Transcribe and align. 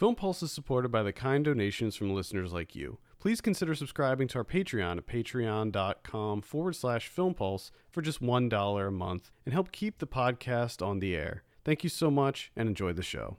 Film 0.00 0.14
Pulse 0.14 0.42
is 0.42 0.50
supported 0.50 0.90
by 0.90 1.02
the 1.02 1.12
kind 1.12 1.44
donations 1.44 1.94
from 1.94 2.14
listeners 2.14 2.54
like 2.54 2.74
you. 2.74 2.96
Please 3.18 3.42
consider 3.42 3.74
subscribing 3.74 4.28
to 4.28 4.38
our 4.38 4.44
Patreon 4.46 4.96
at 4.96 5.06
patreon.com 5.06 6.40
forward 6.40 6.74
slash 6.74 7.08
film 7.08 7.34
pulse 7.34 7.70
for 7.90 8.00
just 8.00 8.22
$1 8.22 8.88
a 8.88 8.90
month 8.90 9.30
and 9.44 9.52
help 9.52 9.72
keep 9.72 9.98
the 9.98 10.06
podcast 10.06 10.80
on 10.80 11.00
the 11.00 11.14
air. 11.14 11.42
Thank 11.66 11.84
you 11.84 11.90
so 11.90 12.10
much 12.10 12.50
and 12.56 12.66
enjoy 12.66 12.94
the 12.94 13.02
show. 13.02 13.36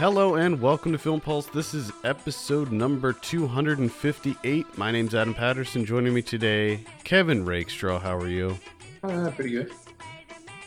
Hello 0.00 0.34
and 0.34 0.60
welcome 0.60 0.90
to 0.90 0.98
Film 0.98 1.20
Pulse. 1.20 1.46
This 1.46 1.74
is 1.74 1.92
episode 2.02 2.72
number 2.72 3.12
258. 3.12 4.76
My 4.76 4.90
name's 4.90 5.14
Adam 5.14 5.32
Patterson. 5.32 5.84
Joining 5.84 6.12
me 6.12 6.22
today, 6.22 6.80
Kevin 7.04 7.44
Rakestraw. 7.44 8.00
How 8.00 8.16
are 8.16 8.26
you? 8.26 8.58
Uh, 9.04 9.30
pretty 9.30 9.50
good. 9.50 9.70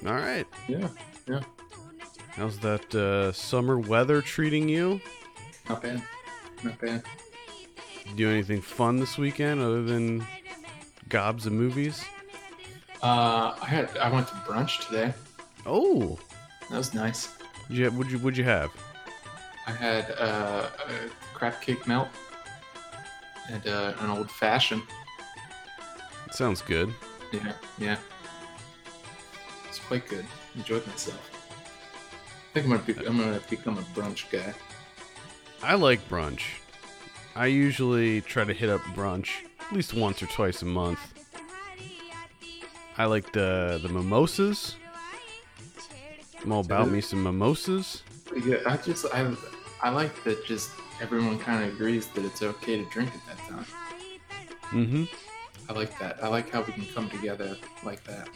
All 0.06 0.14
right. 0.14 0.46
Yeah, 0.68 0.88
yeah. 1.28 1.42
How's 2.32 2.60
that 2.60 2.94
uh, 2.94 3.32
summer 3.32 3.80
weather 3.80 4.22
treating 4.22 4.68
you? 4.70 5.00
Not 5.70 5.82
bad. 5.82 6.02
Not 6.64 6.80
bad. 6.80 7.04
Do 8.16 8.30
anything 8.30 8.62
fun 8.62 8.98
this 8.98 9.18
weekend 9.18 9.62
other 9.62 9.84
than 9.84 10.26
gobs 11.10 11.46
of 11.46 11.54
movies? 11.54 12.04
Uh, 13.02 13.56
I 13.62 13.66
had 13.66 13.98
I 13.98 14.12
went 14.12 14.28
to 14.28 14.34
brunch 14.36 14.86
today. 14.88 15.14
Oh, 15.66 16.20
That 16.70 16.78
was 16.78 16.94
nice. 16.94 17.30
did 17.70 17.78
you, 17.78 17.90
what'd 17.92 18.12
you 18.12 18.20
what'd 18.20 18.38
you 18.38 18.44
have? 18.44 18.72
I 19.68 19.72
had 19.72 20.12
uh, 20.20 20.68
a 20.88 21.34
crab 21.34 21.60
cake 21.62 21.88
melt 21.88 22.10
and 23.50 23.66
uh, 23.66 23.94
an 24.00 24.10
old 24.12 24.30
fashioned. 24.30 24.84
Sounds 26.32 26.62
good. 26.62 26.94
Yeah, 27.32 27.54
yeah. 27.80 27.98
Quite 29.88 30.08
good. 30.08 30.26
Enjoyed 30.56 30.86
myself. 30.88 31.32
I 32.52 32.54
think 32.54 32.66
I'm 32.66 32.72
gonna 32.72 32.84
be, 32.84 33.08
I'm 33.08 33.18
gonna 33.18 33.42
become 33.50 33.78
a 33.78 33.82
brunch 33.82 34.30
guy. 34.32 34.54
I 35.62 35.76
like 35.76 36.08
brunch. 36.10 36.44
I 37.36 37.48
usually 37.48 38.22
try 38.22 38.46
to 38.46 38.54
hit 38.54 38.70
up 38.70 38.82
brunch 38.96 39.30
at 39.60 39.74
least 39.74 39.94
once 39.94 40.22
or 40.24 40.28
twice 40.28 40.62
a 40.62 40.66
month. 40.66 41.00
I 42.98 43.06
like 43.06 43.32
the 43.34 43.80
the 43.82 43.90
mimosas. 43.90 44.76
I'm 46.42 46.52
all 46.52 46.62
about 46.62 46.90
me 46.90 47.02
some 47.02 47.24
mimosas. 47.24 48.04
Good. 48.30 48.66
I 48.66 48.78
just 48.78 49.06
I 49.14 49.36
I 49.82 49.90
like 49.90 50.24
that 50.24 50.46
just 50.46 50.72
everyone 51.02 51.38
kind 51.40 51.64
of 51.64 51.74
agrees 51.74 52.08
that 52.08 52.24
it's 52.24 52.42
okay 52.42 52.78
to 52.78 52.90
drink 52.90 53.12
at 53.14 53.26
that 53.28 53.50
time. 53.50 53.66
Mm-hmm. 54.72 55.04
I 55.70 55.74
like 55.74 55.98
that. 56.00 56.24
I 56.24 56.28
like 56.28 56.50
how 56.50 56.62
we 56.62 56.74
can 56.74 56.86
come 56.86 57.10
together 57.10 57.58
like 57.84 58.04
that. 58.06 58.30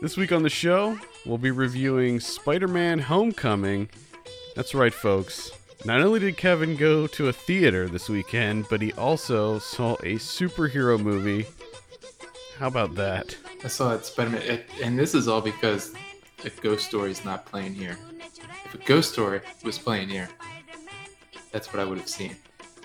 This 0.00 0.16
week 0.16 0.32
on 0.32 0.42
the 0.42 0.50
show, 0.50 0.98
we'll 1.24 1.38
be 1.38 1.50
reviewing 1.50 2.20
Spider 2.20 2.68
Man 2.68 2.98
Homecoming. 2.98 3.88
That's 4.54 4.74
right, 4.74 4.92
folks. 4.92 5.50
Not 5.84 6.00
only 6.00 6.20
did 6.20 6.36
Kevin 6.36 6.76
go 6.76 7.06
to 7.06 7.28
a 7.28 7.32
theater 7.32 7.88
this 7.88 8.08
weekend, 8.08 8.66
but 8.68 8.82
he 8.82 8.92
also 8.94 9.58
saw 9.58 9.94
a 9.94 10.16
superhero 10.16 11.00
movie. 11.00 11.46
How 12.58 12.68
about 12.68 12.94
that? 12.96 13.36
I 13.62 13.68
saw 13.68 13.94
it 13.94 14.04
Spider 14.04 14.30
Man, 14.30 14.60
and 14.82 14.98
this 14.98 15.14
is 15.14 15.26
all 15.26 15.40
because 15.40 15.94
a 16.44 16.50
Ghost 16.50 16.86
Story 16.86 17.10
is 17.10 17.24
not 17.24 17.46
playing 17.46 17.74
here. 17.74 17.96
If 18.66 18.74
a 18.74 18.78
Ghost 18.78 19.12
Story 19.12 19.40
was 19.62 19.78
playing 19.78 20.08
here, 20.08 20.28
that's 21.50 21.72
what 21.72 21.80
I 21.80 21.84
would 21.84 21.98
have 21.98 22.08
seen. 22.08 22.36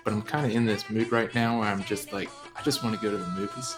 But 0.05 0.13
I'm 0.13 0.21
kind 0.21 0.45
of 0.45 0.53
in 0.53 0.65
this 0.65 0.89
mood 0.89 1.11
right 1.11 1.33
now 1.35 1.59
where 1.59 1.67
I'm 1.67 1.83
just 1.83 2.13
like, 2.13 2.29
I 2.55 2.61
just 2.61 2.83
want 2.83 2.95
to 2.95 3.01
go 3.01 3.11
to 3.11 3.17
the 3.17 3.27
movies. 3.31 3.75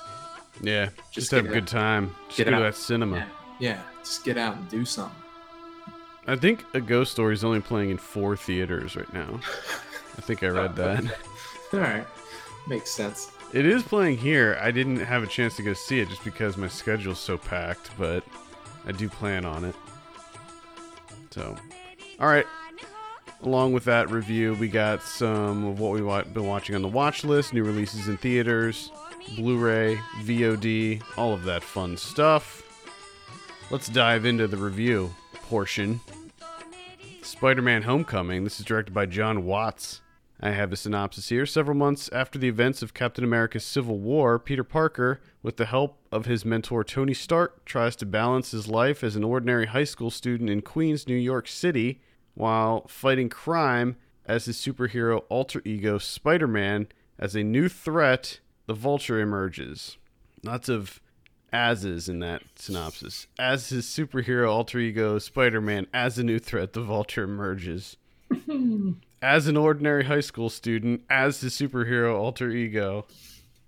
Yeah, 0.62 0.86
just, 0.86 1.14
Just 1.14 1.32
have 1.32 1.46
a 1.46 1.50
good 1.50 1.64
out. 1.64 1.68
time. 1.68 2.16
Just 2.28 2.38
Get 2.38 2.46
go 2.46 2.58
to 2.58 2.64
that 2.64 2.76
cinema. 2.76 3.18
Yeah, 3.18 3.28
yeah, 3.60 3.82
just 4.04 4.24
get 4.24 4.38
out 4.38 4.56
and 4.56 4.70
do 4.70 4.86
something. 4.86 5.16
I 6.28 6.36
think 6.36 6.64
A 6.76 6.80
Ghost 6.82 7.12
Story 7.14 7.34
is 7.34 7.44
only 7.44 7.62
playing 7.62 7.90
in 7.90 7.98
four 7.98 8.38
theaters 8.38 8.96
right 8.96 9.12
now. 9.12 9.40
I 10.18 10.22
think 10.22 10.44
I 10.44 10.48
read 10.48 10.76
that. 10.76 11.04
All 11.74 11.80
right, 11.80 12.06
makes 12.68 12.92
sense. 12.92 13.32
It 13.54 13.66
is 13.66 13.82
playing 13.84 14.18
here. 14.18 14.58
I 14.62 14.72
didn't 14.72 14.98
have 15.00 15.24
a 15.24 15.28
chance 15.28 15.56
to 15.58 15.64
go 15.64 15.74
see 15.74 16.00
it 16.00 16.10
just 16.10 16.24
because 16.24 16.58
my 16.58 16.68
schedule's 16.68 17.20
so 17.20 17.38
packed, 17.38 17.90
but 17.98 18.24
I 18.86 18.92
do 18.94 19.10
plan 19.10 19.46
on 19.46 19.66
it. 19.66 19.76
So, 21.32 21.56
all 22.20 22.28
right. 22.28 22.46
Along 23.44 23.74
with 23.74 23.84
that 23.86 24.10
review, 24.12 24.54
we 24.54 24.68
got 24.68 25.02
some 25.02 25.66
of 25.66 25.80
what 25.80 25.92
we've 25.94 26.34
been 26.34 26.46
watching 26.46 26.76
on 26.76 26.82
the 26.82 26.88
watch 26.88 27.24
list, 27.24 27.54
new 27.54 27.64
releases 27.64 28.08
in 28.08 28.16
theaters, 28.18 28.92
Blu 29.36 29.58
ray, 29.58 29.96
VOD, 30.24 31.02
all 31.18 31.34
of 31.34 31.44
that 31.44 31.64
fun 31.64 31.98
stuff. 31.98 32.64
Let's 33.70 33.88
dive 33.88 34.26
into 34.26 34.48
the 34.48 34.58
review 34.58 35.14
portion. 35.34 36.02
Spider 37.22 37.62
Man 37.62 37.84
Homecoming. 37.84 38.44
This 38.44 38.60
is 38.60 38.66
directed 38.66 38.94
by 38.94 39.06
Jon 39.06 39.46
Watts. 39.46 40.02
I 40.42 40.52
have 40.52 40.74
a 40.74 40.76
synopsis 40.76 41.30
here. 41.30 41.46
Several 41.46 41.78
months 41.78 42.10
after 42.12 42.40
the 42.40 42.48
events 42.48 42.82
of 42.82 42.94
Captain 42.94 43.24
America's 43.24 43.64
Civil 43.64 44.00
War, 44.00 44.40
Peter 44.40 44.64
Parker, 44.64 45.22
with 45.44 45.58
the 45.58 45.68
help 45.68 46.00
of 46.12 46.26
his 46.26 46.44
mentor 46.44 46.84
Tony 46.84 47.14
Stark, 47.14 47.64
tries 47.64 47.96
to 47.98 48.08
balance 48.08 48.52
his 48.52 48.68
life 48.68 49.04
as 49.04 49.16
an 49.16 49.24
ordinary 49.24 49.68
high 49.68 49.84
school 49.84 50.10
student 50.10 50.50
in 50.50 50.62
Queens, 50.62 51.08
New 51.08 51.16
York 51.16 51.48
City, 51.48 52.02
while 52.34 52.88
fighting 52.88 53.30
crime 53.30 53.96
as 54.26 54.46
his 54.46 54.58
superhero 54.58 55.24
alter 55.30 55.62
ego 55.64 55.98
Spider 56.00 56.48
Man. 56.48 56.88
As 57.20 57.36
a 57.36 57.44
new 57.44 57.70
threat, 57.70 58.40
the 58.72 58.80
Vulture 58.80 59.20
emerges. 59.20 59.98
Lots 60.44 60.70
of 60.70 61.02
as's 61.52 62.08
in 62.08 62.20
that 62.20 62.42
synopsis. 62.56 63.28
As 63.38 63.68
his 63.68 63.86
superhero 63.86 64.50
alter 64.50 64.80
ego 64.80 65.20
Spider 65.20 65.60
Man, 65.60 65.88
as 65.94 66.18
a 66.18 66.24
new 66.24 66.40
threat, 66.40 66.72
the 66.72 66.82
Vulture 66.82 67.24
emerges 67.24 67.98
as 69.22 69.48
an 69.48 69.58
ordinary 69.58 70.06
high 70.06 70.22
school 70.22 70.50
student, 70.50 71.02
as 71.10 71.42
his 71.42 71.54
superhero 71.54 72.18
alter 72.18 72.50
ego, 72.50 73.06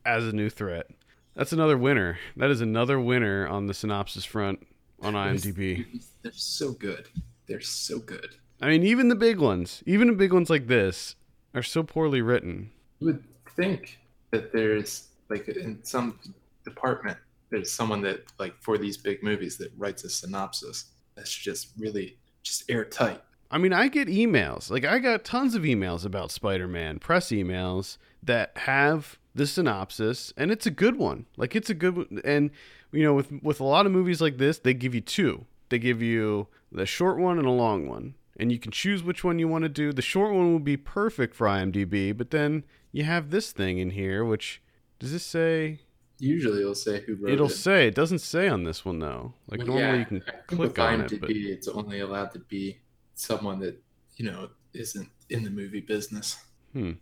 as 0.05 0.25
a 0.25 0.31
new 0.31 0.49
threat. 0.49 0.89
That's 1.35 1.51
another 1.51 1.77
winner. 1.77 2.17
That 2.37 2.49
is 2.49 2.61
another 2.61 2.97
winner 2.97 3.45
on 3.45 3.67
the 3.67 3.73
synopsis 3.73 4.23
front 4.23 4.65
on 5.01 5.15
IMDb. 5.15 6.01
They're 6.21 6.31
so 6.31 6.71
good. 6.71 7.09
They're 7.47 7.59
so 7.59 7.99
good. 7.99 8.37
I 8.61 8.69
mean, 8.69 8.83
even 8.83 9.09
the 9.09 9.15
big 9.15 9.39
ones, 9.39 9.83
even 9.85 10.07
the 10.07 10.13
big 10.13 10.31
ones 10.31 10.49
like 10.49 10.67
this, 10.67 11.17
are 11.53 11.61
so 11.61 11.83
poorly 11.83 12.21
written. 12.21 12.71
You 13.01 13.07
would 13.07 13.23
think 13.57 13.99
that 14.33 14.51
there's 14.51 15.09
like 15.29 15.47
in 15.47 15.79
some 15.83 16.19
department 16.65 17.17
there's 17.51 17.71
someone 17.71 18.01
that 18.01 18.25
like 18.39 18.55
for 18.61 18.79
these 18.79 18.97
big 18.97 19.21
movies 19.21 19.57
that 19.57 19.71
writes 19.77 20.03
a 20.03 20.09
synopsis 20.09 20.85
that's 21.15 21.33
just 21.33 21.69
really 21.77 22.17
just 22.41 22.69
airtight. 22.69 23.21
I 23.51 23.59
mean, 23.59 23.71
I 23.71 23.87
get 23.87 24.07
emails. 24.07 24.71
Like, 24.71 24.83
I 24.83 24.97
got 24.97 25.23
tons 25.23 25.53
of 25.53 25.61
emails 25.61 26.05
about 26.05 26.31
Spider 26.31 26.67
Man, 26.67 26.97
press 26.97 27.27
emails 27.27 27.99
that 28.23 28.51
have 28.55 29.19
the 29.35 29.45
synopsis, 29.45 30.33
and 30.35 30.51
it's 30.51 30.65
a 30.65 30.71
good 30.71 30.97
one. 30.97 31.27
Like, 31.37 31.55
it's 31.55 31.69
a 31.69 31.75
good 31.75 31.95
one. 31.95 32.19
And, 32.25 32.49
you 32.91 33.03
know, 33.03 33.13
with, 33.13 33.31
with 33.43 33.59
a 33.59 33.63
lot 33.63 33.85
of 33.85 33.91
movies 33.91 34.21
like 34.21 34.39
this, 34.39 34.57
they 34.57 34.73
give 34.73 34.95
you 34.95 35.01
two. 35.01 35.45
They 35.69 35.77
give 35.77 36.01
you 36.01 36.47
the 36.71 36.87
short 36.87 37.19
one 37.19 37.37
and 37.37 37.47
a 37.47 37.51
long 37.51 37.87
one. 37.87 38.15
And 38.37 38.51
you 38.51 38.59
can 38.59 38.71
choose 38.71 39.03
which 39.03 39.23
one 39.23 39.37
you 39.37 39.47
want 39.47 39.63
to 39.63 39.69
do. 39.69 39.93
The 39.93 40.01
short 40.01 40.33
one 40.33 40.51
will 40.51 40.59
be 40.59 40.77
perfect 40.77 41.35
for 41.35 41.45
IMDb, 41.45 42.15
but 42.17 42.31
then 42.31 42.63
you 42.91 43.03
have 43.03 43.29
this 43.29 43.51
thing 43.51 43.77
in 43.77 43.91
here, 43.91 44.25
which 44.25 44.61
does 44.99 45.11
this 45.11 45.25
say? 45.25 45.81
Usually 46.19 46.61
it'll 46.61 46.73
say 46.73 47.01
who 47.01 47.15
wrote 47.15 47.31
It'll 47.33 47.45
it. 47.45 47.49
Will 47.49 47.55
say. 47.55 47.87
It 47.87 47.95
doesn't 47.95 48.19
say 48.19 48.47
on 48.47 48.63
this 48.63 48.85
one, 48.85 48.99
though. 48.99 49.33
Like, 49.49 49.59
Well, 49.59 49.67
normally 49.67 49.85
yeah, 49.85 49.99
you 49.99 50.05
can 50.05 50.23
I 50.27 50.31
click 50.47 50.79
on 50.79 51.01
IMDb, 51.01 51.13
it. 51.13 51.21
But... 51.21 51.29
it's 51.31 51.67
only 51.67 51.99
allowed 51.99 52.31
to 52.31 52.39
be 52.39 52.79
someone 53.15 53.59
that 53.59 53.81
you 54.15 54.25
know 54.25 54.49
isn't 54.73 55.09
in 55.29 55.43
the 55.43 55.49
movie 55.49 55.81
business. 55.81 56.37
Hmm. 56.71 56.93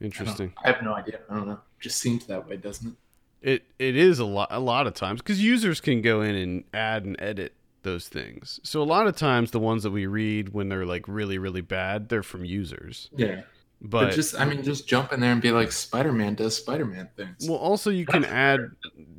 Interesting. 0.00 0.54
I, 0.64 0.72
have 0.72 0.82
no 0.82 0.94
idea. 0.94 1.20
I 1.28 1.34
don't 1.34 1.46
know. 1.46 1.60
Just 1.78 2.00
seems 2.00 2.26
that 2.26 2.48
way, 2.48 2.56
doesn't 2.56 2.96
it? 3.42 3.52
It 3.52 3.62
it 3.78 3.96
is 3.96 4.18
a 4.18 4.24
lot 4.24 4.48
a 4.50 4.60
lot 4.60 4.86
of 4.86 4.94
times 4.94 5.22
because 5.22 5.42
users 5.42 5.80
can 5.80 6.02
go 6.02 6.20
in 6.20 6.34
and 6.34 6.64
add 6.74 7.04
and 7.04 7.16
edit 7.18 7.54
those 7.82 8.08
things. 8.08 8.60
So 8.62 8.82
a 8.82 8.84
lot 8.84 9.06
of 9.06 9.16
times 9.16 9.50
the 9.50 9.60
ones 9.60 9.82
that 9.82 9.90
we 9.90 10.06
read 10.06 10.50
when 10.50 10.68
they're 10.68 10.86
like 10.86 11.06
really 11.08 11.38
really 11.38 11.60
bad, 11.60 12.08
they're 12.08 12.22
from 12.22 12.44
users. 12.44 13.10
Yeah. 13.16 13.42
But, 13.82 14.08
But, 14.08 14.14
just 14.14 14.38
I 14.38 14.44
mean, 14.44 14.62
just 14.62 14.86
jump 14.86 15.10
in 15.10 15.20
there 15.20 15.32
and 15.32 15.40
be 15.40 15.52
like, 15.52 15.72
Spider-Man 15.72 16.34
does 16.34 16.54
Spider-Man 16.54 17.08
things. 17.16 17.48
well, 17.48 17.56
also 17.56 17.90
you 17.90 18.04
can 18.04 18.26
add. 18.26 18.60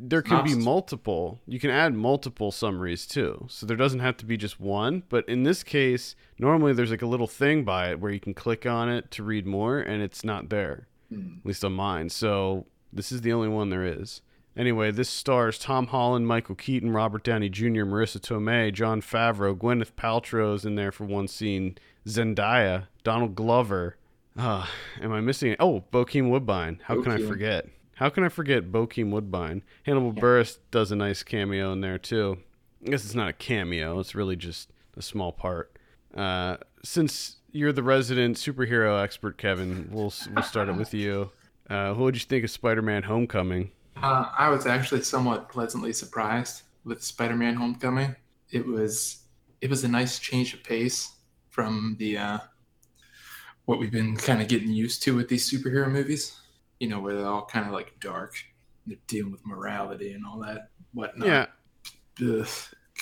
There 0.03 0.21
can 0.21 0.43
be 0.43 0.53
multiple. 0.53 1.41
You 1.47 1.59
can 1.59 1.71
add 1.71 1.95
multiple 1.95 2.51
summaries 2.51 3.07
too. 3.07 3.47
So 3.49 3.65
there 3.65 3.77
doesn't 3.77 4.01
have 4.01 4.17
to 4.17 4.25
be 4.25 4.37
just 4.37 4.59
one. 4.59 5.01
But 5.09 5.27
in 5.27 5.43
this 5.43 5.63
case, 5.63 6.15
normally 6.37 6.73
there's 6.73 6.91
like 6.91 7.01
a 7.01 7.07
little 7.07 7.25
thing 7.25 7.63
by 7.63 7.89
it 7.89 7.99
where 7.99 8.11
you 8.11 8.19
can 8.19 8.35
click 8.35 8.67
on 8.67 8.87
it 8.87 9.09
to 9.11 9.23
read 9.23 9.47
more, 9.47 9.79
and 9.79 10.03
it's 10.03 10.23
not 10.23 10.49
there. 10.49 10.87
Hmm. 11.09 11.37
at 11.39 11.45
least 11.45 11.65
on 11.65 11.73
mine. 11.73 12.09
So 12.09 12.67
this 12.93 13.11
is 13.11 13.21
the 13.21 13.33
only 13.33 13.49
one 13.49 13.69
there 13.69 13.83
is. 13.83 14.21
Anyway, 14.55 14.91
this 14.91 15.09
stars 15.09 15.57
Tom 15.57 15.87
Holland, 15.87 16.27
Michael 16.27 16.55
Keaton, 16.55 16.91
Robert 16.91 17.23
Downey 17.23 17.49
Jr., 17.49 17.83
Marisa 17.85 18.19
Tomei, 18.19 18.73
Jon 18.73 19.01
Favreau, 19.01 19.55
Gwyneth 19.55 19.93
Paltrow's 19.93 20.65
in 20.65 20.75
there 20.75 20.91
for 20.91 21.05
one 21.05 21.27
scene, 21.27 21.77
Zendaya, 22.05 22.87
Donald 23.03 23.35
Glover. 23.35 23.95
Uh, 24.37 24.65
am 25.01 25.13
I 25.13 25.21
missing? 25.21 25.55
Oh, 25.59 25.83
Bokeem 25.91 26.29
Woodbine. 26.29 26.81
How 26.83 27.01
can 27.01 27.11
I 27.11 27.17
forget? 27.17 27.67
How 27.95 28.09
can 28.09 28.23
I 28.23 28.29
forget 28.29 28.71
Bokeem 28.71 29.11
Woodbine? 29.11 29.61
Hannibal 29.83 30.13
Buress 30.13 30.57
does 30.71 30.91
a 30.91 30.95
nice 30.95 31.23
cameo 31.23 31.71
in 31.71 31.81
there 31.81 31.97
too. 31.97 32.39
I 32.85 32.89
guess 32.89 33.05
it's 33.05 33.15
not 33.15 33.29
a 33.29 33.33
cameo. 33.33 33.99
It's 33.99 34.15
really 34.15 34.35
just 34.35 34.71
a 34.97 35.01
small 35.01 35.31
part. 35.31 35.77
Uh, 36.15 36.57
since 36.83 37.37
you're 37.51 37.71
the 37.71 37.83
resident 37.83 38.37
superhero 38.37 39.01
expert, 39.01 39.37
Kevin, 39.37 39.89
we'll 39.91 40.13
we'll 40.33 40.43
start 40.43 40.67
it 40.67 40.75
with 40.75 40.93
you. 40.93 41.31
Uh, 41.69 41.93
what 41.93 42.13
did 42.13 42.23
you 42.23 42.27
think 42.27 42.43
of 42.43 42.49
Spider-Man: 42.49 43.03
Homecoming? 43.03 43.71
Uh, 43.97 44.29
I 44.37 44.49
was 44.49 44.65
actually 44.65 45.03
somewhat 45.03 45.49
pleasantly 45.49 45.93
surprised 45.93 46.63
with 46.83 47.03
Spider-Man: 47.03 47.55
Homecoming. 47.55 48.15
It 48.51 48.65
was 48.65 49.23
it 49.61 49.69
was 49.69 49.83
a 49.83 49.87
nice 49.87 50.19
change 50.19 50.53
of 50.53 50.63
pace 50.63 51.15
from 51.49 51.95
the 51.99 52.17
uh, 52.17 52.37
what 53.65 53.79
we've 53.79 53.91
been 53.91 54.17
kind 54.17 54.41
of 54.41 54.47
getting 54.47 54.71
used 54.71 55.03
to 55.03 55.15
with 55.15 55.29
these 55.29 55.49
superhero 55.49 55.89
movies. 55.91 56.37
You 56.79 56.89
know, 56.89 56.99
where 56.99 57.15
they're 57.15 57.27
all 57.27 57.45
kind 57.45 57.67
of 57.67 57.73
like 57.73 57.99
dark. 57.99 58.33
They're 58.87 58.97
dealing 59.07 59.31
with 59.31 59.45
morality 59.45 60.13
and 60.13 60.25
all 60.25 60.39
that 60.39 60.69
whatnot. 60.93 61.27
Yeah, 61.27 61.45
Ugh, 62.41 62.47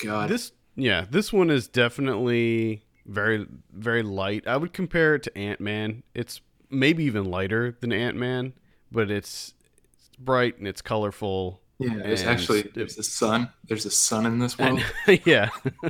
God. 0.04 0.28
this 0.28 0.52
yeah 0.76 1.04
this 1.10 1.32
one 1.32 1.50
is 1.50 1.66
definitely 1.66 2.82
very 3.06 3.46
very 3.72 4.02
light. 4.02 4.46
I 4.46 4.56
would 4.56 4.72
compare 4.72 5.14
it 5.14 5.22
to 5.24 5.38
Ant 5.38 5.60
Man. 5.60 6.02
It's 6.14 6.40
maybe 6.68 7.04
even 7.04 7.24
lighter 7.24 7.76
than 7.80 7.92
Ant 7.92 8.16
Man, 8.16 8.52
but 8.92 9.10
it's, 9.10 9.54
it's 9.58 9.59
bright 10.20 10.58
and 10.58 10.68
it's 10.68 10.82
colorful. 10.82 11.60
yeah, 11.78 11.94
there's 11.94 12.22
actually 12.22 12.70
there's 12.74 12.98
a 12.98 13.02
sun. 13.02 13.48
There's 13.66 13.86
a 13.86 13.90
sun 13.90 14.26
in 14.26 14.38
this 14.38 14.58
world. 14.58 14.82
And, 15.06 15.20
yeah. 15.26 15.50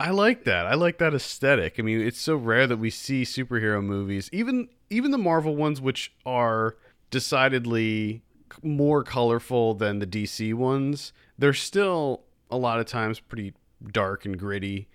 I 0.00 0.10
like 0.10 0.44
that. 0.44 0.66
I 0.66 0.74
like 0.74 0.96
that 0.98 1.12
aesthetic. 1.12 1.76
I 1.78 1.82
mean, 1.82 2.00
it's 2.00 2.20
so 2.20 2.34
rare 2.36 2.66
that 2.66 2.78
we 2.78 2.88
see 2.88 3.22
superhero 3.22 3.84
movies, 3.84 4.30
even 4.32 4.68
even 4.88 5.10
the 5.10 5.18
Marvel 5.18 5.56
ones, 5.56 5.80
which 5.80 6.12
are 6.24 6.76
decidedly 7.10 8.22
more 8.62 9.02
colorful 9.02 9.74
than 9.74 9.98
the 9.98 10.06
DC 10.06 10.54
ones. 10.54 11.12
They're 11.38 11.52
still 11.52 12.22
a 12.50 12.56
lot 12.56 12.80
of 12.80 12.86
times 12.86 13.20
pretty 13.20 13.52
dark 13.92 14.24
and 14.24 14.38
gritty 14.38 14.88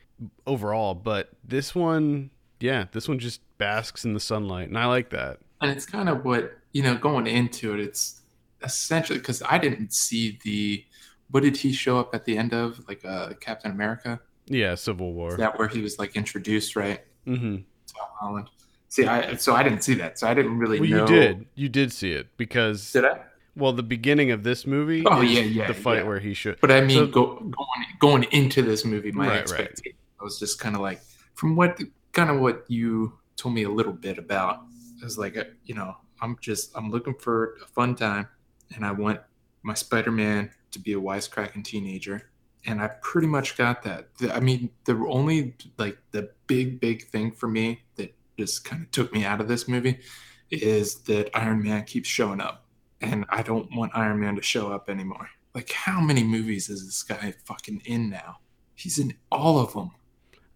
overall, 0.47 0.94
but 0.94 1.29
this 1.44 1.75
one, 1.75 2.31
yeah, 2.59 2.85
this 2.91 3.07
one 3.07 3.19
just 3.19 3.41
basks 3.57 4.06
in 4.06 4.13
the 4.13 4.19
sunlight, 4.19 4.69
and 4.69 4.77
I 4.77 4.85
like 4.85 5.09
that. 5.12 5.39
and 5.62 5.71
it's 5.71 5.85
kind 5.85 6.09
of 6.09 6.25
what 6.25 6.57
you 6.75 6.81
know 6.86 6.95
going 7.07 7.25
into 7.39 7.66
it 7.74 7.80
it's 7.88 8.01
essentially 8.69 9.19
because 9.19 9.42
i 9.54 9.57
didn't 9.57 9.92
see 9.94 10.38
the 10.44 10.83
what 11.31 11.42
did 11.44 11.56
he 11.63 11.72
show 11.72 11.95
up 12.01 12.10
at 12.18 12.24
the 12.25 12.38
end 12.38 12.54
of 12.54 12.68
like 12.89 13.01
uh 13.06 13.30
captain 13.39 13.72
america 13.72 14.19
Yeah, 14.48 14.75
Civil 14.75 15.10
is 15.12 15.16
War. 15.16 15.38
that 15.38 15.57
where 15.57 15.68
he 15.75 15.81
was 15.81 15.94
like 16.01 16.12
introduced 16.16 16.75
right 16.75 17.01
Mm 17.27 17.39
hmm 17.44 17.56
tom 17.92 18.07
holland 18.19 18.48
see 18.94 19.06
i 19.06 19.36
so 19.45 19.50
i 19.60 19.62
didn't 19.63 19.83
see 19.88 19.95
that 20.01 20.12
so 20.19 20.24
i 20.27 20.33
didn't 20.38 20.57
really 20.63 20.80
Well, 20.81 20.89
know 20.89 21.06
you 21.07 21.19
did. 21.22 21.36
You 21.56 21.69
did 21.80 21.89
see 22.00 22.12
it 22.19 22.25
because 22.38 22.92
did 22.92 23.06
i 23.06 23.16
Well, 23.62 23.72
the 23.83 23.88
beginning 23.98 24.30
of 24.36 24.44
this 24.50 24.68
movie. 24.75 25.01
Oh, 25.06 25.22
is 25.22 25.31
yeah, 25.31 25.42
yeah, 25.60 25.68
The 25.72 25.74
fight 25.88 26.00
yeah. 26.00 26.10
where 26.10 26.19
he 26.27 26.33
should. 26.42 26.57
but 26.66 26.72
i 26.77 26.81
mean 26.81 26.98
So- 26.98 27.07
go, 27.19 27.25
going 27.60 27.83
going 28.07 28.24
into 28.39 28.60
this 28.72 28.81
movie 28.92 29.12
my 29.12 29.27
Right, 29.27 29.33
right. 29.51 29.62
expectation 29.69 29.98
was 30.22 30.38
just 30.44 30.56
kind 30.63 30.75
of 30.77 30.81
like 30.89 31.00
from 31.39 31.50
what 31.60 31.72
kind 32.18 32.30
of 32.33 32.38
what 32.45 32.57
you 32.77 32.89
told 33.39 33.54
me 33.57 33.63
a 33.72 33.74
little 33.80 33.94
bit 34.07 34.18
about 34.25 34.54
it 35.00 35.04
was 35.10 35.18
like 35.24 35.36
uh, 35.44 35.45
you 35.69 35.75
know 35.80 35.92
i'm 36.25 36.38
just 36.42 36.75
i'm 36.75 36.92
looking 36.92 37.16
for 37.16 37.56
a 37.63 37.68
fun 37.68 37.95
time 37.95 38.27
and 38.75 38.86
i 38.86 38.92
want 38.92 39.22
my 39.66 39.74
spider-man 39.74 40.51
to 40.69 40.80
be 40.80 40.94
a 40.94 41.00
wisecracking 41.00 41.63
teenager. 41.63 42.30
And 42.68 42.81
i 42.81 42.88
pretty 43.01 43.27
much 43.27 43.57
got 43.57 43.83
that. 43.83 44.10
I 44.31 44.39
mean 44.39 44.69
the 44.86 44.94
only 45.10 45.56
like 45.77 45.98
the 46.12 46.30
big 46.48 46.80
big 46.80 47.07
thing 47.07 47.31
for 47.31 47.48
me 47.48 47.81
that 47.95 48.13
just 48.38 48.63
kind 48.63 48.83
of 48.83 48.92
took 48.92 49.12
me 49.12 49.25
out 49.25 49.42
of 49.42 49.48
this 49.48 49.68
movie 49.68 50.00
is 50.51 50.95
that 51.04 51.36
iron 51.36 51.63
man 51.63 51.83
keeps 51.86 52.07
showing 52.07 52.42
up. 52.42 52.66
And 53.01 53.25
i 53.30 53.42
don't 53.42 53.69
want 53.75 53.92
iron 53.95 54.19
man 54.19 54.36
to 54.36 54.42
show 54.42 54.72
up 54.72 54.89
anymore. 54.89 55.30
Like 55.54 55.72
how 55.72 56.00
many 56.00 56.24
movies 56.24 56.69
is 56.69 56.86
this 56.86 57.01
guy 57.01 57.33
fucking 57.45 57.81
in 57.86 58.10
now? 58.10 58.38
He's 58.75 59.00
in 59.00 59.16
all 59.31 59.57
of 59.57 59.74
them 59.74 59.92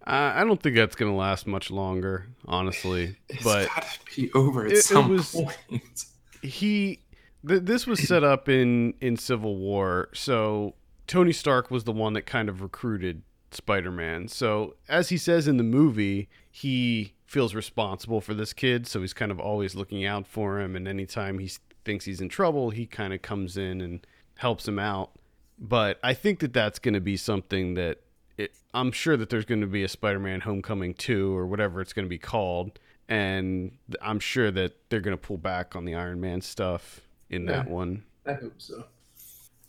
I 0.10 0.42
I 0.42 0.44
don't 0.44 0.62
think 0.62 0.76
that's 0.76 0.96
gonna 0.96 1.16
last 1.16 1.48
much 1.48 1.70
longer, 1.72 2.28
honestly. 2.48 3.16
It's 3.30 3.44
But 3.44 3.68
got 3.68 3.84
to 3.84 4.16
be 4.16 4.32
over 4.34 4.66
at 4.66 4.72
it- 4.72 4.78
it 4.78 4.82
some 4.84 5.10
was- 5.10 5.32
point. 5.32 6.06
he, 6.42 7.00
th- 7.48 7.64
this 7.64 7.86
was 7.88 8.06
set 8.08 8.24
up 8.24 8.50
in 8.50 8.94
in 9.02 9.18
Civil 9.18 9.56
War, 9.58 10.10
so 10.14 10.76
Tony 11.08 11.32
Stark 11.34 11.70
was 11.72 11.84
the 11.84 11.92
one 11.92 12.14
that 12.14 12.24
kind 12.26 12.50
of 12.50 12.62
recruited 12.62 13.24
Spider-Man. 13.52 14.28
So 14.28 14.76
as 14.88 15.10
he 15.10 15.18
says 15.18 15.48
in 15.48 15.58
the 15.58 15.64
movie, 15.64 16.30
he 16.52 17.14
feels 17.26 17.54
responsible 17.56 18.22
for 18.22 18.34
this 18.34 18.54
kid, 18.54 18.88
so 18.88 19.02
he's 19.02 19.14
kind 19.14 19.32
of 19.32 19.40
always 19.40 19.76
looking 19.76 20.06
out 20.06 20.28
for 20.28 20.60
him. 20.60 20.76
And 20.76 20.88
anytime 20.88 21.40
he 21.40 21.50
thinks 21.86 22.06
he's 22.06 22.22
in 22.22 22.30
trouble, 22.30 22.70
he 22.72 22.86
kind 22.86 23.14
of 23.14 23.22
comes 23.22 23.58
in 23.58 23.82
and 23.82 24.06
helps 24.38 24.68
him 24.68 24.78
out. 24.80 25.12
But 25.58 26.00
I 26.04 26.14
think 26.14 26.40
that 26.40 26.54
that's 26.54 26.80
going 26.80 26.94
to 26.94 27.02
be 27.02 27.18
something 27.18 27.74
that 27.74 28.00
it, 28.40 28.54
I'm 28.74 28.92
sure 28.92 29.18
that 29.18 29.30
there's 29.30 29.46
going 29.46 29.62
to 29.62 29.68
be 29.68 29.84
a 29.84 29.90
Spider-Man 29.90 30.42
Homecoming 30.42 30.94
2 30.94 31.36
or 31.36 31.46
whatever 31.46 31.82
it's 31.82 31.92
going 31.92 32.06
to 32.06 32.10
be 32.10 32.18
called, 32.18 32.80
and 33.10 33.78
I'm 34.02 34.20
sure 34.20 34.50
that 34.50 34.90
they're 34.90 35.02
going 35.02 35.18
to 35.18 35.22
pull 35.22 35.38
back 35.38 35.76
on 35.76 35.84
the 35.84 35.96
Iron 35.96 36.22
Man 36.22 36.42
stuff 36.42 37.02
in 37.30 37.46
that 37.48 37.68
one. 37.68 38.04
I 38.26 38.34
hope 38.34 38.54
so. 38.58 38.86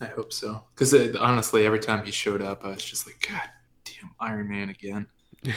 I 0.00 0.06
hope 0.06 0.32
so. 0.32 0.62
Because 0.74 0.94
honestly, 1.16 1.66
every 1.66 1.80
time 1.80 2.04
he 2.04 2.12
showed 2.12 2.40
up, 2.40 2.64
I 2.64 2.68
was 2.68 2.84
just 2.84 3.06
like, 3.06 3.26
God 3.28 3.48
damn, 3.84 4.12
Iron 4.20 4.48
Man 4.48 4.70
again. 4.70 5.06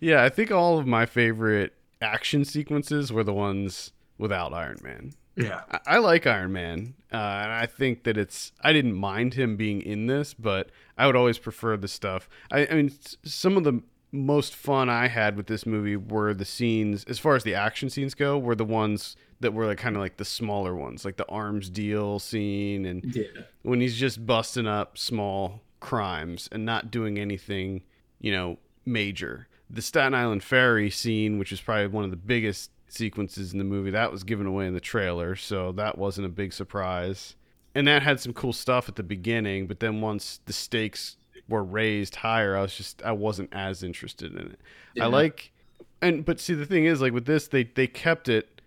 yeah, 0.00 0.24
I 0.24 0.28
think 0.28 0.50
all 0.50 0.78
of 0.78 0.86
my 0.86 1.06
favorite 1.06 1.74
action 2.02 2.44
sequences 2.44 3.12
were 3.12 3.24
the 3.24 3.32
ones 3.32 3.92
without 4.18 4.52
Iron 4.52 4.78
Man. 4.82 5.12
Yeah. 5.38 5.60
I, 5.70 5.78
I 5.86 5.98
like 5.98 6.26
Iron 6.26 6.52
Man, 6.52 6.94
uh, 7.12 7.16
and 7.16 7.52
I 7.52 7.66
think 7.66 8.04
that 8.04 8.16
it's. 8.16 8.52
I 8.62 8.72
didn't 8.72 8.94
mind 8.94 9.34
him 9.34 9.56
being 9.56 9.80
in 9.82 10.06
this, 10.06 10.34
but 10.34 10.70
I 10.96 11.06
would 11.06 11.16
always 11.16 11.38
prefer 11.38 11.76
the 11.76 11.88
stuff. 11.88 12.28
I, 12.50 12.66
I 12.66 12.74
mean, 12.74 12.92
some 13.24 13.56
of 13.56 13.64
the 13.64 13.82
most 14.10 14.54
fun 14.54 14.88
I 14.88 15.08
had 15.08 15.36
with 15.36 15.46
this 15.46 15.66
movie 15.66 15.96
were 15.96 16.32
the 16.34 16.44
scenes, 16.44 17.04
as 17.04 17.18
far 17.18 17.34
as 17.36 17.44
the 17.44 17.54
action 17.54 17.90
scenes 17.90 18.14
go, 18.14 18.38
were 18.38 18.54
the 18.54 18.64
ones 18.64 19.16
that 19.40 19.52
were 19.54 19.66
like 19.66 19.78
kind 19.78 19.94
of 19.96 20.00
like 20.02 20.16
the 20.16 20.24
smaller 20.24 20.74
ones, 20.74 21.04
like 21.04 21.16
the 21.16 21.28
arms 21.28 21.70
deal 21.70 22.18
scene, 22.18 22.84
and 22.86 23.04
Yeah. 23.14 23.24
when 23.62 23.80
he's 23.80 23.96
just 23.96 24.26
busting 24.26 24.66
up 24.66 24.98
small 24.98 25.60
crimes 25.80 26.48
and 26.50 26.64
not 26.64 26.90
doing 26.90 27.18
anything, 27.18 27.82
you 28.20 28.32
know, 28.32 28.58
major. 28.84 29.46
The 29.70 29.82
Staten 29.82 30.14
Island 30.14 30.42
Ferry 30.42 30.88
scene, 30.90 31.38
which 31.38 31.52
is 31.52 31.60
probably 31.60 31.86
one 31.88 32.04
of 32.04 32.10
the 32.10 32.16
biggest 32.16 32.70
sequences 32.88 33.52
in 33.52 33.58
the 33.58 33.64
movie, 33.64 33.90
that 33.90 34.10
was 34.12 34.24
given 34.24 34.46
away 34.46 34.66
in 34.66 34.74
the 34.74 34.80
trailer, 34.80 35.36
so 35.36 35.72
that 35.72 35.98
wasn't 35.98 36.26
a 36.26 36.30
big 36.30 36.52
surprise. 36.52 37.36
And 37.74 37.86
that 37.86 38.02
had 38.02 38.18
some 38.18 38.32
cool 38.32 38.52
stuff 38.52 38.88
at 38.88 38.96
the 38.96 39.02
beginning, 39.02 39.66
but 39.66 39.80
then 39.80 40.00
once 40.00 40.40
the 40.46 40.52
stakes 40.52 41.16
were 41.48 41.62
raised 41.64 42.16
higher, 42.16 42.56
I 42.56 42.62
was 42.62 42.74
just 42.74 43.02
I 43.02 43.12
wasn't 43.12 43.52
as 43.52 43.82
interested 43.82 44.32
in 44.32 44.52
it. 44.52 44.60
Yeah. 44.94 45.04
I 45.04 45.06
like 45.08 45.52
and 46.00 46.24
but 46.24 46.40
see 46.40 46.54
the 46.54 46.66
thing 46.66 46.84
is 46.84 47.00
like 47.00 47.12
with 47.12 47.26
this 47.26 47.48
they 47.48 47.64
they 47.64 47.86
kept 47.86 48.28
it 48.28 48.60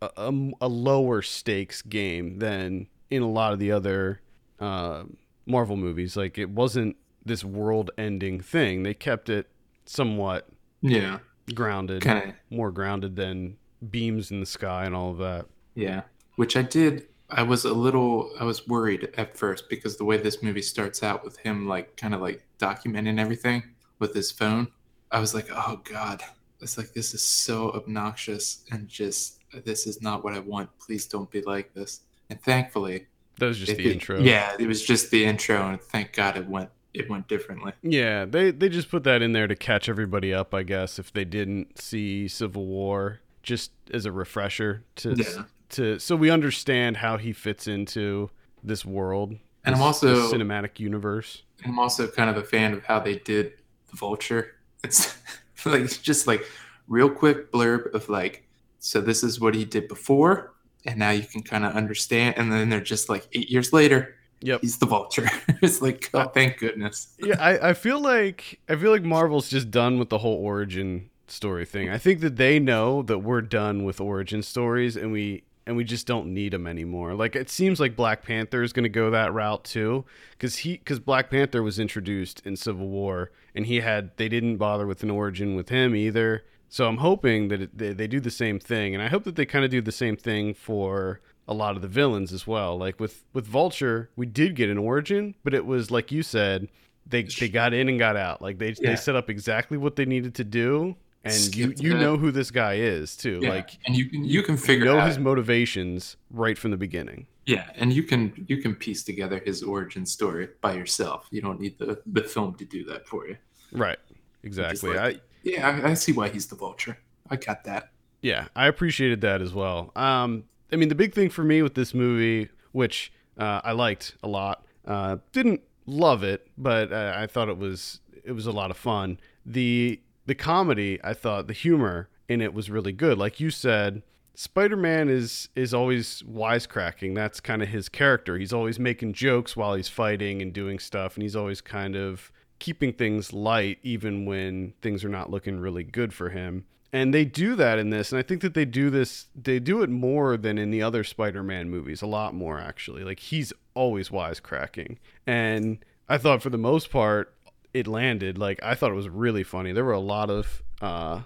a, 0.00 0.10
a, 0.16 0.50
a 0.62 0.68
lower 0.68 1.22
stakes 1.22 1.82
game 1.82 2.38
than 2.38 2.88
in 3.10 3.22
a 3.22 3.28
lot 3.28 3.52
of 3.52 3.58
the 3.58 3.72
other 3.72 4.20
uh, 4.60 5.04
Marvel 5.46 5.76
movies. 5.76 6.16
Like 6.16 6.38
it 6.38 6.50
wasn't 6.50 6.96
this 7.24 7.44
world-ending 7.44 8.40
thing. 8.40 8.82
They 8.82 8.94
kept 8.94 9.28
it 9.28 9.48
somewhat 9.84 10.48
Yeah. 10.80 11.18
Grounded, 11.54 12.02
Kind 12.02 12.28
of. 12.30 12.34
more 12.50 12.70
grounded 12.70 13.16
than 13.16 13.56
beams 13.90 14.30
in 14.30 14.40
the 14.40 14.46
sky 14.46 14.84
and 14.84 14.94
all 14.94 15.10
of 15.10 15.18
that. 15.18 15.46
Yeah. 15.74 16.02
Which 16.36 16.56
I 16.56 16.62
did. 16.62 17.08
I 17.30 17.42
was 17.42 17.64
a 17.64 17.72
little. 17.74 18.30
I 18.40 18.44
was 18.44 18.66
worried 18.66 19.10
at 19.18 19.36
first 19.36 19.68
because 19.68 19.96
the 19.98 20.04
way 20.04 20.16
this 20.16 20.42
movie 20.42 20.62
starts 20.62 21.02
out 21.02 21.22
with 21.24 21.36
him, 21.38 21.68
like, 21.68 21.96
kind 21.96 22.14
of 22.14 22.20
like 22.22 22.42
documenting 22.58 23.20
everything 23.20 23.62
with 23.98 24.14
his 24.14 24.30
phone. 24.30 24.68
I 25.10 25.20
was 25.20 25.34
like, 25.34 25.48
oh 25.52 25.80
god. 25.84 26.22
It's 26.60 26.76
like 26.76 26.92
this 26.92 27.14
is 27.14 27.22
so 27.22 27.70
obnoxious 27.72 28.64
and 28.72 28.88
just 28.88 29.38
this 29.64 29.86
is 29.86 30.02
not 30.02 30.24
what 30.24 30.34
I 30.34 30.40
want. 30.40 30.70
Please 30.80 31.06
don't 31.06 31.30
be 31.30 31.40
like 31.42 31.72
this. 31.74 32.00
And 32.30 32.40
thankfully, 32.42 33.06
That 33.38 33.46
was 33.46 33.58
just 33.58 33.76
the 33.76 33.86
it- 33.86 33.92
intro. 33.92 34.18
Yeah, 34.20 34.56
it 34.58 34.66
was 34.66 34.82
just 34.84 35.10
the 35.10 35.24
intro, 35.24 35.68
and 35.68 35.80
thank 35.80 36.12
God 36.14 36.36
it 36.36 36.46
went 36.48 36.70
it 36.98 37.08
went 37.08 37.28
differently. 37.28 37.72
Yeah, 37.82 38.24
they 38.24 38.50
they 38.50 38.68
just 38.68 38.90
put 38.90 39.04
that 39.04 39.22
in 39.22 39.32
there 39.32 39.46
to 39.46 39.56
catch 39.56 39.88
everybody 39.88 40.32
up, 40.34 40.52
I 40.54 40.62
guess, 40.62 40.98
if 40.98 41.12
they 41.12 41.24
didn't 41.24 41.78
see 41.80 42.28
Civil 42.28 42.66
War, 42.66 43.20
just 43.42 43.70
as 43.92 44.04
a 44.04 44.12
refresher 44.12 44.82
to 44.96 45.14
Yeah. 45.14 45.44
to 45.70 45.98
so 45.98 46.16
we 46.16 46.30
understand 46.30 46.98
how 46.98 47.16
he 47.16 47.32
fits 47.32 47.66
into 47.68 48.30
this 48.62 48.84
world. 48.84 49.36
And 49.64 49.74
I'm 49.74 49.82
also- 49.82 50.14
this 50.14 50.32
cinematic 50.32 50.78
universe. 50.80 51.42
I'm 51.64 51.78
also 51.78 52.06
kind 52.06 52.30
of 52.30 52.36
a 52.36 52.44
fan 52.44 52.72
of 52.72 52.84
how 52.84 53.00
they 53.00 53.16
did 53.18 53.54
the 53.90 53.96
vulture. 53.96 54.54
It's 54.84 55.16
like 55.64 55.82
it's 55.82 55.98
just 55.98 56.26
like 56.26 56.44
real 56.86 57.10
quick 57.10 57.50
blurb 57.52 57.92
of 57.94 58.08
like, 58.08 58.46
so 58.78 59.00
this 59.00 59.22
is 59.24 59.40
what 59.40 59.54
he 59.54 59.64
did 59.64 59.88
before, 59.88 60.52
and 60.86 60.98
now 60.98 61.10
you 61.10 61.24
can 61.24 61.42
kind 61.42 61.64
of 61.64 61.74
understand. 61.74 62.36
And 62.38 62.52
then 62.52 62.68
they're 62.70 62.80
just 62.80 63.08
like 63.08 63.26
eight 63.32 63.50
years 63.50 63.72
later, 63.72 64.14
Yep. 64.40 64.60
he's 64.60 64.78
the 64.78 64.86
vulture. 64.86 65.28
it's 65.62 65.82
like, 65.82 66.10
oh, 66.14 66.28
thank 66.28 66.58
goodness. 66.58 67.08
yeah, 67.18 67.36
I, 67.40 67.70
I 67.70 67.72
feel 67.72 68.00
like 68.00 68.60
I 68.68 68.76
feel 68.76 68.90
like 68.90 69.02
Marvel's 69.02 69.48
just 69.48 69.70
done 69.70 69.98
with 69.98 70.08
the 70.08 70.18
whole 70.18 70.36
origin 70.36 71.10
story 71.26 71.64
thing. 71.64 71.88
I 71.88 71.98
think 71.98 72.20
that 72.20 72.36
they 72.36 72.58
know 72.58 73.02
that 73.02 73.18
we're 73.18 73.42
done 73.42 73.84
with 73.84 74.00
origin 74.00 74.42
stories 74.42 74.96
and 74.96 75.12
we 75.12 75.44
and 75.68 75.76
we 75.76 75.84
just 75.84 76.06
don't 76.06 76.32
need 76.32 76.54
them 76.54 76.66
anymore. 76.66 77.14
Like 77.14 77.36
it 77.36 77.50
seems 77.50 77.78
like 77.78 77.94
Black 77.94 78.22
Panther 78.22 78.62
is 78.62 78.72
going 78.72 78.84
to 78.84 78.88
go 78.88 79.10
that 79.10 79.34
route 79.34 79.64
too, 79.64 80.06
because 80.30 80.56
he 80.58 80.78
because 80.78 80.98
Black 80.98 81.30
Panther 81.30 81.62
was 81.62 81.78
introduced 81.78 82.40
in 82.46 82.56
Civil 82.56 82.88
War, 82.88 83.30
and 83.54 83.66
he 83.66 83.80
had 83.80 84.16
they 84.16 84.30
didn't 84.30 84.56
bother 84.56 84.86
with 84.86 85.02
an 85.02 85.10
origin 85.10 85.56
with 85.56 85.68
him 85.68 85.94
either. 85.94 86.44
So 86.70 86.86
I'm 86.86 86.98
hoping 86.98 87.48
that 87.48 87.62
it, 87.62 87.76
they, 87.76 87.92
they 87.92 88.06
do 88.06 88.18
the 88.18 88.30
same 88.30 88.58
thing, 88.58 88.94
and 88.94 89.02
I 89.02 89.08
hope 89.08 89.24
that 89.24 89.36
they 89.36 89.44
kind 89.44 89.64
of 89.64 89.70
do 89.70 89.82
the 89.82 89.92
same 89.92 90.16
thing 90.16 90.54
for 90.54 91.20
a 91.48 91.54
lot 91.54 91.74
of 91.76 91.82
the 91.82 91.88
villains 91.88 92.32
as 92.32 92.46
well. 92.46 92.76
Like 92.78 93.00
with 93.00 93.24
with 93.32 93.46
Vulture, 93.46 94.10
we 94.16 94.26
did 94.26 94.54
get 94.54 94.68
an 94.70 94.78
origin, 94.78 95.34
but 95.42 95.54
it 95.54 95.64
was 95.66 95.90
like 95.90 96.12
you 96.12 96.22
said, 96.22 96.68
they 97.06 97.22
they 97.24 97.48
got 97.48 97.72
in 97.74 97.88
and 97.88 97.98
got 97.98 98.16
out. 98.16 98.40
Like 98.42 98.58
they 98.58 98.68
Yeah. 98.78 98.90
they 98.90 98.96
set 98.96 99.16
up 99.16 99.30
exactly 99.30 99.78
what 99.78 99.96
they 99.96 100.04
needed 100.04 100.34
to 100.36 100.44
do, 100.44 100.94
and 101.24 101.34
you 101.34 101.40
Skipped 101.72 101.80
you 101.80 101.94
know 101.94 102.16
who 102.16 102.30
this 102.30 102.50
guy 102.50 102.74
is 102.74 103.16
too. 103.16 103.40
Yeah, 103.42 103.48
Like 103.48 103.70
and 103.86 103.96
you 103.96 104.06
can 104.10 104.24
you 104.24 104.42
can 104.42 104.56
figure 104.56 104.84
know 104.84 104.98
out 104.98 105.08
his 105.08 105.18
motivations 105.18 106.16
right 106.30 106.56
from 106.58 106.70
the 106.70 106.76
beginning. 106.76 107.26
yeah, 107.46 107.70
and 107.76 107.92
you 107.92 108.02
can 108.02 108.44
you 108.46 108.58
can 108.58 108.74
piece 108.74 109.02
together 109.02 109.40
his 109.44 109.62
origin 109.62 110.04
story 110.04 110.50
by 110.60 110.74
yourself. 110.74 111.26
You 111.30 111.40
don't 111.40 111.58
need 111.60 111.78
the 111.78 112.00
the 112.06 112.22
film 112.22 112.54
to 112.56 112.64
do 112.66 112.84
that 112.84 113.08
for 113.08 113.26
you. 113.26 113.36
Right. 113.72 113.98
Exactly. 114.42 114.94
like- 114.94 115.16
I 115.16 115.20
Yeah, 115.42 115.66
I, 115.66 115.90
I 115.90 115.94
see 115.94 116.12
why 116.12 116.28
he's 116.28 116.46
the 116.46 116.56
vulture. 116.56 116.98
I 117.30 117.36
got 117.36 117.64
that. 117.64 117.90
yeah, 118.22 118.48
I 118.54 118.66
appreciated 118.66 119.20
that 119.22 119.40
as 119.42 119.52
well. 119.54 119.92
Um, 119.96 120.44
I 120.72 120.76
mean, 120.76 120.88
the 120.88 120.94
big 120.94 121.14
thing 121.14 121.30
for 121.30 121.44
me 121.44 121.62
with 121.62 121.74
this 121.74 121.94
movie, 121.94 122.50
which 122.72 123.12
uh, 123.38 123.60
I 123.64 123.72
liked 123.72 124.16
a 124.22 124.28
lot, 124.28 124.64
uh, 124.86 125.18
didn't 125.32 125.62
love 125.86 126.22
it, 126.22 126.46
but 126.56 126.92
uh, 126.92 127.14
I 127.16 127.26
thought 127.26 127.48
it 127.48 127.58
was 127.58 128.00
it 128.24 128.32
was 128.32 128.46
a 128.46 128.52
lot 128.52 128.70
of 128.70 128.76
fun. 128.76 129.18
the 129.46 130.00
The 130.26 130.34
comedy, 130.34 131.00
I 131.02 131.14
thought, 131.14 131.46
the 131.46 131.54
humor 131.54 132.08
in 132.28 132.42
it 132.42 132.52
was 132.52 132.68
really 132.68 132.92
good. 132.92 133.16
Like 133.16 133.40
you 133.40 133.50
said, 133.50 134.02
Spider 134.34 134.76
Man 134.76 135.08
is 135.08 135.48
is 135.56 135.72
always 135.72 136.22
wisecracking. 136.22 137.14
That's 137.14 137.40
kind 137.40 137.62
of 137.62 137.68
his 137.70 137.88
character. 137.88 138.36
He's 138.36 138.52
always 138.52 138.78
making 138.78 139.14
jokes 139.14 139.56
while 139.56 139.74
he's 139.74 139.88
fighting 139.88 140.42
and 140.42 140.52
doing 140.52 140.78
stuff, 140.78 141.14
and 141.14 141.22
he's 141.22 141.34
always 141.34 141.60
kind 141.62 141.96
of 141.96 142.30
keeping 142.58 142.92
things 142.92 143.32
light, 143.32 143.78
even 143.82 144.26
when 144.26 144.74
things 144.82 145.04
are 145.04 145.08
not 145.08 145.30
looking 145.30 145.58
really 145.58 145.84
good 145.84 146.12
for 146.12 146.30
him. 146.30 146.66
And 146.92 147.12
they 147.12 147.26
do 147.26 147.54
that 147.56 147.78
in 147.78 147.90
this, 147.90 148.12
and 148.12 148.18
I 148.18 148.22
think 148.22 148.40
that 148.40 148.54
they 148.54 148.64
do 148.64 148.88
this. 148.88 149.26
They 149.34 149.58
do 149.58 149.82
it 149.82 149.90
more 149.90 150.38
than 150.38 150.56
in 150.56 150.70
the 150.70 150.80
other 150.82 151.04
Spider-Man 151.04 151.68
movies, 151.68 152.00
a 152.00 152.06
lot 152.06 152.34
more 152.34 152.58
actually. 152.58 153.04
Like 153.04 153.20
he's 153.20 153.52
always 153.74 154.08
wisecracking, 154.08 154.96
and 155.26 155.78
I 156.08 156.16
thought 156.16 156.42
for 156.42 156.48
the 156.48 156.56
most 156.58 156.90
part 156.90 157.34
it 157.74 157.86
landed. 157.86 158.38
Like 158.38 158.58
I 158.62 158.74
thought 158.74 158.90
it 158.90 158.94
was 158.94 159.08
really 159.08 159.42
funny. 159.42 159.72
There 159.72 159.84
were 159.84 159.92
a 159.92 160.00
lot 160.00 160.30
of 160.30 160.62
uh, 160.80 161.22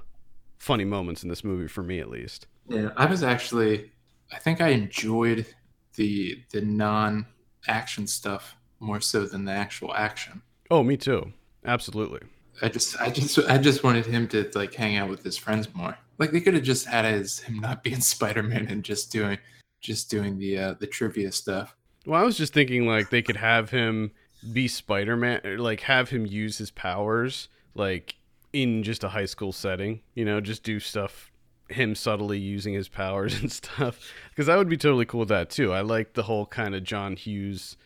funny 0.59 0.85
moments 0.85 1.23
in 1.23 1.29
this 1.29 1.45
movie 1.45 1.69
for 1.69 1.83
me, 1.85 2.01
at 2.01 2.11
least. 2.11 2.47
Yeah, 2.69 2.91
I 2.97 3.07
was 3.07 3.23
actually. 3.23 3.93
I 4.33 4.39
think 4.39 4.61
I 4.61 4.69
enjoyed 4.69 5.47
the 5.95 6.43
the 6.51 6.63
non 6.63 7.27
action 7.69 8.07
stuff 8.07 8.57
more 8.81 9.01
so 9.01 9.27
than 9.27 9.45
the 9.45 9.53
actual 9.53 9.95
action. 9.95 10.43
Oh, 10.71 10.83
me 10.83 10.97
too. 10.97 11.33
Absolutely. 11.65 12.21
I 12.63 12.69
just, 12.69 13.01
I 13.01 13.11
just, 13.11 13.39
I 13.41 13.59
just 13.59 13.83
wanted 13.83 14.07
him 14.07 14.29
to 14.29 14.51
like 14.55 14.73
hang 14.75 14.97
out 14.97 15.11
with 15.11 15.23
his 15.25 15.37
friends 15.37 15.73
more. 15.75 15.97
Like 16.19 16.31
they 16.31 16.41
could 16.41 16.55
have 16.55 16.63
just 16.63 16.87
had 16.87 17.05
as 17.05 17.41
him 17.41 17.59
not 17.59 17.83
being 17.83 18.01
Spider 18.15 18.43
Man 18.43 18.67
and 18.69 18.85
just 18.85 19.11
doing, 19.11 19.39
just 19.81 20.11
doing 20.11 20.39
the 20.39 20.59
uh, 20.59 20.75
the 20.79 20.87
trivia 20.87 21.33
stuff. 21.33 21.77
Well, 22.07 22.21
I 22.21 22.25
was 22.25 22.37
just 22.37 22.53
thinking 22.53 22.87
like 22.87 23.11
they 23.11 23.23
could 23.23 23.37
have 23.37 23.71
him 23.71 24.13
be 24.53 24.69
Spider 24.69 25.17
Man, 25.17 25.41
like 25.59 25.81
have 25.83 26.11
him 26.11 26.27
use 26.27 26.59
his 26.59 26.71
powers 26.71 27.49
like 27.75 28.15
in 28.53 28.83
just 28.83 29.03
a 29.03 29.09
high 29.09 29.25
school 29.27 29.53
setting. 29.53 30.01
You 30.15 30.25
know, 30.25 30.41
just 30.41 30.63
do 30.63 30.79
stuff 30.79 31.31
him 31.69 31.95
subtly 31.95 32.39
using 32.39 32.75
his 32.75 32.89
powers 32.89 33.35
and 33.41 33.51
stuff. 33.51 33.99
Because 34.31 34.49
I 34.49 34.57
would 34.57 34.69
be 34.69 34.77
totally 34.77 35.05
cool 35.07 35.21
with 35.21 35.31
that 35.31 35.51
too. 35.51 35.73
I 35.73 35.81
like 35.81 36.13
the 36.15 36.25
whole 36.25 36.47
kind 36.47 36.75
of 36.75 36.85
John 36.85 37.17
Hughes 37.17 37.77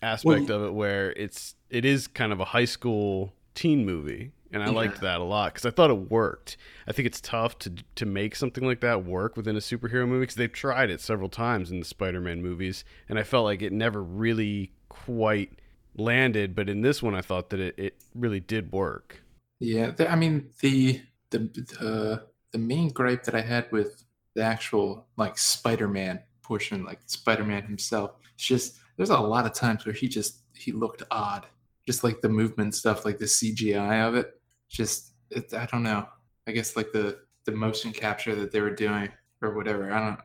aspect 0.00 0.48
Well- 0.48 0.60
of 0.60 0.64
it, 0.68 0.72
where 0.74 1.12
it's 1.12 1.54
it 1.68 1.84
is 1.84 2.06
kind 2.08 2.32
of 2.32 2.40
a 2.40 2.46
high 2.46 2.64
school 2.66 3.32
teen 3.54 3.84
movie. 3.84 4.32
And 4.54 4.62
I 4.62 4.68
liked 4.68 5.00
that 5.00 5.18
a 5.18 5.24
lot 5.24 5.54
because 5.54 5.64
I 5.64 5.70
thought 5.70 5.88
it 5.88 6.10
worked. 6.10 6.58
I 6.86 6.92
think 6.92 7.06
it's 7.06 7.22
tough 7.22 7.58
to 7.60 7.72
to 7.94 8.04
make 8.04 8.36
something 8.36 8.62
like 8.62 8.80
that 8.80 9.02
work 9.02 9.34
within 9.34 9.56
a 9.56 9.60
superhero 9.60 10.06
movie 10.06 10.20
because 10.20 10.34
they've 10.34 10.52
tried 10.52 10.90
it 10.90 11.00
several 11.00 11.30
times 11.30 11.70
in 11.70 11.78
the 11.78 11.86
Spider-Man 11.86 12.42
movies, 12.42 12.84
and 13.08 13.18
I 13.18 13.22
felt 13.22 13.44
like 13.44 13.62
it 13.62 13.72
never 13.72 14.02
really 14.02 14.72
quite 14.90 15.58
landed. 15.96 16.54
But 16.54 16.68
in 16.68 16.82
this 16.82 17.02
one, 17.02 17.14
I 17.14 17.22
thought 17.22 17.48
that 17.48 17.60
it, 17.60 17.74
it 17.78 17.96
really 18.14 18.40
did 18.40 18.72
work. 18.72 19.22
Yeah, 19.58 19.90
the, 19.90 20.10
I 20.12 20.16
mean 20.16 20.50
the 20.60 21.00
the 21.30 21.38
the 21.38 22.22
the 22.52 22.58
main 22.58 22.90
gripe 22.90 23.24
that 23.24 23.34
I 23.34 23.40
had 23.40 23.72
with 23.72 24.04
the 24.34 24.42
actual 24.42 25.06
like 25.16 25.38
Spider-Man 25.38 26.20
portion, 26.42 26.84
like 26.84 27.00
Spider-Man 27.06 27.62
himself, 27.62 28.12
it's 28.34 28.44
just 28.44 28.76
there's 28.96 29.10
a 29.10 29.18
lot 29.18 29.46
of 29.46 29.54
times 29.54 29.86
where 29.86 29.94
he 29.94 30.08
just 30.08 30.40
he 30.54 30.72
looked 30.72 31.02
odd, 31.10 31.46
just 31.86 32.04
like 32.04 32.20
the 32.20 32.28
movement 32.28 32.74
stuff, 32.74 33.04
like 33.04 33.18
the 33.18 33.24
CGI 33.24 34.06
of 34.06 34.14
it. 34.14 34.40
Just 34.68 35.12
it, 35.30 35.52
I 35.54 35.66
don't 35.66 35.82
know. 35.82 36.06
I 36.46 36.52
guess 36.52 36.76
like 36.76 36.92
the 36.92 37.18
the 37.44 37.52
motion 37.52 37.92
capture 37.92 38.34
that 38.36 38.52
they 38.52 38.60
were 38.60 38.74
doing 38.74 39.10
or 39.40 39.54
whatever. 39.54 39.92
I 39.92 40.00
don't. 40.00 40.20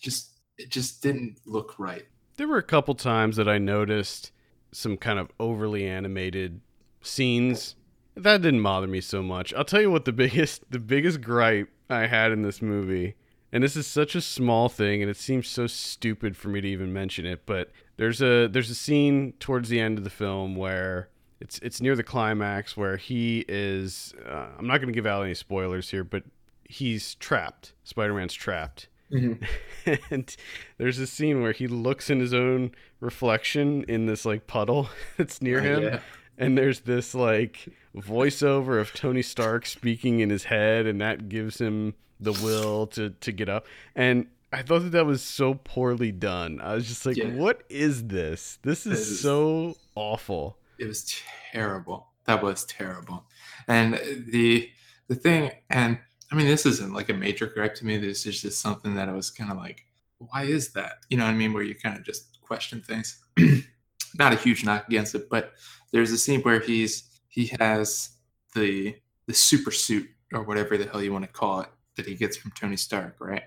Just 0.00 0.40
it 0.58 0.70
just 0.70 1.02
didn't 1.02 1.40
look 1.46 1.78
right. 1.78 2.04
There 2.36 2.48
were 2.48 2.58
a 2.58 2.62
couple 2.62 2.94
times 2.94 3.36
that 3.36 3.48
I 3.48 3.58
noticed 3.58 4.32
some 4.72 4.96
kind 4.96 5.18
of 5.18 5.30
overly 5.40 5.86
animated 5.86 6.60
scenes. 7.02 7.76
That 8.14 8.42
didn't 8.42 8.62
bother 8.62 8.86
me 8.86 9.00
so 9.00 9.22
much. 9.22 9.54
I'll 9.54 9.64
tell 9.64 9.80
you 9.80 9.90
what 9.90 10.04
the 10.04 10.12
biggest 10.12 10.70
the 10.70 10.78
biggest 10.78 11.20
gripe 11.20 11.68
I 11.88 12.06
had 12.06 12.32
in 12.32 12.42
this 12.42 12.60
movie, 12.60 13.14
and 13.52 13.62
this 13.62 13.76
is 13.76 13.86
such 13.86 14.14
a 14.14 14.20
small 14.20 14.68
thing 14.68 15.02
and 15.02 15.10
it 15.10 15.16
seems 15.16 15.48
so 15.48 15.66
stupid 15.66 16.36
for 16.36 16.48
me 16.48 16.60
to 16.60 16.68
even 16.68 16.92
mention 16.92 17.26
it, 17.26 17.46
but 17.46 17.70
there's 17.96 18.20
a 18.22 18.46
there's 18.48 18.70
a 18.70 18.74
scene 18.74 19.32
towards 19.40 19.68
the 19.68 19.80
end 19.80 19.98
of 19.98 20.04
the 20.04 20.10
film 20.10 20.54
where 20.56 21.08
it's 21.40 21.58
it's 21.60 21.80
near 21.80 21.94
the 21.96 22.02
climax 22.02 22.76
where 22.76 22.96
he 22.96 23.44
is 23.48 24.14
uh, 24.28 24.46
I'm 24.58 24.66
not 24.66 24.78
going 24.78 24.88
to 24.88 24.94
give 24.94 25.06
out 25.06 25.22
any 25.22 25.34
spoilers 25.34 25.90
here, 25.90 26.04
but 26.04 26.22
he's 26.64 27.14
trapped. 27.16 27.72
Spider-Man's 27.84 28.34
trapped 28.34 28.88
and 30.10 30.36
there's 30.78 30.98
a 30.98 31.06
scene 31.06 31.40
where 31.40 31.52
he 31.52 31.68
looks 31.68 32.10
in 32.10 32.18
his 32.18 32.34
own 32.34 32.72
reflection 33.00 33.84
in 33.84 34.06
this 34.06 34.24
like 34.24 34.46
puddle 34.48 34.88
that's 35.16 35.40
near 35.40 35.60
him 35.60 35.82
Yeah. 35.82 36.00
and 36.36 36.58
there's 36.58 36.80
this 36.80 37.14
like 37.14 37.68
voiceover 37.96 38.80
of 38.80 38.92
Tony 38.94 39.22
Stark 39.22 39.64
speaking 39.66 40.18
in 40.20 40.30
his 40.30 40.44
head 40.44 40.86
and 40.86 41.00
that 41.00 41.28
gives 41.28 41.60
him 41.60 41.94
the 42.18 42.32
will 42.32 42.86
to 42.88 43.10
to 43.10 43.30
get 43.30 43.48
up 43.48 43.66
and 43.94 44.26
I 44.56 44.62
thought 44.62 44.84
that 44.84 44.92
that 44.92 45.04
was 45.04 45.22
so 45.22 45.52
poorly 45.52 46.12
done. 46.12 46.62
I 46.62 46.74
was 46.74 46.88
just 46.88 47.04
like, 47.04 47.18
Yeah. 47.18 47.28
"What 47.28 47.62
is 47.68 48.04
this? 48.04 48.58
This 48.62 48.86
is 48.86 49.20
so 49.20 49.76
awful." 49.94 50.58
it 50.78 50.86
was 50.86 51.04
terrible. 51.52 52.08
That 52.24 52.42
was 52.42 52.64
terrible. 52.64 53.26
And 53.68 54.00
the 54.28 54.70
the 55.08 55.14
thing, 55.14 55.52
and 55.68 55.98
I 56.32 56.34
mean, 56.34 56.46
this 56.46 56.64
isn't 56.64 56.94
like 56.94 57.10
a 57.10 57.14
major 57.14 57.46
gripe 57.46 57.74
to 57.76 57.86
me. 57.86 57.98
This 57.98 58.24
is 58.24 58.40
just 58.40 58.60
something 58.60 58.94
that 58.94 59.10
I 59.10 59.12
was 59.12 59.30
kind 59.30 59.50
of 59.50 59.58
like, 59.58 59.84
why 60.18 60.44
is 60.44 60.72
that? 60.72 61.04
You 61.10 61.18
know 61.18 61.24
what 61.24 61.32
I 61.32 61.34
mean? 61.34 61.52
Where 61.52 61.62
you 61.62 61.74
kind 61.74 61.96
of 61.98 62.04
just 62.04 62.40
question 62.40 62.80
things. 62.80 63.22
Not 64.18 64.32
a 64.32 64.36
huge 64.36 64.64
knock 64.64 64.88
against 64.88 65.14
it, 65.14 65.28
but 65.28 65.52
there's 65.92 66.12
a 66.12 66.18
scene 66.18 66.40
where 66.40 66.60
he's 66.60 67.04
he 67.28 67.52
has 67.60 68.10
the 68.54 68.96
the 69.26 69.34
super 69.34 69.70
suit 69.70 70.08
or 70.32 70.42
whatever 70.44 70.78
the 70.78 70.86
hell 70.86 71.02
you 71.02 71.12
want 71.12 71.26
to 71.26 71.30
call 71.30 71.60
it 71.60 71.68
that 71.96 72.06
he 72.06 72.14
gets 72.14 72.38
from 72.38 72.52
Tony 72.52 72.76
Stark, 72.76 73.16
right? 73.20 73.42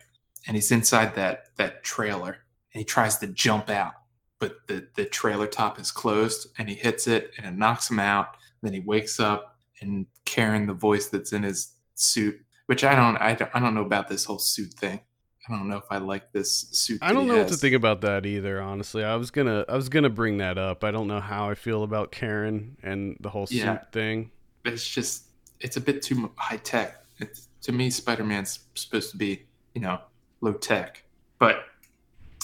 And 0.47 0.55
he's 0.55 0.71
inside 0.71 1.15
that 1.15 1.55
that 1.57 1.83
trailer 1.83 2.37
and 2.73 2.79
he 2.79 2.83
tries 2.83 3.17
to 3.17 3.27
jump 3.27 3.69
out 3.69 3.93
but 4.39 4.67
the, 4.67 4.87
the 4.95 5.05
trailer 5.05 5.47
top 5.47 5.79
is 5.79 5.91
closed 5.91 6.47
and 6.57 6.69
he 6.69 6.75
hits 6.75 7.07
it 7.07 7.31
and 7.37 7.45
it 7.45 7.57
knocks 7.57 7.91
him 7.91 7.99
out. 7.99 8.37
Then 8.61 8.73
he 8.73 8.79
wakes 8.79 9.19
up 9.19 9.57
and 9.81 10.07
Karen, 10.25 10.65
the 10.65 10.73
voice 10.73 11.07
that's 11.07 11.33
in 11.33 11.43
his 11.43 11.73
suit, 11.95 12.39
which 12.65 12.83
I 12.83 12.95
don't, 12.95 13.17
I 13.17 13.35
don't, 13.35 13.51
I 13.53 13.59
don't 13.59 13.75
know 13.75 13.85
about 13.85 14.07
this 14.07 14.25
whole 14.25 14.39
suit 14.39 14.73
thing. 14.73 15.01
I 15.47 15.55
don't 15.55 15.67
know 15.67 15.77
if 15.77 15.85
I 15.89 15.97
like 15.97 16.31
this 16.31 16.67
suit. 16.71 16.99
I 17.01 17.11
don't 17.11 17.27
know 17.27 17.37
what 17.37 17.47
to 17.47 17.55
think 17.55 17.75
about 17.75 18.01
that 18.01 18.25
either, 18.25 18.61
honestly. 18.61 19.03
I 19.03 19.15
was 19.15 19.31
going 19.31 19.47
to 19.47 19.65
I 19.67 19.75
was 19.75 19.89
to 19.89 20.09
bring 20.09 20.37
that 20.37 20.57
up. 20.57 20.83
I 20.83 20.91
don't 20.91 21.07
know 21.07 21.19
how 21.19 21.49
I 21.49 21.55
feel 21.55 21.83
about 21.83 22.11
Karen 22.11 22.77
and 22.83 23.17
the 23.19 23.29
whole 23.29 23.47
suit 23.47 23.91
thing. 23.91 24.31
But 24.63 24.73
it's 24.73 24.87
just, 24.87 25.23
it's 25.59 25.77
a 25.77 25.81
bit 25.81 26.01
too 26.01 26.31
high 26.35 26.57
tech. 26.57 27.03
It's, 27.19 27.47
to 27.61 27.71
me, 27.71 27.89
Spider 27.89 28.23
Man's 28.23 28.59
supposed 28.75 29.11
to 29.11 29.17
be, 29.17 29.47
you 29.73 29.81
know, 29.81 29.99
low 30.41 30.53
tech. 30.53 31.03
But 31.39 31.65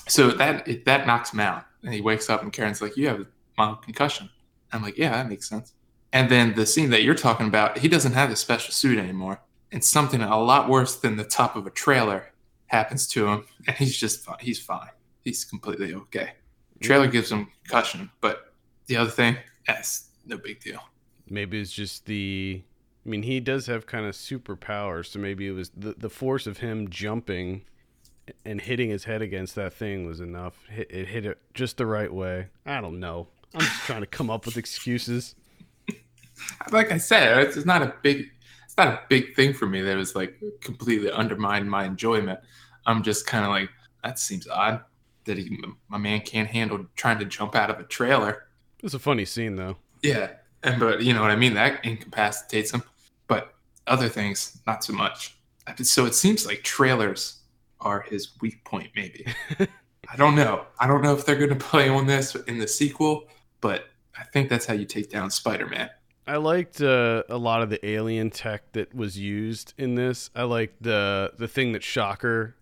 so 0.08 0.32
that 0.32 0.68
it, 0.68 0.86
that 0.86 1.08
knocks 1.08 1.34
him 1.34 1.40
out, 1.40 1.66
and 1.84 1.94
he 1.94 2.02
wakes 2.02 2.30
up, 2.30 2.42
and 2.42 2.52
Karen's 2.52 2.82
like, 2.82 2.98
"You 2.98 3.08
have 3.08 3.22
a 3.22 3.28
mild 3.58 3.82
concussion." 3.82 4.30
I'm 4.72 4.82
like, 4.82 4.98
"Yeah, 4.98 5.12
that 5.12 5.30
makes 5.30 5.50
sense." 5.50 5.74
And 6.14 6.30
then 6.30 6.56
the 6.56 6.66
scene 6.66 6.92
that 6.92 7.04
you're 7.04 7.16
talking 7.16 7.48
about, 7.48 7.80
he 7.80 7.90
doesn't 7.90 8.14
have 8.14 8.30
the 8.30 8.36
special 8.36 8.72
suit 8.72 8.98
anymore, 8.98 9.42
and 9.72 9.84
something 9.84 10.22
a 10.22 10.40
lot 10.40 10.70
worse 10.70 10.96
than 10.96 11.18
the 11.18 11.25
top 11.25 11.56
of 11.56 11.68
a 11.68 11.70
trailer 11.70 12.32
happens 12.68 13.08
to 13.10 13.28
him, 13.28 13.46
and 13.68 13.75
he's 13.75 13.98
just 13.98 14.24
fine. 14.24 14.38
He's 14.40 14.60
fine. 14.60 14.90
He's 15.24 15.44
completely 15.44 15.94
okay. 15.94 16.34
Trailer 16.82 17.08
gives 17.08 17.32
him 17.32 17.48
concussion, 17.64 18.12
but 18.22 18.54
the 18.88 18.98
other 18.98 19.10
thing, 19.10 19.38
that's 19.66 20.10
no 20.25 20.38
big 20.38 20.60
deal. 20.60 20.82
Maybe 21.28 21.60
it's 21.60 21.72
just 21.72 22.06
the. 22.06 22.62
I 23.06 23.10
mean, 23.10 23.24
he 23.24 23.40
does 23.40 23.68
have 23.68 23.86
kind 23.86 24.06
of 24.06 24.16
superpowers, 24.16 25.08
so 25.08 25.20
maybe 25.20 25.48
it 25.48 25.52
was 25.52 25.72
the 25.75 25.96
the 25.98 26.10
force 26.10 26.48
of 26.48 26.60
him 26.60 26.90
jumping 26.90 27.64
and 28.44 28.62
hitting 28.62 28.89
his 28.89 29.03
head 29.03 29.22
against 29.22 29.55
that 29.55 29.74
thing 29.74 30.05
was 30.05 30.20
enough. 30.20 30.55
It, 30.75 30.89
it 30.89 31.08
hit 31.08 31.25
it 31.25 31.38
just 31.53 31.77
the 31.77 31.86
right 31.86 32.13
way. 32.13 32.48
I 32.65 32.82
don't 32.82 33.00
know. 33.00 33.27
I'm 33.53 33.62
just 33.62 33.82
trying 33.84 34.01
to 34.01 34.08
come 34.08 34.29
up 34.29 34.46
with 34.46 34.58
excuses. 34.58 35.36
Like 36.70 36.91
I 36.91 36.98
said, 36.98 37.38
it's 37.38 37.65
not 37.65 37.82
a 37.82 37.94
big 38.01 38.29
it's 38.65 38.75
not 38.77 38.89
a 38.89 39.00
big 39.08 39.36
thing 39.38 39.53
for 39.53 39.65
me 39.67 39.79
that 39.84 39.96
was 39.96 40.17
like 40.17 40.38
completely 40.60 41.10
undermined 41.10 41.72
my 41.72 41.86
enjoyment. 41.86 42.41
I'm 42.86 43.03
just 43.03 43.25
kind 43.25 43.46
of 43.46 43.51
like 43.51 43.70
that 44.03 44.20
seems 44.20 44.46
odd 44.50 44.84
that 45.24 45.38
he, 45.38 45.58
my 45.88 45.98
man 45.98 46.20
can't 46.20 46.50
handle 46.50 46.86
trying 46.98 47.20
to 47.20 47.25
jump 47.25 47.55
out 47.55 47.70
of 47.70 47.79
a 47.79 47.84
trailer. 47.84 48.48
It's 48.84 48.94
a 48.94 49.00
funny 49.00 49.24
scene 49.24 49.55
though. 49.55 49.77
Yeah, 50.01 50.32
and 50.62 50.77
but 50.77 51.03
you 51.03 51.13
know 51.13 51.22
what 51.22 51.32
I 51.32 51.38
mean. 51.38 51.53
That 51.53 51.86
incapacitates 51.86 52.72
him, 52.72 52.84
but 53.27 53.55
other 53.88 54.10
things 54.10 54.60
not 54.67 54.84
so 54.84 54.91
much. 54.91 55.38
So 55.84 56.05
it 56.05 56.13
seems 56.13 56.46
like 56.46 56.63
trailers 56.63 57.39
are 57.86 58.01
his 58.01 58.32
weak 58.42 58.63
point, 58.65 58.89
maybe. 58.96 59.25
I 59.60 60.18
don't 60.18 60.36
know. 60.36 60.65
I 60.80 60.88
don't 60.88 61.01
know 61.01 61.13
if 61.13 61.25
they're 61.25 61.36
going 61.36 61.50
to 61.50 61.56
play 61.56 61.88
on 61.88 62.08
this 62.08 62.36
in 62.36 62.58
the 62.58 62.68
sequel, 62.68 63.27
but 63.62 63.86
I 64.18 64.24
think 64.24 64.50
that's 64.50 64.65
how 64.65 64.74
you 64.74 64.86
take 64.86 65.10
down 65.10 65.30
Spider-Man. 65.30 65.89
I 66.27 66.38
liked 66.38 66.82
uh, 66.82 67.24
a 67.30 67.38
lot 67.38 67.62
of 67.62 67.70
the 67.70 67.86
alien 67.88 68.32
tech 68.32 68.72
that 68.72 68.96
was 68.96 69.20
used 69.20 69.75
in 69.77 69.94
this. 69.94 70.32
I 70.36 70.44
liked 70.44 70.82
the 70.82 71.34
the 71.38 71.48
thing 71.48 71.74
that 71.74 71.84
Shocker, 71.84 72.56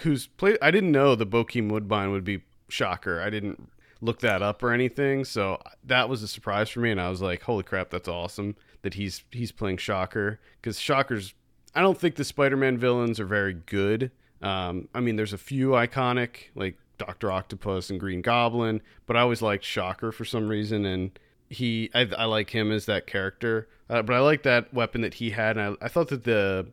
who's 0.00 0.26
played. 0.26 0.58
I 0.60 0.70
didn't 0.70 0.92
know 0.92 1.14
the 1.14 1.26
Bokeem 1.26 1.70
Woodbine 1.70 2.10
would 2.10 2.24
be 2.24 2.42
Shocker. 2.68 3.22
I 3.22 3.30
didn't 3.30 3.70
look 4.02 4.20
that 4.20 4.42
up 4.42 4.62
or 4.62 4.70
anything, 4.70 5.24
so 5.24 5.58
that 5.82 6.10
was 6.10 6.22
a 6.22 6.28
surprise 6.28 6.68
for 6.68 6.80
me. 6.80 6.90
And 6.90 7.00
I 7.00 7.08
was 7.08 7.22
like, 7.22 7.42
"Holy 7.42 7.62
crap, 7.62 7.88
that's 7.88 8.08
awesome 8.08 8.54
that 8.82 8.94
he's 8.94 9.24
he's 9.30 9.50
playing 9.50 9.78
Shocker." 9.78 10.38
Because 10.60 10.78
Shocker's, 10.78 11.32
I 11.74 11.80
don't 11.80 11.98
think 11.98 12.16
the 12.16 12.24
Spider-Man 12.24 12.76
villains 12.76 13.18
are 13.18 13.24
very 13.24 13.54
good. 13.54 14.10
Um, 14.42 14.88
I 14.94 15.00
mean, 15.00 15.16
there's 15.16 15.32
a 15.32 15.38
few 15.38 15.70
iconic 15.70 16.50
like 16.54 16.76
Doctor 16.98 17.30
Octopus 17.30 17.90
and 17.90 18.00
Green 18.00 18.22
Goblin, 18.22 18.80
but 19.06 19.16
I 19.16 19.20
always 19.20 19.42
liked 19.42 19.64
Shocker 19.64 20.12
for 20.12 20.24
some 20.24 20.48
reason 20.48 20.84
and 20.84 21.18
he 21.48 21.90
I, 21.94 22.08
I 22.16 22.24
like 22.24 22.50
him 22.50 22.72
as 22.72 22.86
that 22.86 23.06
character, 23.06 23.68
uh, 23.88 24.02
but 24.02 24.14
I 24.14 24.20
like 24.20 24.42
that 24.42 24.72
weapon 24.74 25.00
that 25.02 25.14
he 25.14 25.30
had. 25.30 25.56
And 25.56 25.76
I, 25.80 25.86
I 25.86 25.88
thought 25.88 26.08
that 26.08 26.24
the 26.24 26.66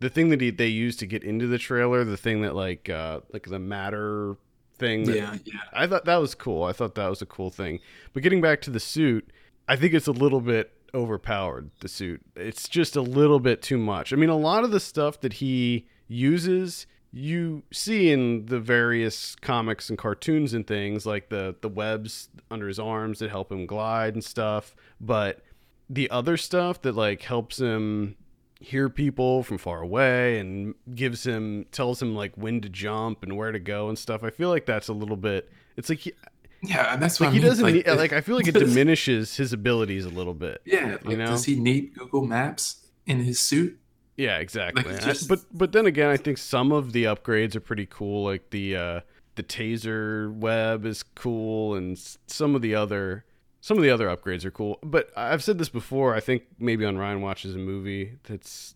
the 0.00 0.08
thing 0.08 0.30
that 0.30 0.40
he, 0.40 0.50
they 0.50 0.68
used 0.68 0.98
to 1.00 1.06
get 1.06 1.22
into 1.22 1.46
the 1.46 1.58
trailer, 1.58 2.04
the 2.04 2.16
thing 2.16 2.42
that 2.42 2.54
like 2.54 2.88
uh, 2.88 3.20
like 3.32 3.44
the 3.44 3.58
matter 3.58 4.36
thing. 4.78 5.04
That, 5.04 5.16
yeah, 5.16 5.36
yeah. 5.44 5.60
I 5.72 5.86
thought 5.86 6.04
that 6.06 6.16
was 6.16 6.34
cool. 6.34 6.64
I 6.64 6.72
thought 6.72 6.94
that 6.94 7.08
was 7.08 7.22
a 7.22 7.26
cool 7.26 7.50
thing. 7.50 7.80
But 8.12 8.22
getting 8.22 8.40
back 8.40 8.60
to 8.62 8.70
the 8.70 8.80
suit, 8.80 9.30
I 9.68 9.76
think 9.76 9.94
it's 9.94 10.06
a 10.06 10.12
little 10.12 10.40
bit 10.40 10.72
overpowered. 10.94 11.70
The 11.80 11.88
suit, 11.88 12.22
it's 12.36 12.68
just 12.68 12.96
a 12.96 13.02
little 13.02 13.40
bit 13.40 13.62
too 13.62 13.78
much. 13.78 14.12
I 14.12 14.16
mean, 14.16 14.30
a 14.30 14.36
lot 14.36 14.64
of 14.64 14.70
the 14.70 14.80
stuff 14.80 15.20
that 15.20 15.34
he 15.34 15.86
uses 16.06 16.86
you 17.14 17.62
see 17.72 18.10
in 18.10 18.46
the 18.46 18.58
various 18.58 19.36
comics 19.36 19.88
and 19.88 19.96
cartoons 19.96 20.52
and 20.52 20.66
things 20.66 21.06
like 21.06 21.28
the 21.28 21.54
the 21.60 21.68
webs 21.68 22.28
under 22.50 22.66
his 22.66 22.78
arms 22.78 23.20
that 23.20 23.30
help 23.30 23.52
him 23.52 23.66
glide 23.66 24.14
and 24.14 24.24
stuff 24.24 24.74
but 25.00 25.40
the 25.88 26.10
other 26.10 26.36
stuff 26.36 26.82
that 26.82 26.96
like 26.96 27.22
helps 27.22 27.58
him 27.58 28.16
hear 28.58 28.88
people 28.88 29.44
from 29.44 29.58
far 29.58 29.80
away 29.80 30.38
and 30.40 30.74
gives 30.94 31.24
him 31.24 31.64
tells 31.70 32.02
him 32.02 32.16
like 32.16 32.34
when 32.36 32.60
to 32.60 32.68
jump 32.68 33.22
and 33.22 33.36
where 33.36 33.52
to 33.52 33.60
go 33.60 33.88
and 33.88 33.96
stuff 33.96 34.24
i 34.24 34.30
feel 34.30 34.48
like 34.48 34.66
that's 34.66 34.88
a 34.88 34.92
little 34.92 35.16
bit 35.16 35.48
it's 35.76 35.88
like 35.88 36.00
he, 36.00 36.12
yeah, 36.66 36.94
and 36.94 37.02
that's 37.02 37.20
what 37.20 37.26
like 37.26 37.34
he 37.34 37.40
mean. 37.40 37.48
doesn't 37.48 37.64
like, 37.64 37.74
need, 37.74 37.86
like 37.86 38.12
I 38.12 38.20
feel 38.22 38.36
like 38.36 38.48
it 38.48 38.54
diminishes 38.58 39.36
his 39.36 39.52
abilities 39.52 40.06
a 40.06 40.08
little 40.08 40.32
bit. 40.32 40.62
Yeah, 40.64 40.92
like, 41.02 41.10
you 41.10 41.16
know? 41.16 41.26
does 41.26 41.44
he 41.44 41.56
need 41.56 41.94
Google 41.94 42.24
Maps 42.24 42.86
in 43.06 43.20
his 43.20 43.38
suit? 43.38 43.78
Yeah, 44.16 44.38
exactly. 44.38 44.84
Like, 44.92 45.06
I- 45.06 45.14
but 45.28 45.40
but 45.52 45.72
then 45.72 45.86
again, 45.86 46.10
I 46.10 46.16
think 46.16 46.38
some 46.38 46.72
of 46.72 46.92
the 46.92 47.04
upgrades 47.04 47.54
are 47.56 47.60
pretty 47.60 47.86
cool. 47.86 48.24
Like 48.24 48.50
the 48.50 48.76
uh, 48.76 49.00
the 49.34 49.42
taser 49.42 50.32
web 50.32 50.84
is 50.86 51.02
cool, 51.02 51.74
and 51.74 51.98
some 52.26 52.54
of 52.54 52.62
the 52.62 52.74
other 52.74 53.24
some 53.60 53.76
of 53.78 53.82
the 53.82 53.90
other 53.90 54.06
upgrades 54.08 54.44
are 54.44 54.50
cool. 54.50 54.78
But 54.82 55.10
I've 55.16 55.42
said 55.42 55.58
this 55.58 55.68
before. 55.68 56.14
I 56.14 56.20
think 56.20 56.44
maybe 56.58 56.84
on 56.84 56.96
Ryan 56.98 57.20
watches 57.22 57.54
a 57.54 57.58
movie 57.58 58.18
that's 58.24 58.74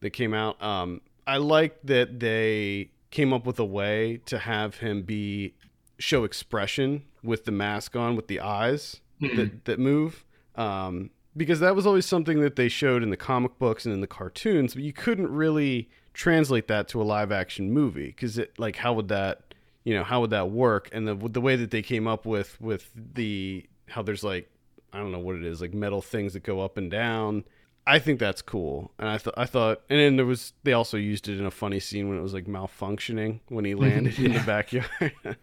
that 0.00 0.10
came 0.10 0.34
out. 0.34 0.62
Um, 0.62 1.00
I 1.26 1.38
like 1.38 1.78
that 1.84 2.20
they 2.20 2.90
came 3.10 3.32
up 3.32 3.46
with 3.46 3.58
a 3.58 3.64
way 3.64 4.20
to 4.26 4.38
have 4.38 4.76
him 4.76 5.02
be 5.02 5.54
show 5.98 6.24
expression 6.24 7.02
with 7.22 7.44
the 7.46 7.50
mask 7.52 7.96
on, 7.96 8.14
with 8.14 8.28
the 8.28 8.40
eyes 8.40 9.00
Hmm. 9.20 9.34
that 9.36 9.64
that 9.64 9.78
move. 9.80 10.24
Um, 10.54 11.10
because 11.36 11.60
that 11.60 11.76
was 11.76 11.86
always 11.86 12.06
something 12.06 12.40
that 12.40 12.56
they 12.56 12.68
showed 12.68 13.02
in 13.02 13.10
the 13.10 13.16
comic 13.16 13.58
books 13.58 13.84
and 13.84 13.94
in 13.94 14.00
the 14.00 14.06
cartoons, 14.06 14.74
but 14.74 14.82
you 14.82 14.92
couldn't 14.92 15.30
really 15.30 15.88
translate 16.14 16.66
that 16.68 16.88
to 16.88 17.02
a 17.02 17.04
live 17.04 17.30
action 17.30 17.70
movie 17.72 18.06
because 18.06 18.38
it 18.38 18.58
like 18.58 18.76
how 18.76 18.94
would 18.94 19.08
that 19.08 19.54
you 19.84 19.94
know 19.94 20.02
how 20.02 20.22
would 20.22 20.30
that 20.30 20.50
work? 20.50 20.88
And 20.92 21.06
the 21.06 21.14
the 21.14 21.40
way 21.40 21.56
that 21.56 21.70
they 21.70 21.82
came 21.82 22.06
up 22.06 22.24
with 22.26 22.60
with 22.60 22.90
the 22.94 23.66
how 23.88 24.02
there's 24.02 24.24
like 24.24 24.50
I 24.92 24.98
don't 24.98 25.12
know 25.12 25.18
what 25.18 25.36
it 25.36 25.44
is 25.44 25.60
like 25.60 25.74
metal 25.74 26.00
things 26.00 26.32
that 26.32 26.42
go 26.42 26.60
up 26.60 26.76
and 26.76 26.90
down. 26.90 27.44
I 27.88 28.00
think 28.00 28.18
that's 28.18 28.42
cool, 28.42 28.90
and 28.98 29.08
I 29.08 29.18
thought 29.18 29.34
I 29.36 29.44
thought, 29.44 29.82
and 29.88 30.00
then 30.00 30.16
there 30.16 30.26
was 30.26 30.54
they 30.64 30.72
also 30.72 30.96
used 30.96 31.28
it 31.28 31.38
in 31.38 31.46
a 31.46 31.52
funny 31.52 31.78
scene 31.78 32.08
when 32.08 32.18
it 32.18 32.22
was 32.22 32.34
like 32.34 32.46
malfunctioning 32.46 33.40
when 33.48 33.64
he 33.64 33.72
mm-hmm. 33.72 33.82
landed 33.82 34.18
in 34.18 34.32
the 34.32 34.40
backyard. 34.40 34.90
that 35.22 35.36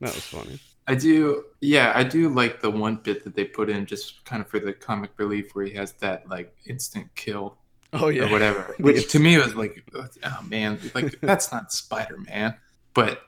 was 0.00 0.24
funny. 0.24 0.58
I 0.90 0.94
do, 0.96 1.44
yeah, 1.60 1.92
I 1.94 2.02
do 2.04 2.28
like 2.28 2.60
the 2.60 2.70
one 2.70 2.96
bit 2.96 3.24
that 3.24 3.34
they 3.34 3.44
put 3.44 3.70
in 3.70 3.86
just 3.86 4.24
kind 4.24 4.42
of 4.42 4.48
for 4.48 4.58
the 4.58 4.72
comic 4.72 5.10
relief 5.16 5.54
where 5.54 5.64
he 5.64 5.74
has 5.74 5.92
that 5.94 6.28
like 6.28 6.54
instant 6.66 7.08
kill 7.14 7.56
Oh 7.92 8.06
or 8.06 8.12
yeah, 8.12 8.30
whatever. 8.30 8.74
Which- 8.78 8.96
Which 8.96 9.08
to 9.12 9.18
me 9.18 9.36
was 9.38 9.54
like, 9.54 9.82
oh 10.24 10.38
man, 10.48 10.78
like 10.94 11.20
that's 11.20 11.50
not 11.52 11.72
Spider 11.72 12.18
Man. 12.18 12.54
But 12.94 13.22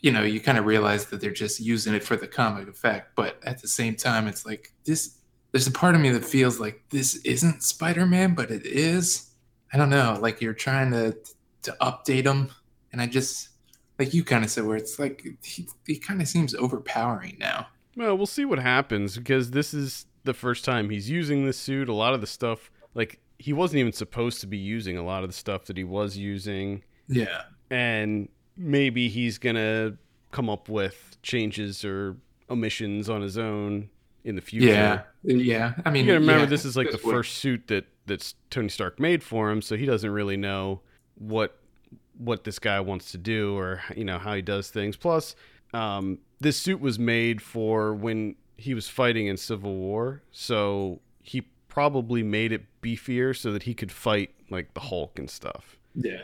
you 0.00 0.12
know, 0.12 0.22
you 0.22 0.40
kind 0.40 0.58
of 0.58 0.66
realize 0.66 1.06
that 1.06 1.20
they're 1.20 1.30
just 1.32 1.58
using 1.60 1.94
it 1.94 2.04
for 2.04 2.16
the 2.16 2.26
comic 2.26 2.68
effect. 2.68 3.16
But 3.16 3.38
at 3.44 3.60
the 3.62 3.68
same 3.68 3.96
time, 3.96 4.26
it's 4.28 4.44
like 4.46 4.72
this. 4.84 5.16
There's 5.52 5.66
a 5.66 5.72
part 5.72 5.94
of 5.94 6.00
me 6.02 6.10
that 6.10 6.24
feels 6.24 6.60
like 6.60 6.82
this 6.90 7.16
isn't 7.24 7.62
Spider 7.62 8.04
Man, 8.06 8.34
but 8.34 8.50
it 8.50 8.66
is. 8.66 9.30
I 9.72 9.78
don't 9.78 9.90
know. 9.90 10.18
Like 10.20 10.40
you're 10.40 10.52
trying 10.54 10.90
to 10.92 11.16
to 11.62 11.76
update 11.80 12.24
him, 12.26 12.50
and 12.92 13.00
I 13.00 13.06
just 13.06 13.48
like 13.98 14.12
you 14.14 14.24
kind 14.24 14.44
of 14.44 14.50
said, 14.50 14.64
where 14.64 14.76
it's 14.76 14.98
like 14.98 15.26
he, 15.42 15.66
he 15.86 15.96
kind 15.98 16.20
of 16.20 16.28
seems 16.28 16.54
overpowering 16.54 17.36
now. 17.38 17.66
Well, 17.96 18.16
we'll 18.16 18.26
see 18.26 18.44
what 18.44 18.58
happens 18.58 19.16
because 19.16 19.52
this 19.52 19.72
is 19.72 20.06
the 20.24 20.34
first 20.34 20.64
time 20.64 20.90
he's 20.90 21.08
using 21.08 21.46
this 21.46 21.56
suit. 21.58 21.88
A 21.88 21.94
lot 21.94 22.12
of 22.14 22.20
the 22.20 22.26
stuff, 22.26 22.70
like 22.94 23.20
he 23.38 23.52
wasn't 23.52 23.80
even 23.80 23.92
supposed 23.92 24.40
to 24.42 24.46
be 24.46 24.58
using 24.58 24.96
a 24.98 25.02
lot 25.04 25.22
of 25.22 25.30
the 25.30 25.34
stuff 25.36 25.64
that 25.66 25.76
he 25.76 25.84
was 25.84 26.16
using, 26.16 26.82
Yeah. 27.08 27.42
and 27.70 28.28
maybe 28.56 29.08
he's 29.08 29.38
gonna 29.38 29.96
come 30.30 30.50
up 30.50 30.68
with 30.68 31.16
changes 31.22 31.84
or 31.84 32.16
omissions 32.50 33.08
on 33.08 33.22
his 33.22 33.36
own 33.38 33.88
in 34.24 34.34
the 34.36 34.42
future. 34.42 34.66
Yeah. 34.68 35.02
Yeah. 35.22 35.74
I 35.84 35.90
mean, 35.90 36.04
You 36.04 36.12
gotta 36.12 36.20
remember 36.20 36.42
yeah, 36.44 36.46
this 36.50 36.64
is 36.64 36.76
like 36.76 36.90
the 36.90 36.98
first 36.98 37.34
suit 37.38 37.66
that 37.68 37.86
that's 38.06 38.34
Tony 38.50 38.68
Stark 38.68 39.00
made 39.00 39.22
for 39.22 39.50
him, 39.50 39.60
so 39.62 39.76
he 39.76 39.86
doesn't 39.86 40.10
really 40.10 40.36
know 40.36 40.80
what 41.16 41.58
what 42.18 42.44
this 42.44 42.58
guy 42.58 42.80
wants 42.80 43.12
to 43.12 43.18
do 43.18 43.56
or 43.56 43.82
you 43.96 44.04
know 44.04 44.18
how 44.18 44.34
he 44.34 44.42
does 44.42 44.70
things. 44.70 44.96
Plus, 44.96 45.36
um, 45.74 46.18
this 46.40 46.56
suit 46.56 46.80
was 46.80 46.98
made 46.98 47.42
for 47.42 47.94
when 47.94 48.36
he 48.56 48.74
was 48.74 48.88
fighting 48.88 49.26
in 49.26 49.36
Civil 49.36 49.74
War, 49.74 50.22
so 50.30 51.00
he 51.22 51.42
probably 51.68 52.22
made 52.22 52.52
it 52.52 52.64
beefier 52.82 53.36
so 53.36 53.52
that 53.52 53.64
he 53.64 53.74
could 53.74 53.92
fight 53.92 54.30
like 54.50 54.72
the 54.74 54.80
Hulk 54.80 55.18
and 55.18 55.30
stuff. 55.30 55.76
Yeah. 55.94 56.22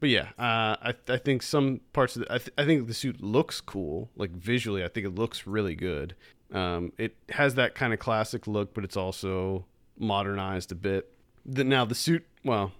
But 0.00 0.08
yeah, 0.08 0.28
uh, 0.38 0.76
I 0.82 0.94
I 1.08 1.16
think 1.16 1.42
some 1.42 1.80
parts 1.92 2.16
of 2.16 2.22
the, 2.22 2.32
I, 2.32 2.38
th- 2.38 2.52
I 2.58 2.64
think 2.64 2.86
the 2.86 2.94
suit 2.94 3.22
looks 3.22 3.60
cool, 3.60 4.10
like 4.16 4.30
visually. 4.30 4.84
I 4.84 4.88
think 4.88 5.06
it 5.06 5.14
looks 5.14 5.46
really 5.46 5.74
good. 5.74 6.14
Um, 6.52 6.92
it 6.98 7.16
has 7.30 7.54
that 7.54 7.74
kind 7.74 7.92
of 7.92 7.98
classic 7.98 8.46
look, 8.46 8.74
but 8.74 8.84
it's 8.84 8.96
also 8.96 9.64
modernized 9.98 10.72
a 10.72 10.74
bit. 10.74 11.10
The, 11.46 11.64
now 11.64 11.84
the 11.84 11.94
suit, 11.94 12.24
well, 12.44 12.72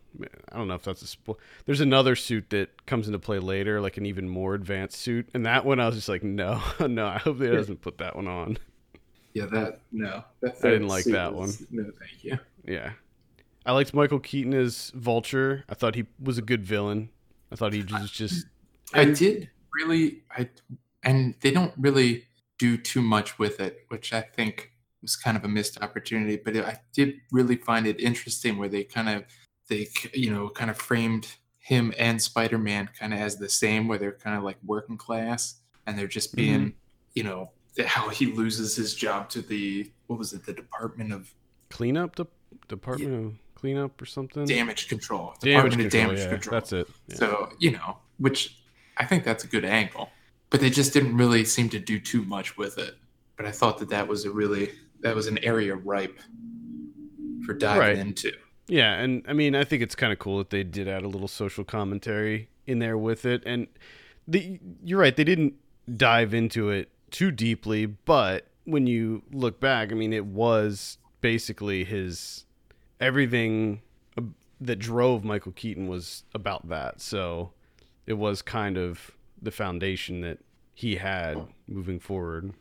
I 0.53 0.57
don't 0.57 0.69
know 0.69 0.75
if 0.75 0.83
that's 0.83 1.03
a 1.03 1.07
spo- 1.17 1.37
There's 1.67 1.81
another 1.81 2.15
suit 2.17 2.51
that 2.51 2.87
comes 2.87 3.07
into 3.07 3.19
play 3.19 3.39
later, 3.39 3.81
like 3.81 3.97
an 3.97 4.07
even 4.07 4.29
more 4.29 4.55
advanced 4.55 4.99
suit, 5.01 5.29
and 5.35 5.45
that 5.47 5.65
one 5.65 5.81
I 5.81 5.87
was 5.87 5.97
just 5.97 6.09
like, 6.09 6.23
no, 6.23 6.61
no, 6.87 7.07
I 7.07 7.19
hope 7.19 7.39
they 7.39 7.51
doesn't 7.51 7.81
put 7.81 7.99
that 7.99 8.15
one 8.17 8.29
on. 8.29 8.59
Yeah, 9.33 9.47
that 9.47 9.81
no, 9.91 10.23
that 10.43 10.57
I 10.63 10.71
didn't 10.71 10.89
like 10.89 11.05
that 11.07 11.35
was- 11.35 11.67
No, 11.71 11.85
thank 11.99 12.23
you. 12.23 12.39
Yeah, 12.65 12.93
I 13.67 13.73
liked 13.73 13.93
Michael 13.93 14.21
Keaton 14.21 14.55
as 14.55 14.93
Vulture. 14.95 15.65
I 15.69 15.75
thought 15.75 15.97
he 15.97 16.07
was 16.23 16.39
a 16.39 16.43
good 16.43 16.65
villain. 16.65 17.11
I 17.51 17.57
thought 17.57 17.73
he 17.73 17.83
was 17.83 18.11
just 18.11 18.47
I 18.93 19.07
did 19.07 19.51
really, 19.75 20.23
I 20.31 20.49
and 21.03 21.35
they 21.41 21.51
don't 21.51 21.73
really 21.77 22.25
do 22.59 22.77
too 22.77 23.03
much 23.03 23.39
with 23.39 23.59
it, 23.61 23.85
which 23.89 24.13
I 24.13 24.21
think 24.21 24.71
was 25.03 25.17
kind 25.17 25.37
of 25.37 25.45
a 25.45 25.49
missed 25.49 25.83
opportunity. 25.83 26.37
But 26.37 26.57
I 26.57 26.79
did 26.93 27.15
really 27.33 27.57
find 27.57 27.87
it 27.87 28.01
interesting 28.01 28.57
where 28.57 28.69
they 28.69 28.85
kind 28.85 29.09
of 29.09 29.25
they 29.69 29.89
you 30.13 30.31
know 30.31 30.49
kind 30.49 30.71
of 30.71 30.77
framed 30.77 31.29
him 31.59 31.95
and 31.99 32.21
Spider 32.21 32.59
Man 32.59 32.89
kind 32.99 33.15
of 33.15 33.21
as 33.21 33.37
the 33.37 33.49
same, 33.49 33.89
where 33.89 33.99
they're 33.99 34.13
kind 34.13 34.37
of 34.37 34.43
like 34.43 34.57
working 34.65 34.97
class 34.97 35.61
and 35.87 35.99
they're 35.99 36.07
just 36.07 36.35
being 36.35 36.61
mm-hmm. 36.61 36.69
you 37.15 37.23
know 37.23 37.51
how 37.87 38.09
he 38.09 38.27
loses 38.27 38.77
his 38.77 38.95
job 38.95 39.29
to 39.31 39.43
the 39.43 39.91
what 40.07 40.19
was 40.19 40.33
it 40.33 40.45
the 40.47 40.53
Department 40.53 41.13
of 41.13 41.33
cleanup 41.71 42.17
de- 42.17 42.27
department 42.69 43.27
of 43.27 43.33
cleanup 43.55 44.01
or 44.01 44.07
something 44.07 44.45
Damage 44.45 44.89
Control, 44.89 45.35
damage 45.41 45.73
Department 45.73 45.81
control, 45.81 45.87
of 45.87 45.93
Damage 45.93 46.19
yeah, 46.21 46.31
Control. 46.31 46.53
that's 46.53 46.73
it 46.73 46.89
Yeah. 47.09 47.17
So 47.17 47.53
you 47.59 47.73
know, 47.73 47.99
which 48.19 48.59
I 48.97 49.05
think 49.07 49.25
that's 49.25 49.45
a 49.45 49.49
good 49.49 49.65
angle. 49.65 50.11
But 50.51 50.61
they 50.61 50.71
just 50.71 50.93
didn't 50.93 51.17
really 51.17 51.45
seem 51.45 51.69
to 51.71 51.81
do 51.81 51.99
too 51.99 52.25
much 52.25 52.57
with 52.57 52.79
it. 52.79 52.95
But 53.37 53.47
I 53.47 53.51
thought 53.51 53.79
that 53.79 53.89
that 53.89 54.07
was 54.07 54.25
a 54.25 54.31
really 54.31 54.71
that 55.01 55.15
was 55.15 55.27
an 55.27 55.39
area 55.39 55.75
ripe 55.75 56.19
for 57.45 57.55
diving 57.55 57.81
Right. 57.81 57.99
into. 57.99 58.33
Yeah, 58.67 58.95
and 58.95 59.25
I 59.29 59.33
mean, 59.35 59.55
I 59.55 59.65
think 59.65 59.83
it's 59.83 59.95
kind 59.95 60.13
of 60.13 60.19
cool 60.19 60.39
that 60.39 60.51
they 60.51 60.63
did 60.65 60.89
add 60.89 61.03
a 61.03 61.09
little 61.09 61.29
social 61.29 61.65
commentary 61.65 62.49
in 62.67 62.79
there 62.79 62.97
with 62.97 63.27
it. 63.27 63.43
And 63.45 63.67
the, 64.27 64.59
you're 64.83 65.01
right, 65.01 65.15
they 65.15 65.25
didn't 65.25 65.55
dive 65.97 66.33
into 66.33 66.71
it 66.71 66.89
too 67.11 67.31
deeply, 67.31 67.85
but 67.87 68.47
when 68.65 68.87
you 68.87 69.23
look 69.31 69.61
back, 69.61 69.93
I 69.93 69.95
mean, 69.95 70.13
it 70.13 70.25
was 70.25 70.97
basically 71.21 71.85
his 71.85 72.45
everything 73.01 73.83
that 74.61 74.77
drove 74.77 75.25
Michael 75.25 75.53
Keaton 75.53 75.89
was 75.89 76.25
about 76.33 76.69
that. 76.69 77.01
So 77.01 77.53
it 78.07 78.15
was 78.15 78.41
kind 78.41 78.79
of 78.79 79.11
the 79.43 79.51
foundation 79.51 80.23
that 80.23 80.39
he 80.73 80.97
had 80.97 81.47
moving 81.69 82.01
forward. 82.01 82.53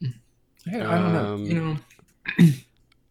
Yeah, 0.00 0.90
I 0.90 0.98
don't 0.98 1.12
know. 1.12 1.34
Um, 1.34 1.44
You 1.44 1.54
know, 2.38 2.46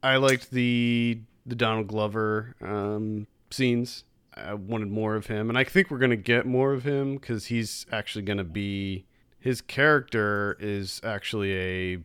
I 0.03 0.17
liked 0.17 0.51
the 0.51 1.19
the 1.45 1.55
Donald 1.55 1.87
Glover 1.87 2.55
um, 2.61 3.27
scenes. 3.51 4.03
I 4.35 4.55
wanted 4.55 4.89
more 4.89 5.15
of 5.15 5.27
him, 5.27 5.49
and 5.49 5.57
I 5.57 5.63
think 5.63 5.91
we're 5.91 5.99
gonna 5.99 6.15
get 6.15 6.45
more 6.45 6.73
of 6.73 6.83
him 6.83 7.15
because 7.15 7.45
he's 7.45 7.85
actually 7.91 8.23
gonna 8.23 8.43
be 8.43 9.05
his 9.39 9.61
character 9.61 10.57
is 10.59 10.99
actually 11.03 11.53
a 11.53 11.97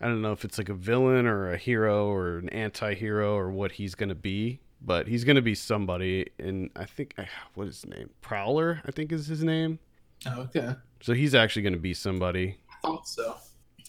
I 0.00 0.06
don't 0.06 0.22
know 0.22 0.32
if 0.32 0.44
it's 0.44 0.58
like 0.58 0.68
a 0.68 0.74
villain 0.74 1.26
or 1.26 1.50
a 1.52 1.56
hero 1.56 2.08
or 2.08 2.38
an 2.38 2.48
anti-hero 2.50 3.34
or 3.34 3.50
what 3.50 3.72
he's 3.72 3.94
gonna 3.94 4.14
be, 4.14 4.60
but 4.82 5.08
he's 5.08 5.24
gonna 5.24 5.42
be 5.42 5.54
somebody. 5.54 6.28
And 6.38 6.70
I 6.76 6.84
think 6.84 7.14
what 7.54 7.68
is 7.68 7.82
his 7.82 7.90
name? 7.90 8.10
Prowler, 8.20 8.82
I 8.84 8.90
think 8.90 9.10
is 9.12 9.26
his 9.26 9.42
name. 9.42 9.78
oh, 10.26 10.42
okay. 10.42 10.74
So 11.00 11.12
he's 11.12 11.34
actually 11.34 11.62
gonna 11.62 11.76
be 11.78 11.94
somebody 11.94 12.58
I 12.70 12.86
thought 12.86 13.08
so. 13.08 13.36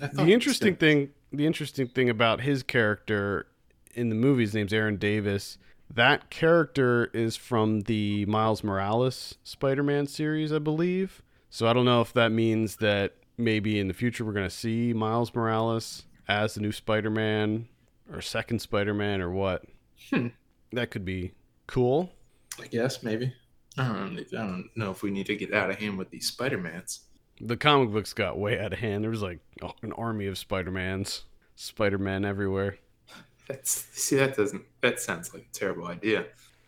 I 0.01 0.07
thought 0.07 0.25
the 0.25 0.33
interesting 0.33 0.75
thing 0.75 1.09
the 1.31 1.45
interesting 1.45 1.87
thing 1.87 2.09
about 2.09 2.41
his 2.41 2.63
character 2.63 3.47
in 3.95 4.09
the 4.09 4.15
movie 4.15 4.43
his 4.43 4.53
name's 4.53 4.73
aaron 4.73 4.97
davis 4.97 5.57
that 5.93 6.29
character 6.29 7.05
is 7.13 7.35
from 7.35 7.81
the 7.81 8.25
miles 8.25 8.63
morales 8.63 9.35
spider-man 9.43 10.05
series 10.07 10.51
i 10.53 10.59
believe 10.59 11.21
so 11.49 11.67
i 11.67 11.73
don't 11.73 11.85
know 11.85 12.01
if 12.01 12.11
that 12.13 12.31
means 12.31 12.77
that 12.77 13.13
maybe 13.37 13.79
in 13.79 13.87
the 13.87 13.93
future 13.93 14.23
we're 14.25 14.31
going 14.33 14.47
to 14.47 14.55
see 14.55 14.93
miles 14.93 15.33
morales 15.33 16.05
as 16.27 16.53
the 16.55 16.61
new 16.61 16.71
spider-man 16.71 17.67
or 18.11 18.21
second 18.21 18.59
spider-man 18.59 19.21
or 19.21 19.29
what 19.31 19.63
Hmm. 20.11 20.27
that 20.71 20.91
could 20.91 21.05
be 21.05 21.31
cool 21.67 22.11
I 22.61 22.67
guess 22.67 23.01
maybe. 23.03 23.33
I 23.77 23.87
don't, 23.87 24.19
I 24.19 24.23
don't 24.37 24.69
know 24.75 24.91
if 24.91 25.01
we 25.03 25.11
need 25.11 25.25
to 25.25 25.35
get 25.35 25.53
out 25.53 25.69
of 25.69 25.75
hand 25.77 25.97
with 25.97 26.09
these 26.09 26.27
Spider 26.27 26.57
Mans. 26.57 27.01
the 27.41 27.57
comic 27.57 27.91
books 27.91 28.13
got 28.13 28.37
way 28.39 28.57
out 28.59 28.71
of 28.73 28.79
hand 28.79 29.03
there 29.03 29.11
was 29.11 29.21
like 29.21 29.39
an 29.81 29.91
army 29.93 30.27
of 30.27 30.37
spider-mans 30.37 31.23
spider-man 31.55 32.23
everywhere 32.25 32.77
That's 33.47 33.71
see 33.93 34.15
that 34.17 34.35
doesn't 34.35 34.63
that 34.81 34.99
sounds 34.99 35.33
like 35.33 35.43
a 35.43 35.53
terrible 35.53 35.87
idea. 35.87 36.25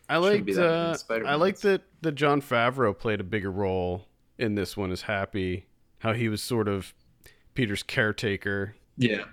I 0.08 0.16
liked. 0.18 0.46
that 0.54 1.04
Uh, 1.10 1.26
I 1.26 1.34
liked 1.34 1.62
that 1.62 1.82
that 2.02 2.12
Jon 2.12 2.40
Favreau 2.40 2.96
played 2.98 3.20
a 3.20 3.24
bigger 3.24 3.50
role 3.50 4.06
in 4.38 4.54
this 4.54 4.76
one 4.76 4.90
as 4.90 5.02
Happy. 5.02 5.66
How 6.00 6.12
he 6.12 6.28
was 6.28 6.42
sort 6.42 6.68
of 6.68 6.94
Peter's 7.54 7.82
caretaker 7.82 8.76
Yeah, 8.96 9.24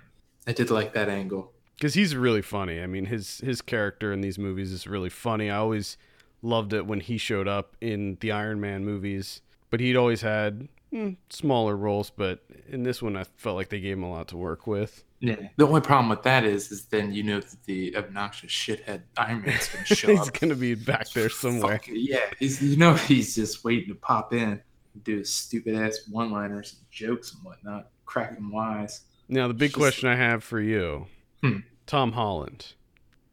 I 0.46 0.52
did 0.52 0.70
like 0.70 0.92
that 0.94 1.08
angle. 1.08 1.52
because 1.76 1.94
he's 1.94 2.16
really 2.16 2.42
funny. 2.42 2.80
I 2.80 2.86
mean, 2.86 3.06
his 3.06 3.38
his 3.38 3.62
character 3.62 4.12
in 4.12 4.20
these 4.20 4.38
movies 4.38 4.72
is 4.72 4.86
really 4.86 5.10
funny. 5.10 5.48
I 5.48 5.56
always 5.58 5.96
loved 6.42 6.72
it 6.72 6.86
when 6.86 7.00
he 7.00 7.16
showed 7.18 7.48
up 7.48 7.76
in 7.80 8.18
the 8.20 8.32
Iron 8.32 8.60
Man 8.60 8.84
movies, 8.84 9.40
but 9.70 9.80
he'd 9.80 9.96
always 9.96 10.20
had 10.22 10.68
mm, 10.92 11.16
smaller 11.30 11.76
roles. 11.76 12.10
But 12.10 12.44
in 12.68 12.82
this 12.82 13.00
one, 13.00 13.16
I 13.16 13.24
felt 13.24 13.56
like 13.56 13.68
they 13.68 13.80
gave 13.80 13.96
him 13.96 14.02
a 14.02 14.10
lot 14.10 14.28
to 14.28 14.36
work 14.36 14.66
with. 14.66 15.04
Yeah. 15.20 15.36
The 15.56 15.66
only 15.66 15.80
problem 15.80 16.10
with 16.10 16.22
that 16.24 16.44
is, 16.44 16.70
is 16.70 16.84
then 16.86 17.12
you 17.12 17.22
know 17.22 17.40
that 17.40 17.62
the 17.64 17.96
obnoxious 17.96 18.50
shithead 18.52 19.02
Iron 19.16 19.42
Man's 19.42 19.68
gonna 19.68 19.84
show 19.86 20.08
he's 20.10 20.20
up. 20.28 20.38
gonna 20.38 20.54
be 20.54 20.74
back 20.74 21.08
there 21.10 21.30
somewhere. 21.30 21.78
Fuck, 21.78 21.88
yeah, 21.88 22.20
he's 22.38 22.60
you 22.62 22.76
know 22.76 22.94
he's 22.94 23.34
just 23.34 23.64
waiting 23.64 23.88
to 23.88 23.94
pop 23.94 24.32
in, 24.34 24.60
and 24.94 25.04
do 25.04 25.18
his 25.18 25.32
stupid 25.32 25.74
ass 25.74 26.00
one 26.10 26.30
liners, 26.30 26.74
and 26.78 26.90
jokes 26.90 27.32
and 27.34 27.42
whatnot, 27.44 27.88
cracking 28.04 28.50
wise. 28.50 29.02
Now, 29.28 29.48
the 29.48 29.54
big 29.54 29.70
Just- 29.70 29.78
question 29.78 30.08
I 30.10 30.16
have 30.16 30.44
for 30.44 30.60
you, 30.60 31.06
Hmm. 31.42 31.60
Tom 31.86 32.12
Holland. 32.12 32.74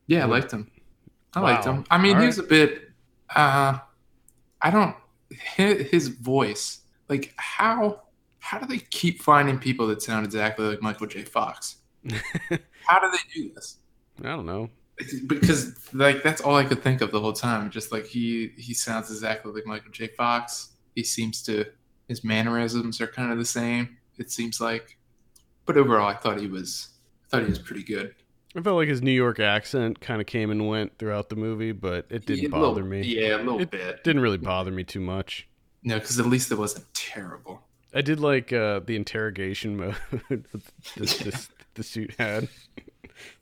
Yeah, 0.08 0.24
I 0.24 0.28
liked 0.28 0.52
him. 0.52 0.72
I 1.36 1.40
liked 1.42 1.66
him. 1.66 1.84
I 1.92 1.98
mean, 1.98 2.16
All 2.16 2.22
he 2.22 2.28
was 2.28 2.40
a 2.40 2.44
bit. 2.44 2.90
Uh, 3.36 3.78
I 4.62 4.70
don't. 4.72 4.96
His 5.58 6.08
voice, 6.10 6.80
like 7.10 7.34
how 7.38 8.03
how 8.44 8.60
do 8.60 8.66
they 8.66 8.80
keep 8.80 9.22
finding 9.24 9.58
people 9.58 9.88
that 9.88 10.02
sound 10.02 10.26
exactly 10.26 10.66
like 10.66 10.82
Michael 10.82 11.08
J. 11.08 11.24
Fox? 11.24 11.78
How 12.86 13.00
do 13.00 13.10
they 13.10 13.34
do 13.34 13.54
this? 13.54 13.78
I 14.22 14.28
don't 14.36 14.46
know. 14.46 14.70
It's- 15.00 15.22
Because 15.26 15.76
like 15.94 16.24
that's 16.24 16.42
all 16.42 16.56
I 16.58 16.66
could 16.66 16.84
think 16.84 17.00
of 17.02 17.12
the 17.12 17.22
whole 17.22 17.32
time. 17.34 17.70
Just 17.70 17.94
like 17.94 18.06
he 18.06 18.52
he 18.58 18.74
sounds 18.74 19.10
exactly 19.10 19.54
like 19.54 19.66
Michael 19.66 19.92
J. 19.92 20.08
Fox. 20.08 20.74
He 20.94 21.04
seems 21.04 21.42
to 21.44 21.66
his 22.10 22.24
mannerisms 22.26 23.00
are 23.00 23.08
kind 23.08 23.32
of 23.32 23.38
the 23.38 23.46
same. 23.46 23.98
It 24.18 24.30
seems 24.30 24.60
like, 24.60 24.98
but 25.66 25.78
overall, 25.78 26.08
I 26.08 26.16
thought 26.16 26.40
he 26.42 26.48
was 26.48 26.90
I 27.26 27.28
thought 27.30 27.44
he 27.44 27.50
was 27.50 27.60
pretty 27.60 27.84
good. 27.84 28.14
I 28.56 28.62
felt 28.62 28.76
like 28.76 28.90
his 28.90 29.02
New 29.02 29.12
York 29.14 29.40
accent 29.40 30.02
kind 30.02 30.20
of 30.20 30.28
came 30.28 30.52
and 30.52 30.68
went 30.68 31.00
throughout 31.00 31.30
the 31.30 31.36
movie, 31.38 31.72
but 31.72 32.06
it 32.10 32.26
didn't 32.26 32.44
Yeah, 32.44 32.50
bother 32.50 32.84
little- 32.84 32.90
me. 32.90 33.02
Yeah, 33.04 33.38
a 33.38 33.42
little 33.42 33.62
It 33.62 33.72
bit. 33.72 34.04
Didn't 34.04 34.22
really 34.22 34.38
bother 34.38 34.70
me 34.72 34.84
too 34.84 35.00
much. 35.00 35.48
No, 35.84 35.98
because 35.98 36.20
at 36.20 36.26
least 36.28 36.52
it 36.52 36.58
wasn't 36.58 36.86
terrible. 36.94 37.64
I 37.96 38.02
did 38.02 38.20
like 38.20 38.52
uh, 38.52 38.80
the 38.86 38.96
interrogation 38.96 39.78
mode 39.78 39.96
that 40.30 40.46
this, 40.98 41.18
this, 41.20 41.50
the 41.76 41.84
suit 41.84 42.16
had. 42.18 42.48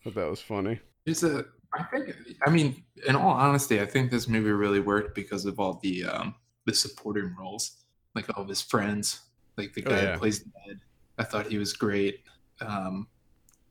Thought 0.04 0.16
that 0.16 0.30
was 0.30 0.42
funny. 0.42 0.80
There's 1.06 1.24
a, 1.24 1.46
I 1.74 1.84
think, 1.84 2.14
I 2.46 2.50
mean, 2.50 2.84
in 3.08 3.16
all 3.16 3.32
honesty, 3.32 3.80
I 3.80 3.86
think 3.86 4.12
this 4.12 4.28
movie 4.28 4.52
really 4.52 4.82
worked 4.82 5.16
because 5.16 5.46
of 5.46 5.60
all 5.60 5.80
the 5.82 6.04
um 6.06 6.36
the 6.66 6.74
supporting 6.74 7.34
roles, 7.40 7.84
like 8.14 8.26
all 8.36 8.44
of 8.44 8.50
his 8.50 8.62
friends, 8.62 9.22
like 9.58 9.74
the 9.74 9.84
Oh, 9.86 9.90
guy 9.90 10.02
yeah. 10.04 10.14
who 10.14 10.20
plays 10.20 10.46
Ned. 10.68 10.80
I 11.18 11.24
thought 11.24 11.48
he 11.48 11.58
was 11.58 11.74
great. 11.74 12.20
Um, 12.60 13.08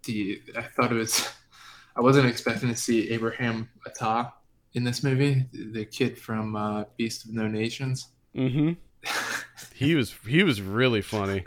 the 0.04 0.40
I 0.56 0.62
thought 0.62 0.90
it 0.92 0.96
was, 0.96 1.28
I 1.94 2.00
wasn't 2.00 2.26
expecting 2.26 2.68
to 2.70 2.76
see 2.76 3.10
Abraham 3.10 3.68
Attah 3.86 4.32
in 4.74 4.82
this 4.84 5.02
movie, 5.04 5.44
the 5.52 5.84
kid 5.84 6.18
from 6.18 6.56
uh, 6.56 6.84
Beast 6.96 7.26
of 7.26 7.32
No 7.34 7.46
Nations. 7.48 8.08
hmm 8.34 8.72
He 9.80 9.94
was 9.94 10.14
he 10.26 10.42
was 10.42 10.60
really 10.60 11.00
funny. 11.00 11.42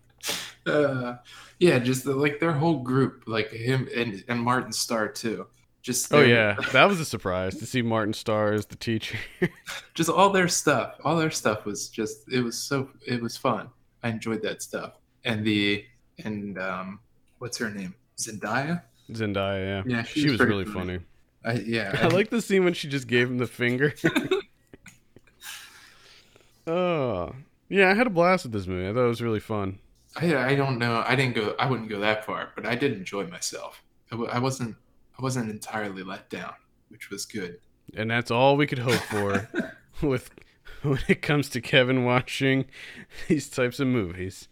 uh, 0.66 1.16
yeah, 1.58 1.78
just 1.78 2.04
the, 2.04 2.14
like 2.14 2.40
their 2.40 2.52
whole 2.52 2.78
group, 2.78 3.24
like 3.26 3.50
him 3.50 3.88
and 3.94 4.24
and 4.26 4.40
Martin 4.40 4.72
Starr 4.72 5.08
too. 5.08 5.46
Just 5.82 6.12
Oh 6.12 6.22
yeah, 6.22 6.56
that 6.72 6.88
was 6.88 6.98
a 6.98 7.04
surprise 7.04 7.56
to 7.58 7.66
see 7.66 7.82
Martin 7.82 8.14
Starr 8.14 8.54
as 8.54 8.66
the 8.66 8.76
teacher. 8.76 9.18
just 9.94 10.08
all 10.08 10.30
their 10.30 10.48
stuff 10.48 10.94
all 11.04 11.16
their 11.16 11.30
stuff 11.30 11.64
was 11.64 11.88
just 11.88 12.32
it 12.32 12.40
was 12.40 12.56
so 12.56 12.88
it 13.06 13.20
was 13.20 13.36
fun 13.36 13.68
i 14.02 14.08
enjoyed 14.08 14.42
that 14.42 14.62
stuff 14.62 14.94
and 15.24 15.44
the 15.44 15.84
and 16.24 16.58
um 16.58 17.00
what's 17.38 17.58
her 17.58 17.70
name 17.70 17.94
zendaya 18.16 18.82
Zendaya, 19.10 19.86
yeah, 19.86 19.96
yeah 19.96 20.02
she 20.02 20.28
was 20.28 20.36
pretty 20.36 20.52
really 20.52 20.64
funny. 20.66 21.00
I, 21.44 21.52
yeah 21.54 21.98
I 22.02 22.08
like 22.08 22.30
the 22.30 22.42
scene 22.42 22.64
when 22.64 22.74
she 22.74 22.88
just 22.88 23.06
gave 23.06 23.28
him 23.28 23.38
the 23.38 23.46
finger. 23.46 23.94
oh, 26.66 27.34
yeah, 27.68 27.90
I 27.90 27.94
had 27.94 28.06
a 28.06 28.10
blast 28.10 28.44
with 28.44 28.52
this 28.52 28.66
movie. 28.66 28.88
I 28.88 28.92
thought 28.92 29.04
it 29.04 29.08
was 29.08 29.22
really 29.22 29.40
fun. 29.40 29.78
I, 30.16 30.34
I 30.36 30.54
don't 30.54 30.78
know 30.78 31.04
i 31.06 31.14
didn't 31.14 31.34
go 31.34 31.54
i 31.58 31.68
wouldn't 31.68 31.90
go 31.90 32.00
that 32.00 32.24
far 32.24 32.48
but 32.56 32.64
i 32.64 32.74
did 32.74 32.92
enjoy 32.94 33.26
myself 33.26 33.84
I, 34.10 34.14
w- 34.14 34.30
I 34.30 34.38
wasn't 34.38 34.74
i 35.18 35.22
wasn't 35.22 35.50
entirely 35.50 36.02
let 36.02 36.30
down 36.30 36.54
which 36.88 37.10
was 37.10 37.26
good 37.26 37.58
And 37.94 38.10
that's 38.10 38.30
all 38.30 38.56
we 38.56 38.66
could 38.66 38.78
hope 38.78 38.94
for 39.02 39.48
with 40.02 40.30
when 40.82 40.98
it 41.08 41.20
comes 41.20 41.50
to 41.50 41.60
Kevin 41.60 42.04
watching 42.04 42.64
these 43.28 43.50
types 43.50 43.80
of 43.80 43.86
movies. 43.88 44.48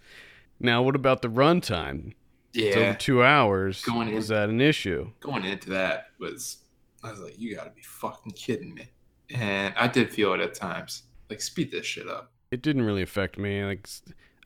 Now, 0.60 0.82
what 0.82 0.94
about 0.94 1.22
the 1.22 1.28
runtime? 1.28 2.12
It's 2.52 2.76
over 2.76 2.84
yeah 2.86 2.92
two 2.94 3.24
hours. 3.24 3.82
Going 3.82 4.08
in- 4.08 4.14
Was 4.14 4.28
that 4.28 4.50
an 4.50 4.60
issue? 4.60 5.10
going 5.20 5.44
into 5.44 5.70
that 5.70 6.08
was 6.20 6.58
i 7.02 7.10
was 7.10 7.20
like 7.20 7.38
you 7.40 7.56
gotta 7.56 7.70
be 7.70 7.82
fucking 7.82 8.32
kidding 8.32 8.74
me 8.74 8.88
and 9.34 9.72
i 9.78 9.88
did 9.88 10.12
feel 10.12 10.34
it 10.34 10.40
at 10.40 10.52
times 10.54 11.04
like 11.30 11.40
speed 11.40 11.70
this 11.72 11.86
shit 11.86 12.08
up 12.08 12.30
It 12.56 12.62
didn't 12.62 12.82
really 12.86 13.02
affect 13.02 13.36
me. 13.38 13.62
Like, 13.62 13.86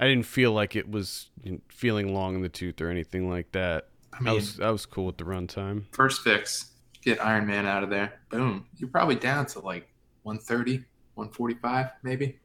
I 0.00 0.08
didn't 0.08 0.26
feel 0.26 0.50
like 0.50 0.74
it 0.74 0.90
was 0.90 1.30
feeling 1.68 2.12
long 2.12 2.34
in 2.34 2.42
the 2.42 2.48
tooth 2.48 2.80
or 2.80 2.90
anything 2.90 3.30
like 3.30 3.52
that. 3.52 3.86
i 4.12 4.28
I 4.28 4.32
was 4.32 4.58
I 4.58 4.70
was 4.70 4.84
cool 4.84 5.06
with 5.06 5.16
the 5.16 5.22
runtime. 5.24 5.84
first 5.92 6.22
fix, 6.22 6.72
get 7.02 7.24
Iron 7.24 7.46
Man 7.46 7.66
out 7.66 7.84
of 7.84 7.90
there. 7.90 8.14
Boom. 8.28 8.66
You're 8.76 8.90
probably 8.90 9.14
down 9.14 9.46
to 9.46 9.60
like 9.60 9.88
130, 10.24 10.78
145, 11.14 11.86
maybe. 12.02 12.40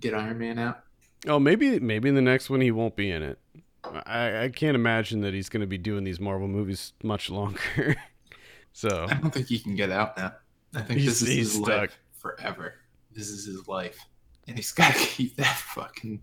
Get 0.00 0.14
Iron 0.14 0.38
Man 0.38 0.58
out. 0.58 0.80
Oh, 1.28 1.38
maybe 1.38 1.78
maybe 1.80 2.08
in 2.08 2.14
the 2.14 2.22
next 2.22 2.48
one 2.48 2.62
he 2.62 2.70
won't 2.70 2.96
be 2.96 3.10
in 3.10 3.22
it. 3.22 3.38
I, 4.06 4.44
I 4.44 4.48
can't 4.48 4.74
imagine 4.74 5.20
that 5.20 5.34
he's 5.34 5.50
going 5.50 5.60
to 5.60 5.66
be 5.66 5.76
doing 5.76 6.04
these 6.04 6.18
Marvel 6.18 6.48
movies 6.48 6.94
much 7.02 7.28
longer. 7.28 7.96
so 8.72 9.06
I 9.10 9.14
don't 9.14 9.30
think 9.34 9.48
he 9.48 9.58
can 9.58 9.74
get 9.76 9.90
out 9.90 10.16
now. 10.16 10.32
I 10.74 10.80
think 10.80 11.00
He's- 11.00 11.20
this 11.20 11.28
is 11.28 11.36
his 11.36 11.52
stuck. 11.52 11.68
life 11.68 11.98
forever. 12.16 12.76
This 13.12 13.28
is 13.28 13.44
his 13.44 13.68
life. 13.68 13.98
And 14.48 14.56
he's 14.56 14.72
got 14.80 14.92
to 14.94 14.98
keep 14.98 15.36
that 15.36 15.56
fucking 15.56 16.22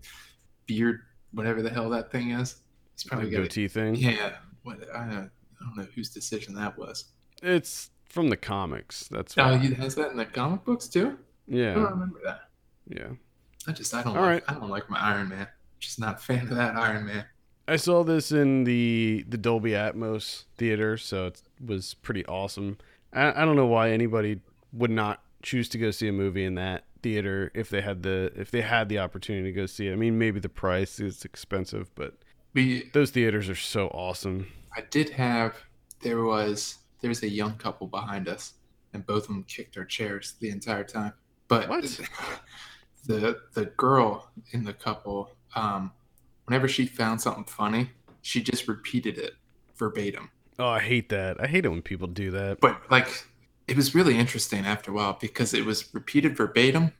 beard, 0.66 1.00
whatever 1.32 1.62
the 1.62 1.70
hell 1.70 1.90
that 1.90 2.10
thing 2.10 2.30
is. 2.30 2.56
He's 2.94 3.04
The 3.04 3.08
probably 3.10 3.30
got 3.30 3.38
to 3.38 3.42
goatee 3.44 3.68
thing. 3.68 3.94
Yeah, 3.94 4.36
what 4.62 4.78
I 4.94 5.04
don't, 5.06 5.30
I 5.60 5.64
don't 5.64 5.76
know 5.76 5.86
whose 5.94 6.10
decision 6.10 6.54
that 6.54 6.76
was. 6.78 7.06
It's 7.42 7.90
from 8.08 8.28
the 8.28 8.36
comics. 8.36 9.08
That's 9.08 9.34
Oh, 9.38 9.56
he 9.56 9.72
has 9.74 9.94
that 9.96 10.10
in 10.10 10.16
the 10.16 10.26
comic 10.26 10.64
books 10.64 10.88
too. 10.88 11.18
Yeah, 11.48 11.72
I 11.72 11.74
don't 11.74 11.90
remember 11.90 12.20
that. 12.24 12.48
yeah. 12.88 13.08
I 13.66 13.72
just 13.72 13.94
I 13.94 14.02
don't 14.02 14.16
All 14.16 14.22
like 14.24 14.50
I 14.50 14.54
don't 14.54 14.70
like 14.70 14.90
my 14.90 14.98
Iron 15.00 15.28
Man. 15.28 15.46
Just 15.80 15.98
not 16.00 16.16
a 16.16 16.18
fan 16.18 16.42
of 16.48 16.56
that 16.56 16.76
Iron 16.76 17.06
Man. 17.06 17.24
I 17.68 17.76
saw 17.76 18.02
this 18.04 18.32
in 18.32 18.64
the 18.64 19.24
the 19.28 19.38
Dolby 19.38 19.70
Atmos 19.70 20.44
theater, 20.56 20.96
so 20.96 21.26
it 21.26 21.42
was 21.64 21.94
pretty 21.94 22.26
awesome. 22.26 22.78
I, 23.12 23.42
I 23.42 23.44
don't 23.44 23.56
know 23.56 23.66
why 23.66 23.90
anybody 23.90 24.40
would 24.72 24.90
not 24.90 25.22
choose 25.42 25.68
to 25.70 25.78
go 25.78 25.90
see 25.90 26.08
a 26.08 26.12
movie 26.12 26.44
in 26.44 26.54
that 26.56 26.84
theater 27.02 27.50
if 27.54 27.68
they 27.70 27.80
had 27.80 28.02
the 28.02 28.32
if 28.36 28.50
they 28.50 28.62
had 28.62 28.88
the 28.88 28.98
opportunity 28.98 29.52
to 29.52 29.52
go 29.52 29.66
see 29.66 29.88
it. 29.88 29.92
I 29.92 29.96
mean, 29.96 30.18
maybe 30.18 30.40
the 30.40 30.48
price 30.48 31.00
is 31.00 31.24
expensive, 31.24 31.94
but 31.94 32.14
We 32.54 32.90
those 32.92 33.10
theaters 33.10 33.48
are 33.48 33.54
so 33.54 33.88
awesome. 33.88 34.48
I 34.76 34.82
did 34.90 35.10
have 35.10 35.56
there 36.00 36.24
was 36.24 36.78
there 37.00 37.08
was 37.08 37.22
a 37.22 37.28
young 37.28 37.54
couple 37.56 37.86
behind 37.86 38.28
us, 38.28 38.54
and 38.92 39.04
both 39.06 39.24
of 39.24 39.28
them 39.28 39.44
kicked 39.44 39.76
our 39.76 39.84
chairs 39.84 40.34
the 40.40 40.50
entire 40.50 40.84
time. 40.84 41.12
But 41.48 41.68
What? 41.68 41.82
the 43.06 43.40
the 43.54 43.66
girl 43.76 44.30
in 44.52 44.64
the 44.64 44.72
couple, 44.72 45.30
um, 45.54 45.92
whenever 46.46 46.68
she 46.68 46.86
found 46.86 47.20
something 47.20 47.44
funny, 47.44 47.90
she 48.22 48.42
just 48.42 48.68
repeated 48.68 49.18
it 49.18 49.34
verbatim. 49.76 50.30
Oh, 50.58 50.68
I 50.68 50.80
hate 50.80 51.08
that. 51.08 51.42
I 51.42 51.46
hate 51.46 51.64
it 51.64 51.70
when 51.70 51.82
people 51.82 52.06
do 52.06 52.30
that. 52.32 52.60
But 52.60 52.80
like, 52.90 53.08
it 53.72 53.76
was 53.76 53.94
really 53.94 54.18
interesting 54.18 54.66
after 54.66 54.90
a 54.90 54.94
while 54.94 55.16
because 55.18 55.54
it 55.54 55.64
was 55.64 55.94
repeated 55.94 56.36
verbatim, 56.36 56.92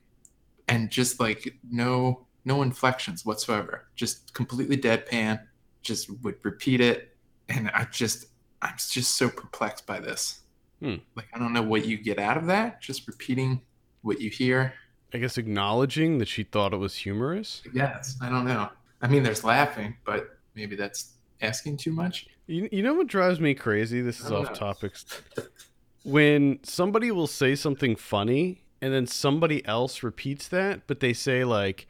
and 0.67 0.89
just 0.89 1.19
like 1.19 1.55
no 1.69 2.25
no 2.45 2.63
inflections 2.63 3.23
whatsoever, 3.23 3.85
just 3.95 4.33
completely 4.33 4.75
deadpan. 4.75 5.39
Just 5.83 6.09
would 6.23 6.35
repeat 6.43 6.81
it, 6.81 7.15
and 7.47 7.69
I 7.75 7.85
just 7.85 8.25
I'm 8.63 8.73
just 8.77 9.17
so 9.17 9.29
perplexed 9.29 9.85
by 9.85 9.99
this. 9.99 10.39
Hmm. 10.79 10.95
Like 11.15 11.27
I 11.31 11.37
don't 11.37 11.53
know 11.53 11.61
what 11.61 11.85
you 11.85 11.95
get 11.95 12.17
out 12.17 12.37
of 12.37 12.47
that. 12.47 12.81
Just 12.81 13.07
repeating 13.07 13.61
what 14.01 14.19
you 14.19 14.31
hear. 14.31 14.73
I 15.13 15.19
guess 15.19 15.37
acknowledging 15.37 16.17
that 16.17 16.27
she 16.27 16.41
thought 16.41 16.73
it 16.73 16.77
was 16.77 16.95
humorous. 16.95 17.61
Yes, 17.71 18.17
I 18.19 18.29
don't 18.29 18.45
know. 18.45 18.69
I 18.99 19.07
mean, 19.07 19.21
there's 19.21 19.43
laughing, 19.43 19.95
but 20.05 20.39
maybe 20.55 20.75
that's 20.75 21.13
asking 21.39 21.77
too 21.77 21.91
much. 21.91 22.25
You, 22.47 22.67
you 22.71 22.81
know 22.81 22.95
what 22.95 23.05
drives 23.05 23.39
me 23.39 23.53
crazy? 23.53 24.01
This 24.01 24.19
is 24.19 24.31
off 24.31 24.47
know. 24.47 24.53
topics. 24.53 25.05
When 26.03 26.59
somebody 26.63 27.11
will 27.11 27.27
say 27.27 27.55
something 27.55 27.95
funny 27.95 28.63
and 28.81 28.93
then 28.93 29.07
somebody 29.07 29.65
else 29.65 30.03
repeats 30.03 30.47
that, 30.49 30.81
but 30.87 30.99
they 30.99 31.13
say 31.13 31.43
like, 31.45 31.87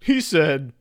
"He 0.00 0.20
said, 0.20 0.72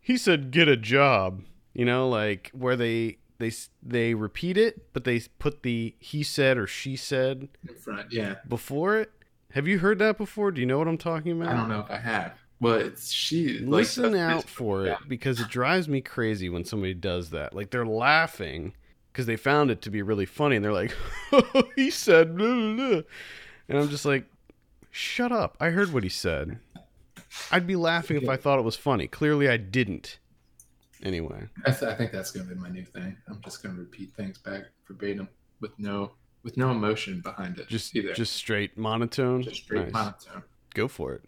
he 0.00 0.16
said, 0.16 0.50
get 0.50 0.68
a 0.68 0.76
job." 0.76 1.42
You 1.74 1.84
know, 1.84 2.08
like 2.08 2.50
where 2.52 2.74
they 2.76 3.18
they 3.38 3.52
they 3.82 4.14
repeat 4.14 4.56
it, 4.56 4.92
but 4.92 5.04
they 5.04 5.20
put 5.38 5.62
the 5.62 5.94
he 6.00 6.22
said 6.24 6.58
or 6.58 6.66
she 6.66 6.96
said 6.96 7.48
In 7.68 7.74
front, 7.76 8.12
yeah. 8.12 8.36
before 8.48 8.96
it. 8.96 9.12
Have 9.52 9.66
you 9.68 9.78
heard 9.78 9.98
that 10.00 10.18
before? 10.18 10.50
Do 10.50 10.60
you 10.60 10.66
know 10.66 10.78
what 10.78 10.88
I'm 10.88 10.98
talking 10.98 11.32
about? 11.40 11.54
I 11.54 11.56
don't 11.56 11.68
know 11.68 11.80
if 11.80 11.90
I 11.90 11.96
have. 11.98 12.32
But 12.60 12.82
it's 12.82 13.12
she. 13.12 13.60
Listen 13.60 14.10
that's- 14.12 14.38
out 14.38 14.48
for 14.48 14.84
it 14.86 14.98
because 15.06 15.38
it 15.40 15.48
drives 15.48 15.86
me 15.88 16.00
crazy 16.00 16.48
when 16.48 16.64
somebody 16.64 16.94
does 16.94 17.30
that. 17.30 17.54
Like 17.54 17.70
they're 17.70 17.86
laughing 17.86 18.72
because 19.18 19.26
they 19.26 19.34
found 19.34 19.68
it 19.68 19.82
to 19.82 19.90
be 19.90 20.00
really 20.00 20.26
funny, 20.26 20.54
and 20.54 20.64
they're 20.64 20.72
like, 20.72 20.94
"He 21.74 21.90
said," 21.90 22.36
blah, 22.36 22.46
blah, 22.46 22.74
blah." 22.76 23.00
and 23.68 23.76
I'm 23.76 23.88
just 23.88 24.04
like, 24.04 24.26
"Shut 24.92 25.32
up! 25.32 25.56
I 25.58 25.70
heard 25.70 25.92
what 25.92 26.04
he 26.04 26.08
said." 26.08 26.60
I'd 27.50 27.66
be 27.66 27.74
laughing 27.74 28.16
if 28.22 28.28
I 28.28 28.36
thought 28.36 28.60
it 28.60 28.64
was 28.64 28.76
funny. 28.76 29.08
Clearly, 29.08 29.48
I 29.48 29.56
didn't. 29.56 30.20
Anyway, 31.02 31.48
I, 31.66 31.72
th- 31.72 31.82
I 31.90 31.96
think 31.96 32.12
that's 32.12 32.30
going 32.30 32.48
to 32.48 32.54
be 32.54 32.60
my 32.60 32.68
new 32.68 32.84
thing. 32.84 33.16
I'm 33.28 33.40
just 33.42 33.60
going 33.60 33.74
to 33.74 33.80
repeat 33.80 34.12
things 34.14 34.38
back 34.38 34.66
verbatim 34.86 35.28
with 35.60 35.72
no 35.80 36.12
with 36.44 36.56
no 36.56 36.70
emotion 36.70 37.20
behind 37.20 37.58
it. 37.58 37.66
just 37.66 37.96
either. 37.96 38.14
just 38.14 38.34
straight 38.34 38.78
monotone. 38.78 39.42
just 39.42 39.56
straight 39.64 39.86
Nice. 39.86 39.92
monotone. 39.92 40.44
Go 40.74 40.86
for 40.86 41.12
it. 41.14 41.22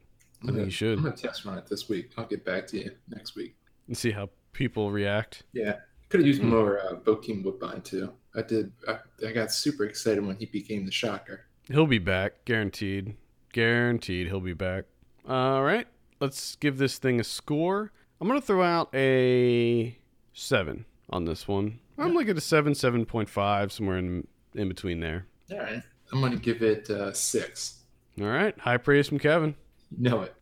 I 0.45 0.53
think 0.53 0.59
you 0.67 0.71
should 0.71 0.99
I'm 0.99 1.03
going 1.05 1.17
to 1.17 1.21
test 1.23 1.45
run 1.45 1.59
it 1.59 1.67
this 1.67 1.89
week. 1.89 2.13
I'll 2.17 2.25
get 2.27 2.45
back 2.45 2.69
to 2.69 2.79
you 2.79 2.93
next 3.09 3.35
week. 3.35 3.57
and 3.89 3.97
see 3.99 4.13
how 4.13 4.31
people 4.53 4.93
react. 4.93 5.43
Yeah, 5.53 5.79
could 6.11 6.21
have 6.21 6.27
used 6.27 6.43
Hmm. 6.43 6.51
more 6.51 6.79
uh, 6.81 6.97
Bokeem 6.97 7.43
Woodbine 7.43 7.81
too. 7.83 8.13
I 8.35 8.43
did. 8.43 8.73
I, 8.87 8.99
I 9.27 9.33
got 9.33 9.51
super 9.53 9.85
excited 9.85 10.25
when 10.25 10.37
he 10.37 10.45
became 10.47 10.85
the 10.85 10.93
shocker. 10.93 11.47
He'll 11.69 11.87
be 11.87 11.99
back, 11.99 12.45
guaranteed. 12.45 13.17
Guaranteed, 13.53 14.27
he'll 14.29 14.41
be 14.41 14.53
back. 14.53 14.85
All 15.29 15.63
right, 15.63 15.87
let's 16.21 16.55
give 16.57 16.79
this 16.79 16.99
thing 16.99 17.19
a 17.19 17.25
score. 17.25 17.91
I'm 18.21 18.29
gonna 18.29 18.41
throw 18.41 18.63
out 18.63 18.95
a 18.95 19.99
seven 20.33 20.85
on 21.09 21.25
this 21.25 21.49
one. 21.49 21.81
I'm 21.99 22.09
Yeah. 22.09 22.15
like 22.15 22.29
at 22.29 22.37
a 22.37 22.41
seven, 22.41 22.75
seven 22.75 23.05
point 23.07 23.29
five, 23.29 23.73
somewhere 23.73 23.99
in 23.99 24.27
in 24.55 24.69
between 24.69 25.01
there. 25.01 25.27
All 25.51 25.59
right, 25.59 25.83
I'm 26.13 26.21
going 26.21 26.33
to 26.33 26.39
give 26.39 26.63
it 26.63 26.89
uh, 26.91 27.13
six. 27.13 27.81
All 28.21 28.27
right, 28.27 28.57
high 28.59 28.77
praise 28.77 29.09
from 29.09 29.19
Kevin. 29.19 29.55
You 29.97 30.11
know 30.11 30.23
it. 30.23 30.35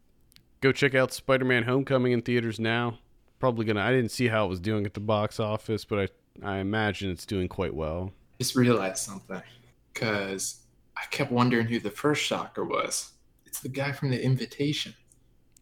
Go 0.60 0.72
check 0.72 0.94
out 0.94 1.12
Spider-Man: 1.12 1.62
Homecoming 1.64 2.12
in 2.12 2.20
theaters 2.22 2.58
now. 2.60 2.98
Probably 3.38 3.64
gonna. 3.64 3.82
I 3.82 3.92
didn't 3.92 4.10
see 4.10 4.28
how 4.28 4.44
it 4.46 4.48
was 4.48 4.60
doing 4.60 4.84
at 4.86 4.94
the 4.94 5.00
box 5.00 5.38
office, 5.38 5.84
but 5.84 6.10
I 6.42 6.54
I 6.54 6.58
imagine 6.58 7.10
it's 7.10 7.26
doing 7.26 7.48
quite 7.48 7.74
well. 7.74 8.12
Just 8.38 8.54
realized 8.56 8.98
something 8.98 9.42
because 9.92 10.60
I 10.96 11.02
kept 11.10 11.30
wondering 11.32 11.66
who 11.66 11.78
the 11.80 11.90
first 11.90 12.22
shocker 12.22 12.64
was. 12.64 13.12
It's 13.46 13.60
the 13.60 13.68
guy 13.68 13.92
from 13.92 14.10
The 14.10 14.22
Invitation. 14.22 14.94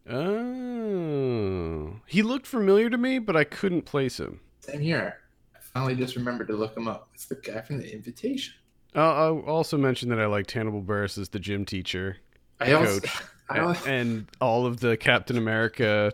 Oh, 0.09 1.99
he 2.05 2.21
looked 2.21 2.47
familiar 2.47 2.89
to 2.89 2.97
me, 2.97 3.19
but 3.19 3.35
I 3.35 3.43
couldn't 3.43 3.83
place 3.83 4.19
him. 4.19 4.39
Same 4.61 4.81
here. 4.81 5.17
I 5.55 5.59
finally 5.59 5.95
just 5.95 6.15
remembered 6.15 6.47
to 6.47 6.55
look 6.55 6.75
him 6.75 6.87
up. 6.87 7.09
It's 7.13 7.25
the 7.25 7.35
guy 7.35 7.61
from 7.61 7.77
The 7.79 7.91
Invitation. 7.93 8.53
Uh, 8.95 8.99
I'll 9.13 9.39
also 9.41 9.77
mention 9.77 10.09
that 10.09 10.19
I 10.19 10.25
liked 10.25 10.51
Hannibal 10.51 10.81
Buress 10.81 11.17
as 11.17 11.29
the 11.29 11.39
gym 11.39 11.65
teacher 11.65 12.17
I 12.59 12.73
also, 12.73 12.99
Coach. 12.99 13.21
I, 13.49 13.57
al- 13.59 13.77
and 13.85 14.27
all 14.41 14.65
of 14.65 14.79
the 14.79 14.97
Captain 14.97 15.37
America 15.37 16.11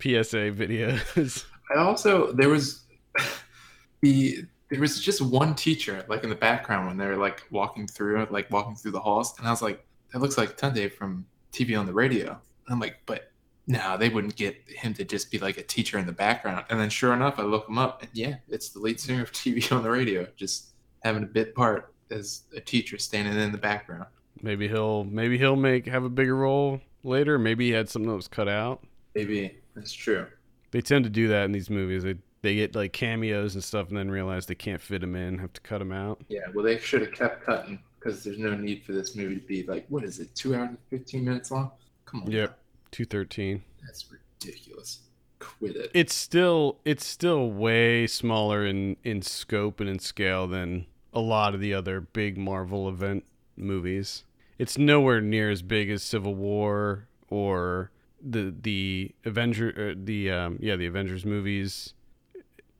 PSA 0.00 0.52
videos. 0.52 1.44
I 1.74 1.78
also 1.80 2.32
there 2.32 2.48
was 2.48 2.84
the 4.00 4.44
there 4.70 4.80
was 4.80 5.00
just 5.00 5.20
one 5.20 5.54
teacher 5.54 6.04
like 6.08 6.24
in 6.24 6.30
the 6.30 6.36
background 6.36 6.86
when 6.86 6.96
they 6.96 7.06
were 7.06 7.16
like 7.16 7.42
walking 7.50 7.86
through 7.86 8.26
like 8.30 8.50
walking 8.50 8.74
through 8.74 8.92
the 8.92 9.00
halls 9.00 9.34
and 9.38 9.46
I 9.46 9.50
was 9.50 9.62
like 9.62 9.84
that 10.12 10.20
looks 10.20 10.38
like 10.38 10.56
Tunde 10.56 10.92
from 10.92 11.26
TV 11.52 11.78
on 11.78 11.86
the 11.86 11.92
radio. 11.92 12.30
And 12.30 12.70
I'm 12.70 12.80
like, 12.80 12.98
but 13.06 13.30
no, 13.66 13.96
they 13.98 14.08
wouldn't 14.08 14.36
get 14.36 14.56
him 14.66 14.94
to 14.94 15.04
just 15.04 15.30
be 15.30 15.38
like 15.38 15.58
a 15.58 15.62
teacher 15.62 15.98
in 15.98 16.06
the 16.06 16.12
background. 16.12 16.64
And 16.70 16.80
then 16.80 16.88
sure 16.88 17.12
enough, 17.12 17.38
I 17.38 17.42
look 17.42 17.68
him 17.68 17.78
up 17.78 18.02
and 18.02 18.10
yeah, 18.14 18.36
it's 18.48 18.70
the 18.70 18.80
lead 18.80 18.98
singer 18.98 19.22
of 19.22 19.32
TV 19.32 19.70
on 19.74 19.82
the 19.82 19.90
radio, 19.90 20.26
just 20.36 20.70
having 21.02 21.22
a 21.22 21.26
bit 21.26 21.54
part 21.54 21.92
as 22.10 22.42
a 22.56 22.60
teacher 22.60 22.98
standing 22.98 23.38
in 23.38 23.52
the 23.52 23.58
background. 23.58 24.06
maybe 24.42 24.66
he'll 24.66 25.04
maybe 25.04 25.36
he'll 25.36 25.56
make 25.56 25.86
have 25.86 26.04
a 26.04 26.08
bigger 26.08 26.36
role 26.36 26.80
later. 27.02 27.38
Maybe 27.38 27.66
he 27.66 27.72
had 27.72 27.88
something 27.88 28.08
that 28.08 28.16
was 28.16 28.28
cut 28.28 28.48
out. 28.48 28.82
Maybe 29.14 29.58
that's 29.78 29.92
true. 29.92 30.26
They 30.70 30.80
tend 30.80 31.04
to 31.04 31.10
do 31.10 31.28
that 31.28 31.44
in 31.44 31.52
these 31.52 31.70
movies. 31.70 32.02
They 32.02 32.16
they 32.42 32.54
get 32.54 32.74
like 32.74 32.92
cameos 32.92 33.54
and 33.54 33.64
stuff, 33.64 33.88
and 33.88 33.96
then 33.96 34.10
realize 34.10 34.46
they 34.46 34.54
can't 34.54 34.80
fit 34.80 35.00
them 35.00 35.16
in, 35.16 35.38
have 35.38 35.52
to 35.54 35.60
cut 35.60 35.78
them 35.78 35.92
out. 35.92 36.20
Yeah, 36.28 36.40
well, 36.54 36.64
they 36.64 36.78
should 36.78 37.00
have 37.00 37.12
kept 37.12 37.44
cutting 37.44 37.80
because 37.98 38.22
there's 38.22 38.38
no 38.38 38.54
need 38.54 38.84
for 38.84 38.92
this 38.92 39.16
movie 39.16 39.36
to 39.36 39.46
be 39.46 39.64
like, 39.64 39.86
what 39.88 40.04
is 40.04 40.20
it, 40.20 40.34
two 40.34 40.54
hours 40.54 40.68
and 40.68 40.78
15 40.90 41.24
minutes 41.24 41.50
long? 41.50 41.72
Come 42.06 42.22
on. 42.22 42.30
Yep. 42.30 42.58
Two 42.90 43.04
thirteen. 43.04 43.62
That's 43.84 44.06
ridiculous. 44.10 45.00
Quit 45.40 45.76
it. 45.76 45.90
It's 45.94 46.14
still 46.14 46.78
it's 46.84 47.06
still 47.06 47.50
way 47.50 48.06
smaller 48.06 48.64
in 48.64 48.96
in 49.04 49.22
scope 49.22 49.80
and 49.80 49.88
in 49.88 49.98
scale 49.98 50.46
than 50.46 50.86
a 51.12 51.20
lot 51.20 51.54
of 51.54 51.60
the 51.60 51.74
other 51.74 52.00
big 52.00 52.38
Marvel 52.38 52.88
event 52.88 53.24
movies. 53.56 54.24
It's 54.58 54.78
nowhere 54.78 55.20
near 55.20 55.50
as 55.50 55.62
big 55.62 55.90
as 55.90 56.02
Civil 56.02 56.34
War 56.34 57.08
or 57.30 57.90
the 58.22 58.54
the 58.60 59.14
Avenger 59.24 59.92
uh, 59.92 60.00
the 60.02 60.30
um 60.30 60.58
yeah 60.60 60.76
the 60.76 60.86
Avengers 60.86 61.24
movies. 61.24 61.94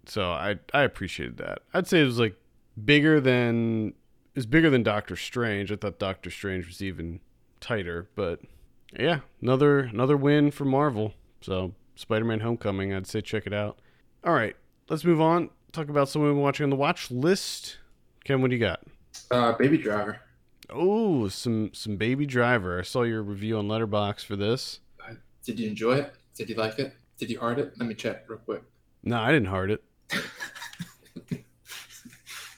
So 0.07 0.31
I 0.31 0.57
I 0.73 0.83
appreciated 0.83 1.37
that. 1.39 1.61
I'd 1.75 1.87
say 1.87 2.01
it 2.01 2.05
was 2.05 2.19
like 2.19 2.37
bigger 2.83 3.21
than 3.21 3.95
was 4.35 4.47
bigger 4.47 4.71
than 4.71 4.83
Doctor 4.83 5.17
Strange. 5.17 5.73
I 5.73 5.77
thought 5.77 5.99
Doctor 5.99 6.31
Strange 6.31 6.67
was 6.67 6.81
even 6.81 7.21
tighter, 7.61 8.09
but 8.15 8.41
yeah, 8.99 9.21
another 9.43 9.81
another 9.81 10.17
win 10.17 10.51
for 10.51 10.65
Marvel. 10.65 11.15
So 11.41 11.75
Spider-Man: 11.97 12.41
Homecoming, 12.41 12.95
I'd 12.95 13.07
say 13.07 13.21
check 13.21 13.47
it 13.47 13.53
out. 13.53 13.81
All 14.25 14.33
right, 14.33 14.57
let's 14.89 15.05
move 15.05 15.21
on. 15.21 15.51
Talk 15.73 15.89
about 15.89 16.09
someone 16.09 16.35
we're 16.35 16.43
watching 16.43 16.65
on 16.65 16.71
the 16.71 16.77
watch 16.77 17.11
list. 17.11 17.79
Ken, 18.25 18.41
what 18.41 18.51
do 18.51 18.57
you 18.57 18.61
got? 18.61 18.81
Uh, 19.31 19.53
Baby 19.53 19.79
Driver. 19.79 20.21
Oh, 20.71 21.29
some 21.29 21.71
some 21.73 21.97
Baby 21.97 22.27
Driver. 22.27 22.79
I 22.79 22.83
saw 22.83 23.03
your 23.03 23.23
review 23.23 23.59
on 23.59 23.69
Letterboxd 23.69 24.25
for 24.25 24.37
this. 24.37 24.81
Uh, 25.49 25.53
did 25.53 25.61
you 25.61 25.69
enjoy 25.69 25.95
it? 25.97 26.15
Did 26.35 26.49
you 26.51 26.55
like 26.57 26.79
it? 26.79 26.95
Did 27.19 27.31
you 27.31 27.41
heart 27.41 27.59
it? 27.59 27.73
Let 27.79 27.89
me 27.89 27.95
check 27.95 28.25
real 28.29 28.39
quick. 28.39 28.63
No, 29.03 29.19
I 29.21 29.33
didn't 29.33 29.49
heart 29.49 29.71
it. 29.71 29.83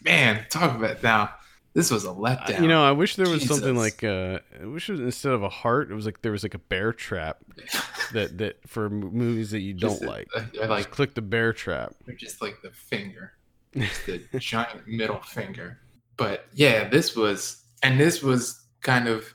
Man, 0.04 0.44
talk 0.50 0.74
about 0.76 0.90
it 0.90 1.02
now. 1.02 1.34
This 1.72 1.90
was 1.90 2.04
a 2.04 2.08
letdown. 2.08 2.62
You 2.62 2.68
know, 2.68 2.82
I 2.82 2.90
wish 2.92 3.14
there 3.16 3.28
was 3.28 3.46
something 3.46 3.76
like 3.76 4.02
uh, 4.02 4.40
I 4.60 4.66
wish 4.66 4.88
it 4.88 4.92
was, 4.92 5.00
instead 5.00 5.32
of 5.32 5.42
a 5.44 5.48
heart, 5.48 5.90
it 5.90 5.94
was 5.94 6.04
like 6.04 6.20
there 6.22 6.32
was 6.32 6.42
like 6.42 6.54
a 6.54 6.58
bear 6.58 6.92
trap 6.92 7.38
that 8.12 8.38
that 8.38 8.56
for 8.66 8.90
movies 8.90 9.52
that 9.52 9.60
you 9.60 9.74
don't 9.74 9.90
Just 9.90 10.02
a- 10.02 10.06
like. 10.08 10.28
I, 10.34 10.40
I 10.40 10.44
Just 10.52 10.68
like 10.70 10.90
click 10.90 11.14
the 11.14 11.22
bear 11.22 11.52
trap. 11.52 11.94
or 12.08 12.14
just 12.14 12.42
like 12.42 12.60
the 12.62 12.70
finger, 12.70 13.34
just 13.76 14.06
the 14.06 14.20
giant 14.38 14.88
middle 14.88 15.20
finger. 15.20 15.78
But 16.16 16.46
yeah, 16.54 16.88
this 16.88 17.14
was, 17.14 17.62
and 17.82 18.00
this 18.00 18.20
was 18.22 18.60
kind 18.82 19.06
of 19.06 19.32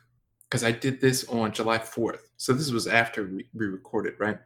because 0.50 0.64
I 0.64 0.72
did 0.72 1.02
this 1.02 1.28
on 1.28 1.52
July 1.52 1.80
4th. 1.80 2.22
So 2.38 2.54
this 2.54 2.72
was 2.72 2.88
after 2.88 3.26
we, 3.26 3.48
recorded, 3.54 4.14
right? 4.20 4.38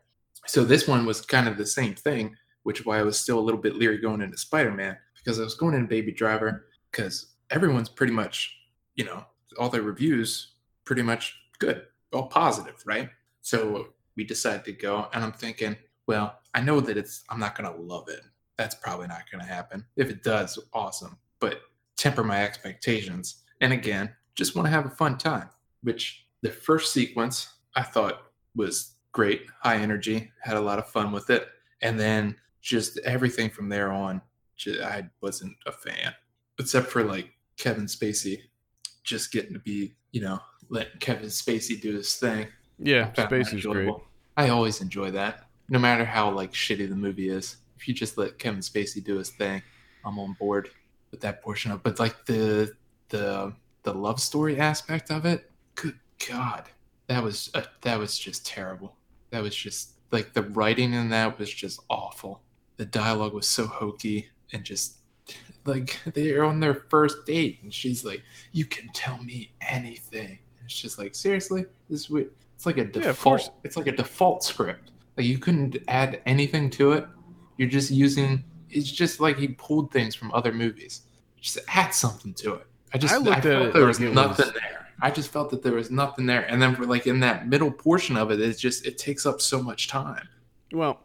So 0.46 0.64
this 0.64 0.88
one 0.88 1.06
was 1.06 1.22
kind 1.22 1.48
of 1.48 1.58
the 1.58 1.66
same 1.66 1.94
thing, 1.94 2.36
which 2.64 2.80
is 2.80 2.86
why 2.86 3.00
I 3.00 3.04
was 3.04 3.20
still 3.20 3.40
a 3.40 3.42
little 3.42 3.60
bit 3.60 3.76
leery 3.76 4.00
going 4.00 4.22
into 4.22 4.38
Spider 4.38 4.72
Man 4.72 4.98
because 5.16 5.40
I 5.40 5.44
was 5.44 5.56
going 5.56 5.76
in 5.76 5.86
Baby 5.86 6.12
Driver 6.12 6.66
because 6.92 7.36
everyone's 7.50 7.90
pretty 7.90 8.14
much, 8.14 8.56
you 8.96 9.06
know, 9.06 9.26
all 9.58 9.70
their 9.70 9.82
reviews 9.82 10.54
pretty 10.86 11.02
much 11.02 11.36
good, 11.60 11.84
all 12.14 12.28
positive, 12.28 12.82
right? 12.86 13.10
So 13.42 13.90
we 14.16 14.24
decided 14.24 14.66
to 14.66 14.74
go, 14.74 15.08
and 15.14 15.24
I'm 15.24 15.32
thinking, 15.32 15.76
well, 16.08 16.40
I 16.54 16.62
know 16.62 16.80
that 16.80 16.98
it's, 16.98 17.24
I'm 17.30 17.40
not 17.40 17.56
going 17.58 17.72
to 17.72 17.82
love 17.82 18.10
it. 18.10 18.22
That's 18.58 18.76
probably 18.76 19.08
not 19.08 19.30
going 19.32 19.46
to 19.46 19.52
happen. 19.52 19.86
If 19.96 20.10
it 20.10 20.24
does, 20.24 20.58
awesome. 20.74 21.18
But 21.40 21.62
temper 21.96 22.24
my 22.24 22.44
expectations. 22.44 23.44
And 23.62 23.72
again, 23.74 24.10
just 24.36 24.56
want 24.56 24.66
to 24.66 24.72
have 24.72 24.86
a 24.86 24.90
fun 24.90 25.18
time, 25.18 25.50
which 25.84 26.26
the 26.42 26.50
first 26.52 26.94
sequence 26.94 27.48
I 27.76 27.84
thought 27.84 28.22
was 28.56 28.96
great, 29.12 29.46
high 29.62 29.78
energy, 29.78 30.32
had 30.42 30.58
a 30.58 30.62
lot 30.62 30.80
of 30.80 30.88
fun 30.88 31.12
with 31.12 31.30
it. 31.30 31.48
And 31.82 32.00
then 32.00 32.36
just 32.62 32.98
everything 33.00 33.50
from 33.50 33.70
there 33.70 33.92
on, 33.92 34.22
ju- 34.58 34.82
I 34.84 35.10
wasn't 35.22 35.56
a 35.65 35.72
fan, 35.72 36.13
except 36.60 36.88
for 36.88 37.04
like 37.04 37.32
Kevin 37.58 37.86
Spacey 37.86 38.42
just 39.04 39.32
getting 39.32 39.54
to 39.54 39.60
be, 39.60 39.96
you 40.12 40.22
know, 40.22 40.39
letting 40.70 41.00
Kevin 41.00 41.28
Spacey 41.28 41.80
do 41.80 41.94
his 41.94 42.15
thing. 42.15 42.48
Yeah, 42.78 43.12
I 43.18 43.22
found 43.22 43.32
that 43.32 43.46
Space 43.46 43.54
is 43.54 43.65
great. 43.65 43.94
I 44.38 44.50
always 44.50 44.82
enjoy 44.82 45.12
that, 45.12 45.48
no 45.70 45.80
matter 45.80 46.06
how 46.06 46.32
like 46.32 46.54
shitty 46.54 46.88
the 46.88 46.96
movie 46.96 47.30
is. 47.30 47.58
If 47.78 47.88
you 47.88 47.94
just 47.94 48.18
let 48.18 48.39
Kevin 48.39 48.60
Spacey 48.60 49.04
do 49.04 49.18
his 49.18 49.30
thing, 49.32 49.62
I'm 50.06 50.20
on 50.20 50.34
board 50.34 50.70
with 51.12 51.22
that 51.22 51.42
portion 51.42 51.72
of. 51.72 51.82
But 51.84 52.00
like 52.00 52.26
the 52.26 52.74
the 53.10 53.54
the 53.84 53.94
love 53.94 54.20
story 54.20 54.60
aspect 54.60 55.12
of 55.12 55.26
it, 55.26 55.50
God, 56.28 56.66
that 57.08 57.24
was 57.24 57.50
uh, 57.54 57.64
that 57.82 57.98
was 58.00 58.18
just 58.18 58.46
terrible. 58.46 58.96
That 59.32 59.42
was 59.44 59.56
just 59.56 59.92
like 60.12 60.34
the 60.34 60.44
writing 60.44 60.94
in 60.94 61.10
that 61.10 61.38
was 61.40 61.52
just 61.52 61.80
awful. 61.90 62.42
The 62.78 62.86
dialogue 62.86 63.34
was 63.34 63.48
so 63.48 63.68
hokey 63.68 64.30
and 64.54 64.64
just 64.64 64.96
like 65.66 66.00
they're 66.14 66.44
on 66.44 66.60
their 66.60 66.74
first 66.90 67.26
date 67.26 67.60
and 67.64 67.74
she's 67.74 68.04
like, 68.04 68.22
"You 68.52 68.66
can 68.66 68.90
tell 68.94 69.18
me 69.24 69.52
anything." 69.62 70.40
It's 70.66 70.80
just 70.80 70.98
like 71.00 71.16
seriously, 71.16 71.66
this 71.90 72.02
is 72.02 72.10
weird. 72.10 72.32
It's 72.56 72.66
like 72.66 72.78
a 72.78 72.86
default. 72.86 73.18
course. 73.20 73.50
It's 73.64 73.78
like 73.78 73.88
a 73.88 73.92
default 73.96 74.44
script. 74.44 74.92
Like 75.18 75.26
you 75.26 75.38
couldn't 75.38 75.78
add 75.88 76.22
anything 76.26 76.70
to 76.72 76.94
it. 76.94 77.08
You're 77.58 77.70
just 77.70 77.92
using. 77.92 78.44
It's 78.70 78.92
just 78.92 79.20
like 79.20 79.38
he 79.38 79.48
pulled 79.50 79.92
things 79.92 80.14
from 80.16 80.32
other 80.34 80.52
movies. 80.52 81.02
Just 81.42 81.60
add 81.70 81.92
something 81.94 82.34
to 82.36 82.56
it. 82.56 82.68
I 82.94 82.98
just 82.98 83.14
I 83.14 83.18
I, 83.18 83.20
looked 83.20 83.38
at 83.38 83.44
felt 83.44 83.68
it 83.68 83.74
there 83.74 83.86
was 83.86 84.00
nothing 84.00 84.46
was- 84.46 84.54
there. 84.54 84.79
I 85.02 85.12
just 85.12 85.32
felt 85.32 85.50
that 85.52 85.64
there 85.64 85.74
was 85.74 85.90
nothing 85.92 86.26
there. 86.26 86.42
And 86.42 86.62
then 86.62 86.76
for 86.76 86.86
like 86.86 87.08
in 87.08 87.20
that 87.22 87.48
middle 87.48 87.72
portion 87.72 88.18
of 88.18 88.32
it, 88.32 88.40
it's 88.42 88.60
just 88.60 88.86
it 88.86 88.98
takes 88.98 89.26
up 89.26 89.42
so 89.42 89.62
much 89.62 89.88
time. 89.88 90.28
Well, 90.72 91.00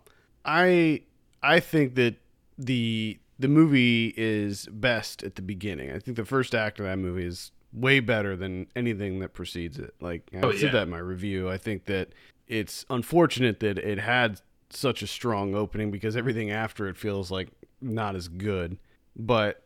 I 0.45 1.03
I 1.43 1.61
think 1.61 1.95
that 1.97 2.17
the 2.59 3.19
the 3.39 3.49
movie 3.49 4.15
is 4.17 4.67
best 4.67 5.23
at 5.23 5.35
the 5.35 5.43
beginning. 5.43 5.91
I 5.91 5.99
think 5.99 6.17
the 6.17 6.25
first 6.25 6.55
act 6.55 6.79
of 6.79 6.87
that 6.87 6.99
movie 6.99 7.27
is 7.27 7.51
way 7.73 7.99
better 7.99 8.37
than 8.37 8.67
anything 8.77 9.19
that 9.19 9.35
precedes 9.35 9.79
it. 9.79 9.95
Like 10.01 10.23
I 10.33 10.39
Oh, 10.43 10.53
said 10.53 10.61
yeah. 10.63 10.71
that 10.73 10.83
in 10.85 10.91
my 10.91 10.99
review. 10.99 11.51
I 11.51 11.59
think 11.59 11.87
that 11.87 12.11
it's 12.47 12.85
unfortunate 12.89 13.59
that 13.61 13.79
it 13.79 13.99
had 13.99 14.41
such 14.71 15.03
a 15.03 15.07
strong 15.07 15.55
opening 15.55 15.91
because 15.91 16.17
everything 16.17 16.51
after 16.51 16.87
it 16.89 16.97
feels 16.97 17.31
like 17.31 17.49
not 17.81 18.15
as 18.15 18.29
good. 18.29 18.79
But 19.17 19.64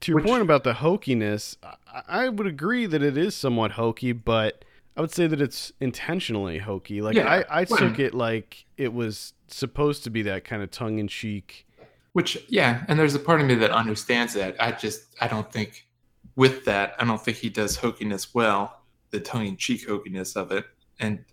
to 0.00 0.12
your 0.12 0.16
Which- 0.16 0.26
point 0.26 0.42
about 0.42 0.64
the 0.64 0.74
hokiness, 0.74 1.56
I, 1.62 2.02
I 2.08 2.28
would 2.28 2.46
agree 2.46 2.86
that 2.86 3.02
it 3.02 3.16
is 3.16 3.34
somewhat 3.34 3.72
hokey, 3.72 4.12
but 4.12 4.64
I 4.96 5.00
would 5.00 5.12
say 5.12 5.26
that 5.26 5.40
it's 5.40 5.72
intentionally 5.80 6.58
hokey. 6.58 7.02
Like 7.02 7.16
Yeah, 7.16 7.28
I, 7.28 7.60
I 7.60 7.64
took 7.64 7.98
it 7.98 8.14
like 8.14 8.64
it 8.76 8.92
was 8.92 9.34
supposed 9.48 10.04
to 10.04 10.10
be 10.10 10.22
that 10.22 10.44
kind 10.44 10.62
of 10.62 10.70
tongue 10.70 10.98
in 10.98 11.08
cheek. 11.08 11.66
Which 12.12 12.38
yeah, 12.48 12.84
and 12.88 12.98
there's 12.98 13.14
a 13.14 13.18
part 13.18 13.42
of 13.42 13.46
me 13.46 13.56
that 13.56 13.70
understands 13.70 14.32
that. 14.34 14.56
I 14.58 14.72
just 14.72 15.14
I 15.20 15.28
don't 15.28 15.52
think 15.52 15.86
with 16.34 16.64
that, 16.64 16.94
I 16.98 17.04
don't 17.04 17.20
think 17.22 17.36
he 17.36 17.50
does 17.50 17.76
hokiness 17.76 18.34
well, 18.34 18.80
the 19.10 19.20
tongue 19.20 19.46
in 19.46 19.56
cheek 19.58 19.86
hokiness 19.86 20.34
of 20.34 20.50
it. 20.50 20.64
And 20.98 21.24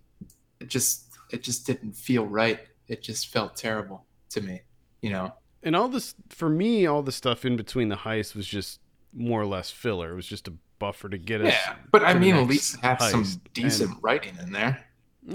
it 0.60 0.68
just 0.68 1.18
it 1.30 1.42
just 1.42 1.66
didn't 1.66 1.94
feel 1.96 2.26
right. 2.26 2.60
It 2.90 3.02
just 3.02 3.30
felt 3.30 3.56
terrible 3.56 4.06
to 4.32 4.42
me. 4.42 4.62
You 5.02 5.12
know? 5.12 5.34
And 5.64 5.76
all 5.76 5.88
this 5.88 6.16
for 6.30 6.50
me, 6.50 6.86
all 6.86 7.02
the 7.02 7.12
stuff 7.12 7.46
in 7.46 7.56
between 7.56 7.90
the 7.90 7.96
heist 7.98 8.36
was 8.36 8.48
just 8.48 8.80
more 9.14 9.42
or 9.42 9.46
less 9.46 9.72
filler. 9.72 10.12
It 10.12 10.16
was 10.16 10.28
just 10.28 10.48
a 10.48 10.54
buffer 10.80 11.08
to 11.10 11.18
get 11.18 11.42
us. 11.42 11.54
Yeah. 11.54 11.76
But 11.92 12.04
I 12.04 12.14
mean 12.16 12.36
at 12.36 12.48
least 12.48 12.80
have 12.82 13.02
some 13.02 13.26
decent 13.54 13.92
And- 13.92 14.04
writing 14.04 14.36
in 14.42 14.52
there. 14.52 14.84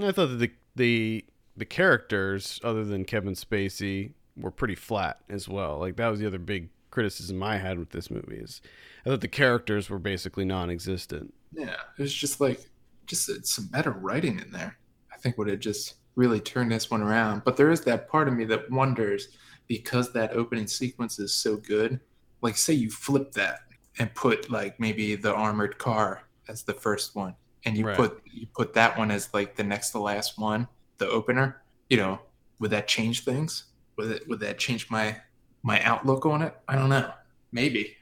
I 0.01 0.11
thought 0.11 0.27
that 0.27 0.37
the 0.39 0.51
the 0.75 1.25
the 1.57 1.65
characters, 1.65 2.59
other 2.63 2.85
than 2.85 3.03
Kevin 3.05 3.33
Spacey, 3.33 4.11
were 4.37 4.51
pretty 4.51 4.75
flat 4.75 5.19
as 5.29 5.49
well. 5.49 5.79
Like 5.79 5.95
that 5.95 6.07
was 6.09 6.19
the 6.19 6.27
other 6.27 6.37
big 6.39 6.69
criticism 6.91 7.41
I 7.43 7.57
had 7.57 7.77
with 7.79 7.89
this 7.89 8.09
movie 8.11 8.37
is 8.37 8.61
I 9.05 9.09
thought 9.09 9.21
the 9.21 9.27
characters 9.27 9.89
were 9.89 9.99
basically 9.99 10.45
non-existent. 10.45 11.33
Yeah. 11.53 11.75
It 11.97 12.01
was 12.01 12.13
just 12.13 12.39
like 12.39 12.61
just 13.07 13.29
some 13.47 13.67
better 13.67 13.91
writing 13.91 14.39
in 14.39 14.51
there. 14.51 14.77
I 15.11 15.17
think 15.17 15.37
would 15.37 15.47
have 15.49 15.59
just 15.59 15.95
really 16.15 16.39
turned 16.39 16.71
this 16.71 16.91
one 16.91 17.01
around. 17.01 17.43
But 17.45 17.57
there 17.57 17.71
is 17.71 17.81
that 17.81 18.07
part 18.09 18.27
of 18.27 18.33
me 18.35 18.45
that 18.45 18.69
wonders 18.69 19.29
because 19.69 20.11
that 20.13 20.33
opening 20.33 20.67
sequence 20.67 21.19
is 21.19 21.33
so 21.33 21.55
good. 21.57 22.01
Like, 22.41 22.57
say 22.57 22.73
you 22.73 22.91
flip 22.91 23.31
that 23.33 23.61
and 23.99 24.13
put 24.15 24.49
like 24.51 24.79
maybe 24.79 25.15
the 25.15 25.33
armored 25.33 25.77
car 25.77 26.23
as 26.49 26.63
the 26.63 26.73
first 26.73 27.15
one, 27.15 27.35
and 27.65 27.77
you 27.77 27.85
Right. 27.85 27.95
put 27.97 28.21
you 28.25 28.47
put 28.47 28.73
that 28.73 28.97
one 28.97 29.11
as 29.11 29.33
like 29.33 29.55
the 29.55 29.63
next 29.63 29.91
to 29.91 29.99
last 29.99 30.37
one, 30.37 30.67
the 30.97 31.07
opener. 31.09 31.63
You 31.89 31.97
know, 31.97 32.19
would 32.59 32.71
that 32.71 32.87
change 32.89 33.23
things? 33.23 33.65
Would 33.97 34.11
it 34.11 34.27
would 34.27 34.41
that 34.41 34.57
change 34.59 34.89
my 34.91 35.17
my 35.63 35.81
outlook 35.83 36.25
on 36.25 36.41
it? 36.41 36.55
I 36.67 36.75
don't 36.75 36.89
know. 36.89 37.11
Maybe, 37.51 37.95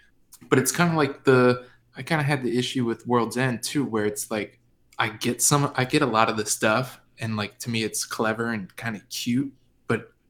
but 0.50 0.60
it's 0.60 0.72
kind 0.72 0.90
of 0.92 0.96
like 0.98 1.24
the 1.26 1.68
I 1.96 2.04
kind 2.04 2.22
of 2.22 2.28
had 2.28 2.44
the 2.44 2.58
issue 2.58 2.86
with 2.86 3.08
World's 3.08 3.38
End 3.38 3.64
too, 3.64 3.84
where 3.86 4.06
it's 4.06 4.30
like 4.32 4.60
I 5.00 5.10
get 5.10 5.42
some, 5.42 5.72
I 5.76 5.86
get 5.86 6.02
a 6.02 6.06
lot 6.08 6.30
of 6.30 6.38
the 6.38 6.46
stuff, 6.46 7.00
and 7.20 7.36
like 7.38 7.60
to 7.60 7.70
me, 7.70 7.84
it's 7.84 8.06
clever 8.06 8.48
and 8.52 8.74
kind 8.76 8.96
of 8.96 9.08
cute, 9.10 9.52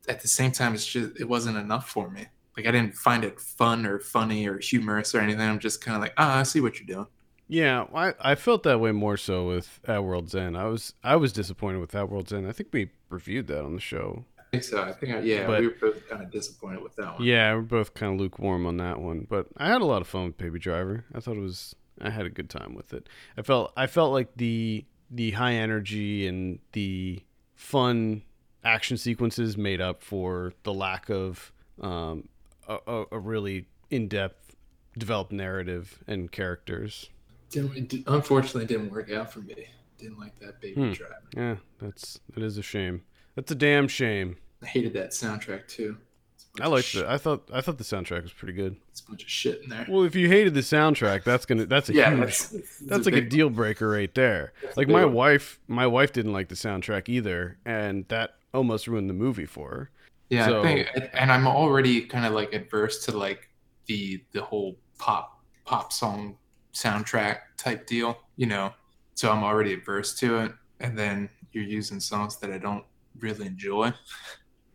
at 0.08 0.22
the 0.22 0.28
same 0.28 0.52
time, 0.52 0.74
it's 0.74 0.86
just 0.86 1.20
it 1.20 1.26
wasn't 1.28 1.58
enough 1.58 1.90
for 1.90 2.10
me. 2.10 2.26
Like 2.56 2.66
I 2.66 2.72
didn't 2.72 2.96
find 2.96 3.24
it 3.24 3.40
fun 3.40 3.86
or 3.86 4.00
funny 4.00 4.48
or 4.48 4.58
humorous 4.58 5.14
or 5.14 5.20
anything. 5.20 5.42
I'm 5.42 5.60
just 5.60 5.80
kind 5.84 5.96
of 5.96 6.02
like, 6.02 6.14
ah, 6.18 6.40
I 6.40 6.44
see 6.44 6.60
what 6.62 6.80
you're 6.80 6.88
doing. 6.88 7.08
Yeah, 7.50 7.86
I, 7.96 8.14
I 8.20 8.36
felt 8.36 8.64
that 8.64 8.80
way 8.82 8.92
more 8.92 9.16
so 9.16 9.48
with 9.48 9.80
At 9.88 10.04
World's 10.04 10.36
End. 10.36 10.58
I 10.58 10.66
was 10.66 10.94
I 11.04 11.16
was 11.16 11.32
disappointed 11.32 11.80
with 11.80 11.96
At 11.96 12.10
World's 12.10 12.34
End. 12.34 12.48
I 12.48 12.52
think 12.52 12.70
we 12.74 12.90
reviewed 13.10 13.48
that 13.48 13.64
on 13.64 13.74
the 13.76 13.80
show. 13.82 14.26
I 14.40 14.44
think 14.52 14.64
so. 14.64 14.82
I 14.82 14.92
think, 14.94 15.14
I, 15.14 15.20
yeah, 15.20 15.46
But- 15.46 15.60
we 15.62 15.68
were 15.68 15.76
both 15.80 16.08
kind 16.10 16.24
of 16.24 16.32
disappointed 16.32 16.82
with 16.82 16.96
that 16.96 17.14
one. 17.16 17.24
Yeah, 17.24 17.54
we're 17.56 17.62
both 17.62 17.94
kind 17.94 18.14
of 18.14 18.20
lukewarm 18.20 18.66
on 18.66 18.78
that 18.78 19.00
one, 19.02 19.28
but 19.30 19.48
I 19.58 19.68
had 19.68 19.82
a 19.82 19.86
lot 19.86 20.02
of 20.02 20.08
fun 20.08 20.26
with 20.26 20.38
Baby 20.38 20.58
Driver. 20.60 21.04
I 21.14 21.20
thought 21.20 21.36
it 21.38 21.42
was 21.42 21.76
I 22.02 22.10
had 22.10 22.26
a 22.26 22.30
good 22.30 22.50
time 22.50 22.74
with 22.76 22.94
it. 22.94 23.08
I 23.38 23.42
felt 23.44 23.72
I 23.78 23.88
felt 23.88 24.12
like 24.14 24.36
the 24.36 24.86
the 25.12 25.32
high 25.32 25.54
energy 25.54 26.28
and 26.28 26.60
the 26.74 27.22
fun 27.56 28.24
action 28.68 28.98
sequences 28.98 29.58
made 29.58 29.82
up 29.82 30.02
for 30.04 30.54
the 30.64 30.74
lack 30.74 31.10
of 31.10 31.52
um, 31.82 32.28
a, 32.68 32.78
a, 32.88 33.06
a 33.14 33.20
really 33.20 33.68
in 33.90 34.08
depth 34.08 34.56
developed 34.98 35.32
narrative 35.32 36.04
and 36.08 36.32
characters. 36.32 37.10
Didn't, 37.50 37.94
unfortunately, 38.08 38.64
it 38.64 38.68
didn't 38.68 38.92
work 38.92 39.12
out 39.12 39.32
for 39.32 39.40
me. 39.40 39.68
Didn't 39.98 40.20
like 40.20 40.38
that 40.40 40.60
baby 40.62 40.76
Hmm. 40.82 40.92
driver. 40.92 41.16
Yeah, 41.36 41.56
that's 41.80 42.20
that 42.34 42.44
is 42.44 42.58
a 42.58 42.62
shame. 42.62 43.04
That's 43.36 43.52
a 43.52 43.56
damn 43.56 43.88
shame. 43.88 44.38
I 44.62 44.66
hated 44.68 44.94
that 44.94 45.12
soundtrack 45.12 45.68
too. 45.68 45.98
A 46.60 46.64
I 46.64 46.68
liked 46.68 46.94
it. 46.96 47.06
I 47.06 47.18
thought 47.18 47.50
I 47.54 47.62
thought 47.62 47.78
the 47.78 47.84
soundtrack 47.84 48.24
was 48.24 48.34
pretty 48.34 48.54
good. 48.54 48.76
It's 48.90 49.02
a 49.02 49.06
bunch 49.08 49.24
of 49.24 49.30
shit 49.30 49.62
in 49.64 49.70
there. 49.70 49.86
Well, 49.88 50.04
if 50.04 50.16
you 50.16 50.28
hated 50.28 50.54
the 50.56 50.60
soundtrack, 50.62 51.24
that's 51.24 51.46
gonna 51.46 51.66
that's 51.66 51.90
a 51.90 51.94
yeah, 51.94 52.10
huge 52.10 52.20
that's, 52.20 52.80
that's 52.80 53.06
like 53.06 53.16
a 53.16 53.22
deal 53.22 53.50
breaker 53.50 53.88
right 53.90 54.14
there. 54.14 54.54
That's 54.64 54.76
Like 54.78 54.88
my 54.88 55.06
one. 55.06 55.14
wife, 55.14 55.60
my 55.68 55.88
wife 55.88 56.14
didn't 56.14 56.34
like 56.34 56.50
the 56.50 56.56
soundtrack 56.56 57.08
either, 57.10 57.58
and 57.66 58.06
that 58.10 58.36
almost 58.58 58.88
ruined 58.88 59.10
the 59.10 59.14
movie 59.14 59.46
for 59.46 59.70
her. 59.70 59.92
Yeah, 60.30 60.48
So- 60.48 60.60
I 60.60 60.64
think, 60.64 61.10
and 61.14 61.32
I'm 61.32 61.48
already 61.48 62.02
kind 62.02 62.26
of 62.26 62.34
like 62.34 62.54
adverse 62.54 63.06
to 63.06 63.18
like 63.18 63.50
the 63.86 64.22
the 64.34 64.42
whole 64.42 64.78
pop 64.98 65.40
pop 65.64 65.94
song 65.94 66.38
soundtrack 66.74 67.38
type 67.58 67.88
deal, 67.88 68.18
you 68.36 68.46
know. 68.48 68.74
So 69.16 69.32
I'm 69.32 69.44
already 69.44 69.74
adverse 69.74 70.14
to 70.20 70.40
it, 70.40 70.52
and 70.80 70.98
then 70.98 71.30
you're 71.54 71.64
using 71.64 72.00
songs 72.00 72.38
that 72.38 72.52
I 72.52 72.58
don't 72.58 72.84
really 73.20 73.46
enjoy. 73.48 73.94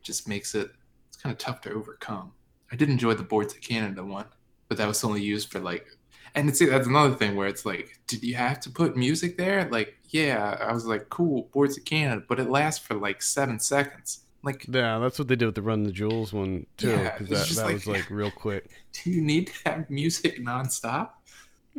Just 0.03 0.27
makes 0.27 0.55
it 0.55 0.71
it's 1.09 1.17
kind 1.19 1.33
of 1.33 1.39
tough 1.39 1.61
to 1.63 1.73
overcome. 1.73 2.33
I 2.73 2.77
did 2.77 2.89
enjoy 2.89 3.15
the 3.15 3.23
Boards 3.23 3.53
of 3.55 3.61
Canada 3.61 4.03
one, 4.03 4.27
but 4.69 4.79
that 4.79 4.89
was 4.89 5.05
only 5.05 5.23
used 5.23 5.51
for 5.53 5.61
like 5.61 5.87
And 6.35 6.49
it's 6.49 6.61
that's 6.61 6.87
another 6.87 7.15
thing 7.15 7.37
where 7.37 7.47
it's 7.47 7.67
like, 7.67 7.99
did 8.07 8.23
you 8.23 8.35
have 8.35 8.61
to 8.61 8.71
put 8.71 8.97
music 8.97 9.37
there? 9.37 9.69
Like, 9.71 9.99
yeah, 10.09 10.57
I 10.61 10.73
was 10.73 10.87
like, 10.87 11.09
cool, 11.11 11.51
Boards 11.53 11.77
of 11.77 11.85
Canada, 11.85 12.23
but 12.27 12.41
it 12.41 12.49
lasts 12.49 12.85
for 12.85 12.95
like 12.95 13.23
seven 13.23 13.61
seconds. 13.61 14.21
Like, 14.43 14.67
Yeah, 14.69 14.99
that's 14.99 15.19
what 15.19 15.29
they 15.29 15.37
did 15.37 15.47
with 15.47 15.55
the 15.55 15.63
Run 15.63 15.85
the 15.85 15.93
Jewels 15.93 16.33
one 16.33 16.67
too, 16.77 16.91
Yeah, 16.91 17.17
that, 17.19 17.29
that 17.29 17.57
like- 17.65 17.75
was 17.75 17.87
like 17.87 18.11
real 18.11 18.31
quick. 18.31 18.71
do 18.93 19.11
you 19.11 19.21
need 19.21 19.49
to 19.49 19.53
have 19.71 19.91
music 19.91 20.41
nonstop? 20.41 21.11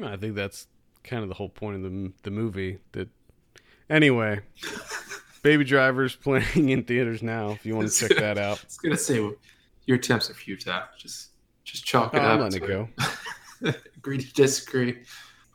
I 0.01 0.16
think 0.18 0.36
that's 0.36 0.68
kind 1.04 1.24
of 1.24 1.30
the 1.30 1.36
whole 1.36 1.49
point 1.49 1.78
of 1.78 1.84
the 1.84 2.12
the 2.24 2.32
movie. 2.32 2.80
That 2.93 3.10
anyway, 3.89 4.39
Baby 5.43 5.66
Driver's 5.66 6.16
playing 6.24 6.70
in 6.70 6.84
theaters 6.84 7.22
now. 7.22 7.51
If 7.51 7.66
you 7.66 7.76
want 7.76 7.91
to 7.91 8.08
check 8.08 8.18
that 8.18 8.38
out, 8.39 8.60
I 8.60 8.66
was 8.66 8.78
gonna 8.78 8.97
say 8.97 9.30
your 9.86 9.97
attempts 9.97 10.30
are 10.30 10.34
futile. 10.34 10.84
Just, 10.97 11.30
just 11.64 11.86
chalk 11.86 12.12
oh, 12.14 12.18
up. 12.18 12.24
I'm 12.24 12.39
letting 12.39 12.58
it 12.58 12.60
to 12.62 12.68
go. 12.68 12.89
agree 13.97 14.18
to 14.18 14.34
disagree. 14.34 14.99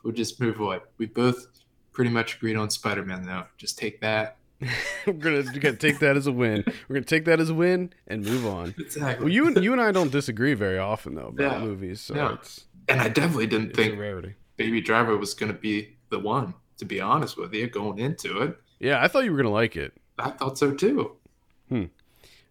We'll 0.03 0.13
just 0.13 0.39
move 0.39 0.61
on. 0.61 0.79
We 0.97 1.05
both 1.07 1.47
pretty 1.91 2.11
much 2.11 2.35
agreed 2.37 2.55
on 2.55 2.69
Spider-Man, 2.69 3.23
though. 3.25 3.43
Just 3.57 3.77
take 3.77 4.01
that. 4.01 4.37
We're 5.07 5.13
gonna, 5.13 5.43
we're 5.53 5.59
gonna 5.61 5.77
take 5.77 5.99
that 5.99 6.17
as 6.17 6.27
a 6.27 6.33
win. 6.33 6.65
We're 6.89 6.95
gonna 6.95 7.05
take 7.05 7.23
that 7.25 7.39
as 7.39 7.49
a 7.49 7.53
win 7.53 7.93
and 8.07 8.25
move 8.25 8.45
on. 8.45 8.75
Exactly. 8.77 9.23
Well, 9.23 9.33
you 9.33 9.47
and 9.47 9.63
you 9.63 9.71
and 9.71 9.81
I 9.81 9.93
don't 9.93 10.11
disagree 10.11 10.53
very 10.53 10.77
often 10.77 11.15
though 11.15 11.27
about 11.27 11.59
No, 11.61 11.65
movies, 11.65 12.01
so 12.01 12.13
no. 12.13 12.37
and 12.89 12.99
I 12.99 13.07
definitely 13.07 13.47
didn't 13.47 13.73
think 13.73 13.97
rarity. 13.97 14.35
Baby 14.57 14.81
Driver 14.81 15.15
was 15.15 15.33
going 15.33 15.49
to 15.53 15.57
be 15.57 15.95
the 16.09 16.19
one. 16.19 16.53
To 16.79 16.85
be 16.85 16.99
honest 16.99 17.37
with 17.37 17.53
you, 17.53 17.69
going 17.69 17.99
into 17.99 18.41
it, 18.41 18.57
Yeah, 18.81 19.01
I 19.01 19.07
thought 19.07 19.23
you 19.23 19.31
were 19.31 19.37
gonna 19.37 19.49
like 19.49 19.77
it. 19.77 19.93
I 20.17 20.31
thought 20.31 20.57
so 20.57 20.71
too. 20.73 21.15
Hmm. 21.69 21.85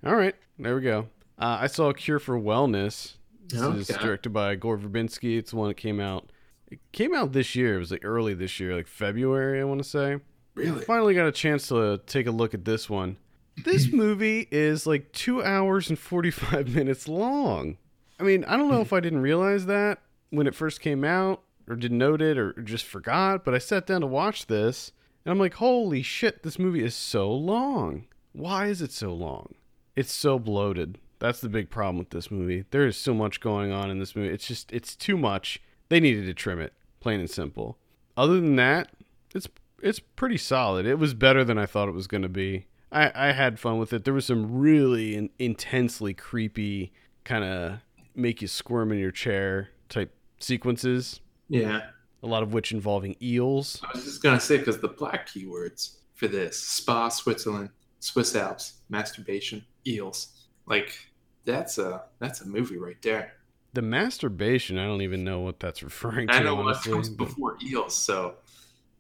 All 0.04 0.16
right, 0.16 0.34
there 0.58 0.76
we 0.76 0.80
go. 0.80 1.08
Uh, 1.38 1.58
I 1.60 1.66
saw 1.66 1.90
a 1.90 1.94
Cure 1.94 2.18
for 2.18 2.38
Wellness. 2.40 3.16
This 3.48 3.88
is 3.90 3.96
directed 3.96 4.30
by 4.30 4.54
Gore 4.56 4.78
Verbinski. 4.78 5.38
It's 5.38 5.54
one 5.54 5.68
that 5.68 5.76
came 5.76 6.00
out. 6.00 6.30
It 6.70 6.80
came 6.92 7.14
out 7.14 7.32
this 7.32 7.54
year. 7.54 7.76
It 7.76 7.78
was 7.78 7.90
like 7.90 8.04
early 8.04 8.34
this 8.34 8.60
year, 8.60 8.76
like 8.76 8.86
February, 8.86 9.60
I 9.60 9.64
want 9.64 9.82
to 9.82 9.88
say. 9.88 10.18
Really? 10.54 10.84
Finally 10.84 11.14
got 11.14 11.26
a 11.26 11.32
chance 11.32 11.68
to 11.68 12.00
take 12.06 12.26
a 12.26 12.30
look 12.30 12.52
at 12.52 12.64
this 12.64 12.90
one. 12.90 13.16
This 13.64 13.92
movie 13.92 14.48
is 14.50 14.86
like 14.86 15.12
two 15.12 15.42
hours 15.42 15.88
and 15.88 15.98
45 15.98 16.68
minutes 16.74 17.08
long. 17.08 17.78
I 18.20 18.24
mean, 18.24 18.44
I 18.44 18.56
don't 18.56 18.70
know 18.70 18.80
if 18.80 18.92
I 18.92 19.00
didn't 19.00 19.20
realize 19.22 19.66
that 19.66 20.00
when 20.30 20.46
it 20.46 20.54
first 20.54 20.80
came 20.80 21.04
out, 21.04 21.42
or 21.68 21.76
didn't 21.76 21.98
note 21.98 22.20
it, 22.22 22.38
or 22.38 22.52
just 22.62 22.84
forgot, 22.84 23.44
but 23.44 23.54
I 23.54 23.58
sat 23.58 23.86
down 23.86 24.00
to 24.00 24.06
watch 24.06 24.46
this, 24.46 24.92
and 25.24 25.32
I'm 25.32 25.38
like, 25.38 25.54
holy 25.54 26.02
shit, 26.02 26.42
this 26.42 26.58
movie 26.58 26.82
is 26.82 26.94
so 26.94 27.30
long. 27.32 28.06
Why 28.32 28.66
is 28.66 28.82
it 28.82 28.92
so 28.92 29.12
long? 29.14 29.54
It's 29.94 30.12
so 30.12 30.38
bloated. 30.38 30.98
That's 31.18 31.40
the 31.40 31.48
big 31.48 31.70
problem 31.70 31.98
with 31.98 32.10
this 32.10 32.30
movie. 32.30 32.64
There 32.70 32.86
is 32.86 32.96
so 32.96 33.12
much 33.12 33.40
going 33.40 33.72
on 33.72 33.90
in 33.90 33.98
this 33.98 34.14
movie. 34.14 34.32
It's 34.32 34.46
just, 34.46 34.72
it's 34.72 34.94
too 34.94 35.16
much. 35.16 35.60
They 35.88 36.00
needed 36.00 36.26
to 36.26 36.34
trim 36.34 36.60
it, 36.60 36.72
plain 37.00 37.20
and 37.20 37.30
simple. 37.30 37.78
Other 38.16 38.40
than 38.40 38.56
that, 38.56 38.90
it's 39.34 39.48
it's 39.82 40.00
pretty 40.00 40.36
solid. 40.36 40.86
It 40.86 40.98
was 40.98 41.14
better 41.14 41.44
than 41.44 41.58
I 41.58 41.66
thought 41.66 41.88
it 41.88 41.94
was 41.94 42.06
going 42.06 42.22
to 42.22 42.28
be. 42.28 42.66
I, 42.90 43.12
I 43.14 43.32
had 43.32 43.60
fun 43.60 43.78
with 43.78 43.92
it. 43.92 44.04
There 44.04 44.14
was 44.14 44.26
some 44.26 44.58
really 44.58 45.14
in, 45.14 45.30
intensely 45.38 46.14
creepy, 46.14 46.92
kind 47.24 47.44
of 47.44 47.78
make 48.14 48.42
you 48.42 48.48
squirm 48.48 48.90
in 48.92 48.98
your 48.98 49.10
chair 49.10 49.68
type 49.88 50.14
sequences. 50.40 51.20
Yeah. 51.48 51.82
A 52.22 52.26
lot 52.26 52.42
of 52.42 52.52
which 52.52 52.72
involving 52.72 53.14
eels. 53.22 53.80
I 53.84 53.90
was 53.94 54.04
just 54.04 54.22
gonna 54.22 54.40
say 54.40 54.58
because 54.58 54.80
the 54.80 54.88
black 54.88 55.28
keywords 55.28 55.98
for 56.14 56.26
this: 56.26 56.58
spa, 56.58 57.08
Switzerland, 57.08 57.70
Swiss 58.00 58.34
Alps, 58.34 58.80
masturbation, 58.88 59.64
eels. 59.86 60.46
Like 60.66 61.07
that's 61.52 61.78
a 61.78 62.02
that's 62.18 62.40
a 62.40 62.46
movie 62.48 62.78
right 62.78 63.00
there. 63.02 63.32
The 63.74 63.82
masturbation, 63.82 64.78
I 64.78 64.86
don't 64.86 65.02
even 65.02 65.24
know 65.24 65.40
what 65.40 65.60
that's 65.60 65.82
referring 65.90 66.28
to. 66.28 66.34
I 66.34 66.42
know 66.42 66.54
what 66.56 66.82
comes 66.82 67.08
before 67.08 67.56
eels, 67.62 67.94
so 67.96 68.34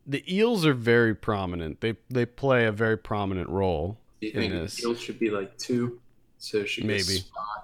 The 0.06 0.22
eels 0.32 0.64
are 0.66 0.74
very 0.74 1.14
prominent. 1.14 1.80
They 1.80 1.96
they 2.10 2.26
play 2.26 2.64
a 2.66 2.72
very 2.72 2.96
prominent 2.98 3.48
role. 3.48 3.98
do 4.20 4.26
you 4.26 4.32
In 4.34 4.40
think 4.40 4.52
this. 4.52 4.82
eels 4.82 5.00
should 5.00 5.18
be 5.18 5.30
like 5.30 5.56
two? 5.58 6.00
So 6.38 6.58
it 6.58 6.68
should 6.68 6.84
Maybe. 6.84 7.18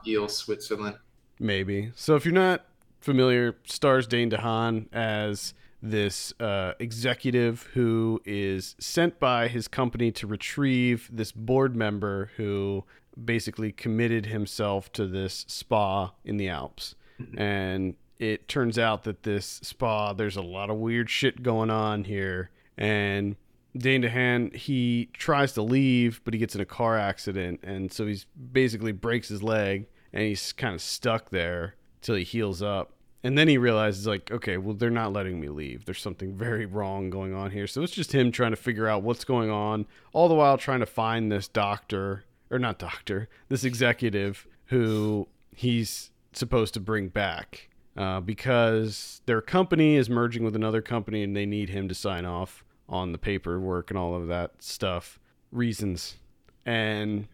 eel, 0.07 0.29
Switzerland. 0.29 0.97
Maybe. 1.39 1.93
So 1.95 2.17
if 2.17 2.25
you're 2.25 2.35
not 2.35 2.65
familiar, 3.01 3.57
stars 3.65 4.07
Dane 4.07 4.31
DeHaan 4.31 4.87
as 4.93 5.55
this 5.81 6.33
uh, 6.41 6.73
executive 6.81 7.65
who 7.75 8.21
is 8.25 8.75
sent 8.81 9.21
by 9.21 9.47
his 9.49 9.69
company 9.69 10.11
to 10.13 10.27
retrieve 10.27 11.09
this 11.13 11.31
board 11.31 11.77
member 11.77 12.31
who 12.37 12.85
basically 13.23 13.73
committed 13.73 14.27
himself 14.27 14.93
to 14.93 15.07
this 15.07 15.45
spa 15.49 16.13
in 16.25 16.37
the 16.37 16.49
Alps. 16.49 16.95
Mm-hmm. 17.21 17.39
And 17.41 17.95
it 18.19 18.49
turns 18.49 18.79
out 18.79 19.05
that 19.05 19.23
this 19.23 19.61
spa, 19.63 20.13
there's 20.13 20.37
a 20.37 20.43
lot 20.43 20.71
of 20.71 20.77
weird 20.77 21.11
shit 21.11 21.43
going 21.43 21.71
on 21.71 22.05
here. 22.05 22.51
And 22.77 23.37
Dane 23.77 24.03
DeHaan, 24.03 24.55
he 24.55 25.11
tries 25.13 25.53
to 25.53 25.63
leave, 25.63 26.21
but 26.25 26.35
he 26.35 26.41
gets 26.41 26.55
in 26.55 26.61
a 26.61 26.67
car 26.67 26.99
accident. 26.99 27.61
And 27.63 27.93
so 27.93 28.07
he's 28.07 28.27
basically 28.53 28.93
breaks 28.93 29.29
his 29.29 29.43
leg 29.43 29.87
and 30.13 30.23
he's 30.23 30.53
kind 30.53 30.75
of 30.75 30.81
stuck 30.81 31.31
there 31.31 31.75
till 32.01 32.15
he 32.15 32.25
heals 32.25 32.63
up. 32.63 32.93
And 33.25 33.39
then 33.39 33.49
he 33.49 33.57
realizes, 33.57 34.07
like, 34.07 34.31
okay, 34.31 34.59
well, 34.59 34.75
they're 34.75 34.91
not 34.91 35.15
letting 35.15 35.41
me 35.41 35.49
leave. 35.49 35.87
There's 35.87 36.03
something 36.03 36.35
very 36.35 36.67
wrong 36.67 37.09
going 37.09 37.33
on 37.33 37.53
here. 37.53 37.67
So 37.67 37.83
it's 37.83 37.95
just 37.95 38.13
him 38.13 38.31
trying 38.31 38.51
to 38.51 38.57
figure 38.57 38.87
out 38.87 39.03
what's 39.03 39.25
going 39.25 39.51
on, 39.51 39.87
all 40.13 40.29
the 40.29 40.35
while 40.35 40.59
trying 40.59 40.81
to 40.81 40.87
find 40.87 41.33
this 41.33 41.49
doctor, 41.49 42.25
or 42.55 42.59
not 42.61 42.79
doctor, 42.79 43.29
this 43.49 43.65
executive 43.65 44.47
who 44.67 45.27
he's 45.55 46.11
supposed 46.33 46.73
to 46.75 46.81
bring 46.81 47.09
back 47.09 47.69
uh, 47.97 48.21
because 48.21 49.21
their 49.27 49.41
company 49.41 49.97
is 49.97 50.09
merging 50.09 50.45
with 50.45 50.55
another 50.55 50.81
company 50.81 51.25
and 51.25 51.37
they 51.37 51.47
need 51.47 51.71
him 51.71 51.89
to 51.89 51.95
sign 51.95 52.25
off 52.25 52.65
on 52.89 53.11
the 53.11 53.19
paperwork 53.19 53.91
and 53.91 53.99
all 53.99 54.15
of 54.15 54.29
that 54.29 54.63
stuff. 54.63 55.19
Reasons. 55.51 56.17
And 56.65 57.27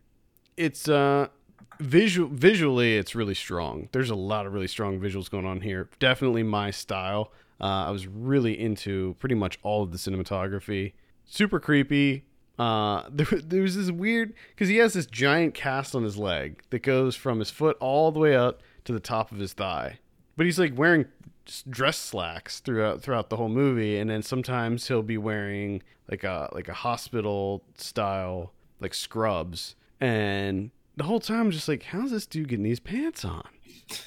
it's 0.57 0.89
uh 0.89 1.29
visual 1.79 2.29
visually 2.29 2.99
it's 2.99 3.15
really 3.15 3.33
strong 3.33 3.89
there's 3.93 4.11
a 4.11 4.15
lot 4.15 4.45
of 4.45 4.53
really 4.53 4.67
strong 4.67 5.01
visuals 5.01 5.31
going 5.31 5.47
on 5.47 5.63
here 5.63 5.89
definitely 5.99 6.43
my 6.43 6.71
style 6.71 7.33
uh, 7.59 7.87
i 7.87 7.91
was 7.91 8.07
really 8.07 8.61
into 8.61 9.17
pretty 9.19 9.35
much 9.35 9.59
all 9.63 9.83
of 9.83 9.91
the 9.91 9.97
cinematography 9.97 10.93
super 11.25 11.59
creepy 11.59 12.25
uh, 12.61 13.05
there, 13.11 13.27
there 13.43 13.63
was 13.63 13.77
this 13.77 13.91
weird 13.91 14.35
because 14.51 14.69
he 14.69 14.77
has 14.77 14.93
this 14.93 15.07
giant 15.07 15.55
cast 15.55 15.95
on 15.95 16.05
his 16.05 16.19
leg 16.19 16.63
that 16.71 16.83
goes 16.83 17.17
from 17.17 17.39
his 17.39 17.51
foot 17.51 17.77
all 17.81 18.13
the 18.13 18.21
way 18.21 18.37
up 18.37 18.61
to 18.85 18.93
the 18.93 19.01
top 19.01 19.33
of 19.33 19.39
his 19.39 19.55
thigh. 19.55 19.99
But 20.37 20.47
he's 20.47 20.59
like 20.59 20.77
wearing 20.77 21.07
dress 21.69 21.99
slacks 21.99 22.61
throughout 22.61 23.03
throughout 23.03 23.29
the 23.29 23.37
whole 23.37 23.49
movie 23.49 23.99
and 23.99 24.09
then 24.09 24.23
sometimes 24.23 24.87
he'll 24.87 25.03
be 25.03 25.19
wearing 25.19 25.83
like 26.09 26.23
a 26.23 26.49
like 26.53 26.69
a 26.69 26.75
hospital 26.75 27.65
style 27.77 28.53
like 28.79 28.95
scrubs. 28.95 29.75
And 29.99 30.71
the 30.97 31.05
whole 31.05 31.21
time 31.21 31.41
I'm 31.41 31.51
just 31.51 31.67
like 31.67 31.85
how's 31.85 32.11
this 32.11 32.27
dude 32.27 32.49
getting 32.49 32.65
these 32.65 32.81
pants 32.81 33.25
on? 33.25 33.49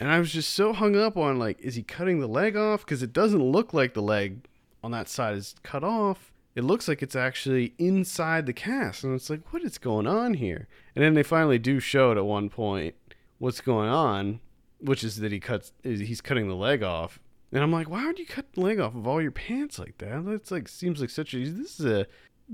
And 0.00 0.10
I 0.10 0.18
was 0.18 0.32
just 0.32 0.52
so 0.52 0.72
hung 0.72 0.96
up 0.96 1.16
on 1.16 1.38
like 1.38 1.60
is 1.60 1.76
he 1.76 1.84
cutting 1.84 2.18
the 2.18 2.26
leg 2.26 2.56
off? 2.56 2.84
Because 2.84 3.00
it 3.04 3.12
doesn't 3.12 3.40
look 3.40 3.72
like 3.72 3.94
the 3.94 4.02
leg 4.02 4.44
on 4.82 4.90
that 4.90 5.08
side 5.08 5.36
is 5.36 5.54
cut 5.62 5.84
off 5.84 6.32
it 6.54 6.64
looks 6.64 6.86
like 6.88 7.02
it's 7.02 7.16
actually 7.16 7.74
inside 7.78 8.46
the 8.46 8.52
cast 8.52 9.02
and 9.04 9.14
it's 9.14 9.28
like 9.30 9.52
what 9.52 9.62
is 9.62 9.78
going 9.78 10.06
on 10.06 10.34
here 10.34 10.68
and 10.94 11.04
then 11.04 11.14
they 11.14 11.22
finally 11.22 11.58
do 11.58 11.80
show 11.80 12.12
it 12.12 12.18
at 12.18 12.24
one 12.24 12.48
point 12.48 12.94
what's 13.38 13.60
going 13.60 13.88
on 13.88 14.40
which 14.80 15.02
is 15.04 15.16
that 15.16 15.32
he 15.32 15.40
cuts 15.40 15.72
is 15.82 16.00
he's 16.00 16.20
cutting 16.20 16.48
the 16.48 16.54
leg 16.54 16.82
off 16.82 17.18
and 17.52 17.62
i'm 17.62 17.72
like 17.72 17.88
why 17.88 18.06
would 18.06 18.18
you 18.18 18.26
cut 18.26 18.52
the 18.52 18.60
leg 18.60 18.78
off 18.80 18.94
of 18.94 19.06
all 19.06 19.20
your 19.20 19.30
pants 19.32 19.78
like 19.78 19.96
that 19.98 20.24
that's 20.26 20.50
like 20.50 20.68
seems 20.68 21.00
like 21.00 21.10
such 21.10 21.34
a 21.34 21.38
this 21.48 21.78
is 21.80 21.86
a 21.86 22.06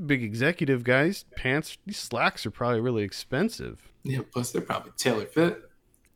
big 0.06 0.22
executive 0.22 0.84
guy's 0.84 1.24
pants 1.36 1.76
these 1.86 1.98
slacks 1.98 2.46
are 2.46 2.50
probably 2.50 2.80
really 2.80 3.02
expensive 3.02 3.90
Yeah, 4.04 4.20
plus 4.32 4.52
they're 4.52 4.62
probably 4.62 4.92
tailor 4.96 5.26
fit. 5.26 5.62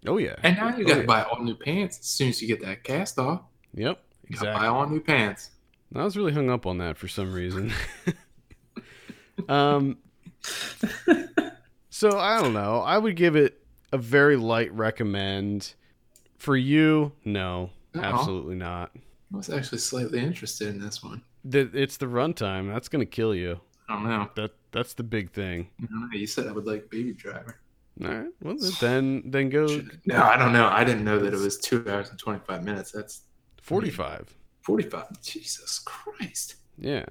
oh 0.07 0.18
yeah 0.18 0.37
And 0.45 0.57
now 0.57 0.76
you 0.76 0.85
Oh, 0.85 0.89
gotta 0.89 1.01
yeah. 1.01 1.07
buy 1.07 1.22
all 1.24 1.43
new 1.43 1.57
pants 1.57 1.99
as 1.99 2.07
soon 2.07 2.28
as 2.28 2.41
you 2.41 2.47
get 2.49 2.62
that 2.62 2.85
cast 2.85 3.18
off. 3.18 3.43
yep 3.74 4.01
You 4.28 4.37
gotta 4.37 4.51
exactly 4.51 4.61
buy 4.61 4.66
all 4.68 4.89
new 4.89 5.01
pants. 5.01 5.51
I 5.95 6.03
was 6.05 6.16
really 6.16 6.32
hung 6.32 6.51
up 6.51 6.66
on 6.66 6.78
that 6.78 6.97
for 6.97 7.09
some 7.09 7.32
reason. 7.32 7.72
um, 9.49 9.99
so 11.91 12.18
I 12.18 12.41
don't 12.41 12.53
know. 12.53 12.80
I 12.80 12.99
would 12.99 13.16
give 13.16 13.37
it 13.37 13.61
a 13.93 13.99
very 13.99 14.37
light 14.37 14.72
recommend. 14.72 15.74
For 16.37 16.57
you, 16.59 17.12
no, 17.24 17.70
Uh-oh. 17.95 18.03
absolutely 18.03 18.57
not. 18.57 18.91
I 19.32 19.37
was 19.37 19.49
actually 19.49 19.78
slightly 19.78 20.18
interested 20.18 20.68
in 20.68 20.78
this 20.78 21.03
one. 21.03 21.22
The, 21.43 21.70
it's 21.72 21.97
the 21.97 22.05
runtime 22.07 22.70
that's 22.70 22.89
gonna 22.89 23.07
kill 23.07 23.35
you. 23.35 23.61
I 23.89 23.95
don't 23.95 24.05
know. 24.09 24.30
That 24.37 24.51
that's 24.70 24.93
the 24.93 25.05
big 25.05 25.30
thing. 25.30 25.68
You 26.12 26.26
said 26.26 26.47
I 26.47 26.53
would 26.53 26.66
like 26.66 26.91
Baby 26.91 27.14
Driver. 27.14 27.61
All 28.03 28.09
right, 28.09 28.28
well 28.43 28.57
then 28.80 29.22
then 29.24 29.49
go 29.49 29.66
No, 30.05 30.22
I 30.22 30.37
don't 30.37 30.53
know. 30.53 30.68
I 30.68 30.85
didn't 30.85 31.05
know 31.05 31.18
that 31.20 31.32
it 31.32 31.39
was 31.39 31.57
two 31.59 31.82
hours 31.89 32.11
and 32.11 32.18
25 32.18 32.62
minutes. 32.62 32.91
That's 32.91 33.22
forty 33.62 33.91
five. 33.91 34.35
45. 34.64 35.22
Jesus 35.22 35.78
Christ. 35.78 36.56
Yeah, 36.76 37.04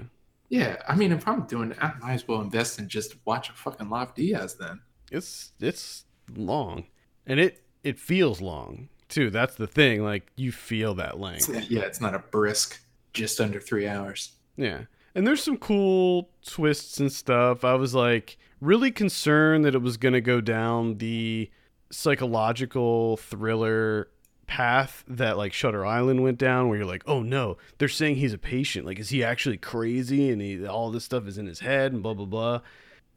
Yeah, 0.49 0.81
I 0.87 0.95
mean, 0.95 1.11
if 1.11 1.27
I'm 1.27 1.43
doing 1.43 1.71
it, 1.71 1.77
I 1.81 1.93
might 2.01 2.13
as 2.13 2.27
well 2.27 2.41
invest 2.41 2.79
in 2.79 2.89
just 2.89 3.15
watch 3.25 3.49
a 3.49 3.53
fucking 3.53 3.89
Lav 3.89 4.13
Diaz 4.13 4.55
then. 4.55 4.81
it's 5.11 5.51
it's 5.59 6.05
long, 6.35 6.85
and 7.25 7.39
it 7.39 7.63
it 7.83 7.99
feels 7.99 8.41
long 8.41 8.89
too. 9.07 9.29
That's 9.29 9.55
the 9.55 9.67
thing. 9.67 10.03
Like 10.03 10.31
you 10.35 10.51
feel 10.51 10.95
that 10.95 11.19
length. 11.19 11.49
Yeah, 11.69 11.81
it's 11.81 12.01
not 12.01 12.15
a 12.15 12.19
brisk, 12.19 12.81
just 13.13 13.39
under 13.39 13.59
three 13.59 13.87
hours. 13.87 14.33
Yeah. 14.57 14.81
And 15.15 15.27
there's 15.27 15.43
some 15.43 15.57
cool 15.57 16.29
twists 16.43 16.99
and 16.99 17.11
stuff. 17.11 17.63
I 17.63 17.75
was 17.75 17.93
like 17.93 18.37
really 18.59 18.91
concerned 18.91 19.63
that 19.65 19.75
it 19.75 19.81
was 19.81 19.97
going 19.97 20.13
to 20.13 20.21
go 20.21 20.41
down 20.41 20.97
the 20.97 21.51
psychological 21.91 23.17
thriller 23.17 24.09
path 24.47 25.03
that 25.07 25.37
like 25.37 25.53
Shutter 25.53 25.85
Island 25.85 26.23
went 26.23 26.37
down 26.37 26.67
where 26.67 26.77
you're 26.77 26.87
like, 26.87 27.03
"Oh 27.07 27.21
no, 27.21 27.57
they're 27.77 27.87
saying 27.87 28.17
he's 28.17 28.33
a 28.33 28.37
patient. 28.37 28.85
Like 28.85 28.99
is 28.99 29.09
he 29.09 29.23
actually 29.23 29.57
crazy 29.57 30.29
and 30.29 30.41
he 30.41 30.65
all 30.65 30.91
this 30.91 31.05
stuff 31.05 31.27
is 31.27 31.37
in 31.37 31.45
his 31.45 31.59
head 31.59 31.93
and 31.93 32.03
blah 32.03 32.13
blah 32.13 32.25
blah." 32.25 32.61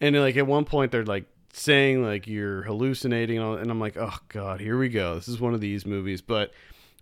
And 0.00 0.16
like 0.16 0.36
at 0.36 0.46
one 0.46 0.64
point 0.64 0.92
they're 0.92 1.04
like 1.04 1.24
saying 1.52 2.02
like 2.02 2.26
you're 2.26 2.62
hallucinating 2.62 3.38
and, 3.38 3.46
all, 3.46 3.54
and 3.54 3.70
I'm 3.70 3.80
like, 3.80 3.96
"Oh 3.96 4.16
god, 4.28 4.60
here 4.60 4.78
we 4.78 4.88
go. 4.88 5.14
This 5.14 5.28
is 5.28 5.40
one 5.40 5.54
of 5.54 5.60
these 5.60 5.86
movies." 5.86 6.20
But 6.22 6.52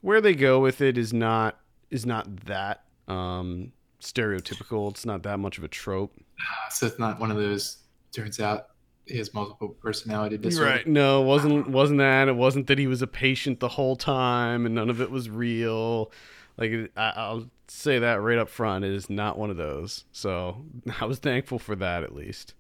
where 0.01 0.21
they 0.21 0.35
go 0.35 0.61
with 0.61 0.81
it 0.81 0.99
is 0.99 1.13
not 1.13 1.59
is 1.91 2.07
not 2.07 2.45
that 2.47 2.85
um 3.09 3.73
stereotypical. 4.01 4.91
It's 4.91 5.07
not 5.07 5.23
that 5.25 5.39
much 5.39 5.59
of 5.59 5.65
a 5.65 5.69
trope. 5.69 6.15
So 6.71 6.87
it's 6.87 6.99
not 6.99 7.21
one 7.21 7.31
of 7.31 7.37
those. 7.37 7.79
Turns 8.13 8.41
out 8.41 8.69
has 9.09 9.35
multiple 9.35 9.69
personality 9.69 10.39
disorder. 10.39 10.71
Right? 10.71 10.87
No, 10.87 11.23
it 11.23 11.27
wasn't 11.27 11.69
wasn't 11.69 11.99
that. 11.99 12.29
It 12.29 12.37
wasn't 12.37 12.67
that 12.69 12.79
he 12.79 12.87
was 12.87 13.03
a 13.03 13.07
patient 13.07 13.61
the 13.61 13.69
whole 13.69 13.97
time 13.97 14.67
and 14.67 14.75
none 14.75 14.91
of 14.91 15.01
it 15.01 15.11
was 15.11 15.29
real. 15.29 16.11
Like 16.57 16.91
I, 16.97 17.13
I'll 17.17 17.51
say 17.69 17.99
that 17.99 18.21
right 18.21 18.39
up 18.39 18.49
front. 18.49 18.85
It 18.85 18.93
is 18.93 19.11
not 19.11 19.39
one 19.39 19.51
of 19.51 19.57
those. 19.57 20.05
So 20.13 20.65
I 21.01 21.05
was 21.05 21.19
thankful 21.19 21.59
for 21.59 21.77
that 21.77 22.03
at 22.03 22.15
least. 22.15 22.55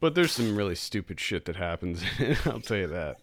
But 0.00 0.14
there's 0.14 0.32
some 0.32 0.54
really 0.56 0.74
stupid 0.74 1.18
shit 1.18 1.46
that 1.46 1.56
happens. 1.56 2.02
I'll 2.44 2.60
tell 2.60 2.76
you 2.76 2.88
that. 2.88 3.18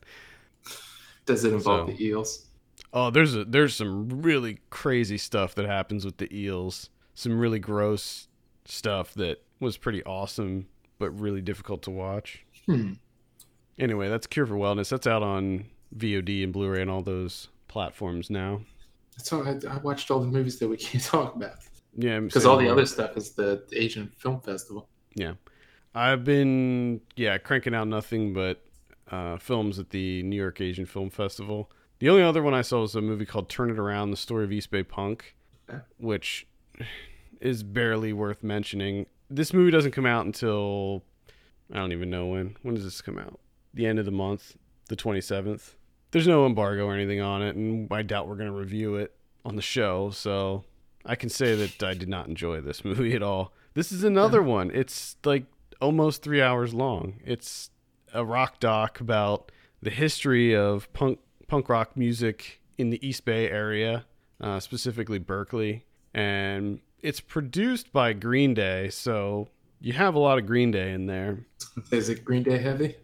Does 1.26 1.44
it 1.46 1.54
involve 1.54 1.90
So- 1.90 1.96
the 1.96 2.04
eels? 2.06 2.48
Oh, 2.94 3.10
there's 3.10 3.36
a, 3.36 3.46
there's 3.46 3.74
some 3.76 4.22
really 4.22 4.60
crazy 4.70 5.18
stuff 5.18 5.56
that 5.56 5.66
happens 5.66 6.04
with 6.04 6.18
the 6.18 6.28
eels. 6.36 6.90
Some 7.14 7.40
really 7.40 7.60
gross 7.60 8.28
stuff 8.66 9.14
that 9.14 9.42
was 9.62 9.78
pretty 9.78 10.04
awesome, 10.04 10.68
but 11.02 11.10
really 11.20 11.42
difficult 11.42 11.82
to 11.84 11.92
watch. 11.92 12.46
Hmm. 12.66 12.94
Anyway, 13.78 14.08
that's 14.08 14.28
Cure 14.28 14.46
for 14.46 14.56
Wellness. 14.56 14.90
That's 14.90 15.08
out 15.08 15.24
on 15.24 15.66
VOD 15.98 16.44
and 16.44 16.54
Blu-ray 16.54 16.82
and 16.82 16.90
all 16.92 17.02
those 17.02 17.50
platforms 17.68 18.30
now. 18.30 18.62
So 19.18 19.44
I, 19.44 19.60
I 19.70 19.78
watched 19.80 20.10
all 20.12 20.20
the 20.20 20.28
movies 20.28 20.60
that 20.60 20.68
we 20.70 20.78
can't 20.86 21.04
talk 21.04 21.36
about 21.36 21.56
Yeah, 21.98 22.20
because 22.20 22.46
all 22.46 22.58
the 22.58 22.70
other 22.70 22.86
stuff 22.86 23.18
is 23.18 23.32
the 23.32 23.64
Asian 23.74 24.12
Film 24.18 24.40
Festival. 24.42 24.88
Yeah, 25.16 25.34
I've 25.94 26.24
been 26.24 27.02
yeah 27.18 27.38
cranking 27.38 27.76
out 27.76 27.88
nothing 27.88 28.34
but 28.34 28.64
uh, 29.10 29.38
films 29.38 29.78
at 29.80 29.90
the 29.90 30.24
New 30.24 30.38
York 30.38 30.62
Asian 30.62 30.86
Film 30.86 31.10
Festival. 31.10 31.70
The 32.00 32.10
only 32.10 32.24
other 32.24 32.42
one 32.42 32.54
I 32.54 32.62
saw 32.62 32.82
was 32.82 32.96
a 32.96 33.02
movie 33.02 33.26
called 33.26 33.50
Turn 33.50 33.70
It 33.70 33.78
Around: 33.80 34.12
The 34.12 34.18
Story 34.18 34.44
of 34.46 34.52
East 34.52 34.72
Bay 34.72 34.84
Punk, 34.84 35.36
Yeah. 35.68 35.80
which 35.98 36.48
is 37.42 37.64
barely 37.64 38.14
worth 38.14 38.44
mentioning. 38.44 39.08
This 39.32 39.54
movie 39.54 39.72
doesn't 39.72 39.92
come 39.92 40.06
out 40.06 40.26
until 40.26 41.04
I 41.72 41.78
don't 41.78 41.92
even 41.92 42.10
know 42.10 42.28
when. 42.28 42.58
When 42.62 42.76
does 42.76 42.84
this 42.84 43.02
come 43.02 43.18
out? 43.18 43.40
The 43.74 43.86
end 43.86 44.00
of 44.00 44.06
the 44.06 44.12
month, 44.12 44.58
the 44.90 44.96
twenty 44.96 45.22
seventh. 45.22 45.76
There's 46.12 46.28
no 46.28 46.46
embargo 46.46 46.86
or 46.86 46.94
anything 46.94 47.22
on 47.22 47.42
it, 47.42 47.56
and 47.56 47.88
I 47.92 48.02
doubt 48.02 48.28
we're 48.28 48.36
going 48.36 48.52
to 48.52 48.58
review 48.58 48.96
it 48.96 49.16
on 49.46 49.56
the 49.56 49.62
show. 49.62 50.10
So 50.10 50.66
I 51.06 51.16
can 51.16 51.30
say 51.30 51.56
that 51.56 51.82
I 51.82 51.94
did 51.94 52.10
not 52.10 52.28
enjoy 52.28 52.60
this 52.60 52.84
movie 52.86 53.14
at 53.14 53.24
all. 53.24 53.54
This 53.74 53.92
is 53.92 54.04
another 54.04 54.44
one. 54.44 54.70
It's 54.74 55.16
like 55.24 55.46
almost 55.80 56.22
three 56.22 56.42
hours 56.42 56.74
long. 56.74 57.22
It's 57.26 57.70
a 58.14 58.26
rock 58.26 58.60
doc 58.60 59.00
about 59.00 59.52
the 59.82 59.90
history 59.90 60.56
of 60.56 60.92
punk 60.94 61.20
punk 61.48 61.70
rock 61.70 61.96
music 61.96 62.62
in 62.78 62.90
the 62.90 63.06
East 63.06 63.26
Bay 63.26 63.50
area, 63.50 64.06
uh, 64.40 64.60
specifically 64.60 65.20
Berkeley, 65.20 65.86
and 66.14 66.80
it's 67.02 67.20
produced 67.20 67.92
by 67.92 68.14
Green 68.14 68.54
Day. 68.54 68.90
So 68.90 69.50
you 69.80 69.94
have 69.94 70.16
a 70.16 70.20
lot 70.20 70.38
of 70.38 70.46
Green 70.46 70.72
Day 70.72 70.92
in 70.94 71.08
there. 71.08 71.46
Is 71.92 72.10
it 72.10 72.24
Green 72.24 72.44
Day 72.44 72.60
heavy? 72.60 72.96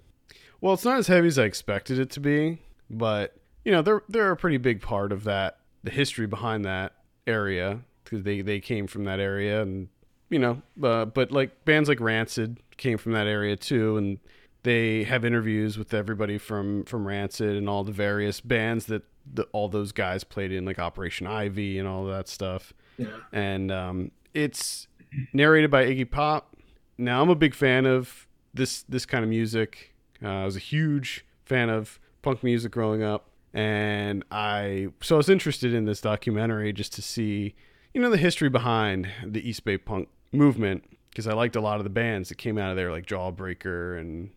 Well, 0.62 0.74
it's 0.74 0.86
not 0.86 0.98
as 0.98 1.08
heavy 1.08 1.28
as 1.28 1.38
I 1.38 1.44
expected 1.44 2.00
it 2.00 2.10
to 2.12 2.20
be, 2.20 2.60
but 2.90 3.36
you 3.64 3.72
know 3.72 3.82
they're 3.82 4.04
they're 4.10 4.32
a 4.32 4.38
pretty 4.38 4.58
big 4.58 4.82
part 4.82 5.12
of 5.12 5.24
that, 5.26 5.60
the 5.84 5.92
history 5.92 6.28
behind 6.28 6.66
that 6.66 6.94
area 7.26 7.82
because 8.04 8.24
they 8.24 8.42
they 8.42 8.60
came 8.60 8.88
from 8.88 9.04
that 9.04 9.20
area, 9.20 9.62
and 9.62 9.90
you 10.30 10.40
know, 10.40 10.62
uh, 10.82 11.06
but 11.06 11.32
like 11.32 11.66
bands 11.66 11.90
like 11.90 12.00
Rancid 12.00 12.60
came 12.78 12.98
from 12.98 13.12
that 13.12 13.28
area 13.28 13.56
too, 13.56 13.98
and 13.98 14.20
they 14.64 15.04
have 15.04 15.24
interviews 15.24 15.78
with 15.78 15.94
everybody 15.94 16.38
from 16.38 16.86
from 16.86 17.08
Rancid 17.08 17.56
and 17.56 17.70
all 17.70 17.84
the 17.84 17.92
various 17.92 18.42
bands 18.42 18.88
that 18.88 19.04
the, 19.32 19.44
all 19.52 19.68
those 19.70 19.92
guys 19.92 20.24
played 20.24 20.52
in, 20.52 20.66
like 20.66 20.80
Operation 20.80 21.28
Ivy 21.28 21.78
and 21.78 21.88
all 21.88 22.06
that 22.06 22.28
stuff 22.28 22.74
Yeah. 22.98 23.08
and 23.32 23.72
um, 23.72 24.12
it's 24.34 24.88
narrated 25.34 25.70
by 25.72 25.86
Iggy 25.86 26.10
Pop. 26.10 26.56
Now 26.98 27.22
I'm 27.22 27.30
a 27.30 27.36
big 27.36 27.54
fan 27.54 27.86
of 27.86 28.28
this 28.54 28.84
this 28.90 29.06
kind 29.06 29.24
of 29.24 29.30
music. 29.30 29.94
Uh, 30.24 30.28
I 30.30 30.46
was 30.46 30.56
a 30.56 30.60
huge 30.60 31.26
fan 31.46 31.70
of 31.70 32.00
punk 32.24 32.44
music 32.44 32.72
growing 32.72 33.04
up, 33.04 33.30
and 33.54 34.24
I 34.32 34.88
so 35.02 35.16
I 35.16 35.18
was 35.18 35.30
interested 35.30 35.74
in 35.74 35.86
this 35.86 36.02
documentary 36.02 36.74
just 36.74 36.94
to 36.94 37.02
see, 37.02 37.54
you 37.94 38.02
know, 38.02 38.10
the 38.10 38.18
history 38.18 38.50
behind 38.50 39.08
the 39.24 39.48
East 39.48 39.64
Bay 39.64 39.78
punk 39.78 40.10
movement 40.32 40.84
because 41.12 41.28
I 41.28 41.34
liked 41.34 41.56
a 41.56 41.62
lot 41.62 41.78
of 41.80 41.84
the 41.84 41.90
bands 41.92 42.30
that 42.30 42.36
came 42.40 42.58
out 42.58 42.72
of 42.72 42.76
there, 42.78 42.92
like 42.92 43.06
Jawbreaker 43.06 44.00
and 44.00 44.32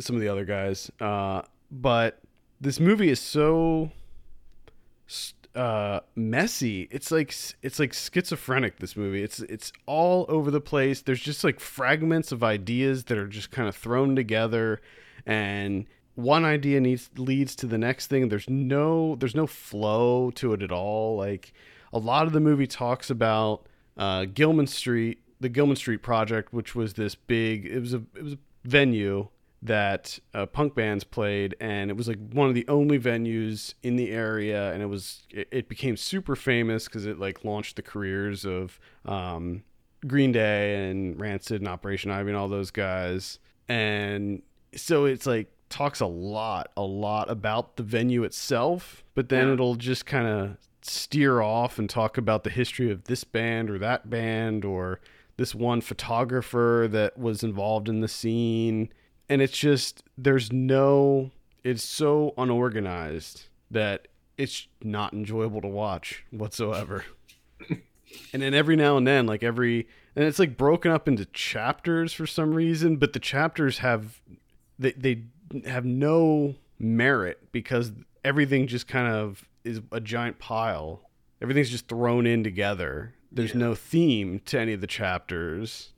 some 0.00 0.16
of 0.16 0.22
the 0.22 0.28
other 0.28 0.44
guys. 0.44 0.90
Uh, 1.00 1.42
but 1.70 2.20
this 2.60 2.78
movie 2.80 3.08
is 3.08 3.20
so 3.20 3.90
s- 5.08 5.34
uh 5.54 6.00
messy. 6.14 6.88
It's 6.90 7.10
like 7.10 7.34
it's 7.62 7.78
like 7.78 7.92
schizophrenic 7.92 8.78
this 8.78 8.96
movie. 8.96 9.22
It's 9.22 9.40
it's 9.40 9.72
all 9.86 10.26
over 10.28 10.50
the 10.50 10.60
place. 10.60 11.02
There's 11.02 11.20
just 11.20 11.44
like 11.44 11.60
fragments 11.60 12.32
of 12.32 12.44
ideas 12.44 13.04
that 13.04 13.18
are 13.18 13.26
just 13.26 13.50
kind 13.50 13.68
of 13.68 13.74
thrown 13.74 14.14
together 14.16 14.80
and 15.26 15.86
one 16.14 16.44
idea 16.44 16.80
needs 16.80 17.10
leads 17.16 17.56
to 17.56 17.66
the 17.66 17.78
next 17.78 18.06
thing. 18.08 18.28
There's 18.28 18.48
no 18.48 19.16
there's 19.16 19.34
no 19.34 19.46
flow 19.46 20.30
to 20.32 20.52
it 20.52 20.62
at 20.62 20.72
all. 20.72 21.16
Like 21.16 21.52
a 21.92 21.98
lot 21.98 22.26
of 22.26 22.32
the 22.32 22.40
movie 22.40 22.66
talks 22.66 23.10
about 23.10 23.66
uh 23.96 24.26
Gilman 24.26 24.66
Street 24.66 25.20
the 25.40 25.48
Gilman 25.48 25.76
Street 25.76 26.02
project 26.02 26.52
which 26.52 26.74
was 26.74 26.94
this 26.94 27.14
big 27.14 27.66
it 27.66 27.80
was 27.80 27.94
a 27.94 28.02
it 28.14 28.22
was 28.22 28.34
a 28.34 28.38
venue 28.64 29.28
that 29.62 30.18
uh, 30.32 30.46
punk 30.46 30.74
bands 30.74 31.04
played 31.04 31.54
and 31.60 31.90
it 31.90 31.96
was 31.96 32.08
like 32.08 32.18
one 32.32 32.48
of 32.48 32.54
the 32.54 32.66
only 32.66 32.98
venues 32.98 33.74
in 33.82 33.96
the 33.96 34.10
area 34.10 34.72
and 34.72 34.82
it 34.82 34.86
was 34.86 35.26
it, 35.30 35.46
it 35.50 35.68
became 35.68 35.96
super 35.98 36.34
famous 36.34 36.86
because 36.86 37.04
it 37.04 37.18
like 37.18 37.44
launched 37.44 37.76
the 37.76 37.82
careers 37.82 38.46
of 38.46 38.80
um, 39.04 39.62
green 40.06 40.32
day 40.32 40.88
and 40.88 41.20
rancid 41.20 41.60
and 41.60 41.68
operation 41.68 42.10
ivy 42.10 42.30
and 42.30 42.38
all 42.38 42.48
those 42.48 42.70
guys 42.70 43.38
and 43.68 44.40
so 44.74 45.04
it's 45.04 45.26
like 45.26 45.50
talks 45.68 46.00
a 46.00 46.06
lot 46.06 46.70
a 46.76 46.82
lot 46.82 47.30
about 47.30 47.76
the 47.76 47.82
venue 47.82 48.24
itself 48.24 49.04
but 49.14 49.28
then 49.28 49.48
Yeah. 49.48 49.52
it'll 49.54 49.74
just 49.76 50.06
kind 50.06 50.26
of 50.26 50.56
steer 50.80 51.42
off 51.42 51.78
and 51.78 51.90
talk 51.90 52.16
about 52.16 52.44
the 52.44 52.50
history 52.50 52.90
of 52.90 53.04
this 53.04 53.24
band 53.24 53.68
or 53.68 53.78
that 53.78 54.08
band 54.08 54.64
or 54.64 55.00
this 55.36 55.54
one 55.54 55.82
photographer 55.82 56.88
that 56.90 57.18
was 57.18 57.42
involved 57.42 57.88
in 57.90 58.00
the 58.00 58.08
scene 58.08 58.90
and 59.30 59.40
it's 59.40 59.56
just 59.56 60.02
there's 60.18 60.52
no 60.52 61.30
it's 61.64 61.82
so 61.84 62.34
unorganized 62.36 63.44
that 63.70 64.08
it's 64.36 64.66
not 64.82 65.12
enjoyable 65.14 65.60
to 65.62 65.68
watch 65.68 66.24
whatsoever. 66.30 67.04
And 68.32 68.42
then 68.42 68.54
every 68.54 68.74
now 68.74 68.96
and 68.96 69.06
then 69.06 69.26
like 69.26 69.44
every 69.44 69.86
and 70.16 70.24
it's 70.24 70.40
like 70.40 70.56
broken 70.56 70.90
up 70.90 71.06
into 71.06 71.26
chapters 71.26 72.12
for 72.12 72.26
some 72.26 72.54
reason 72.54 72.96
but 72.96 73.12
the 73.12 73.20
chapters 73.20 73.78
have 73.78 74.20
they 74.80 74.90
they 74.92 75.22
have 75.64 75.84
no 75.84 76.56
merit 76.80 77.52
because 77.52 77.92
everything 78.24 78.66
just 78.66 78.88
kind 78.88 79.06
of 79.14 79.44
is 79.62 79.80
a 79.92 80.00
giant 80.00 80.40
pile. 80.40 81.02
Everything's 81.40 81.70
just 81.70 81.86
thrown 81.86 82.26
in 82.26 82.42
together. 82.42 83.14
There's 83.30 83.50
Yeah. 83.54 83.60
no 83.60 83.74
theme 83.76 84.40
to 84.46 84.58
any 84.58 84.72
of 84.72 84.80
the 84.80 84.86
chapters 84.88 85.92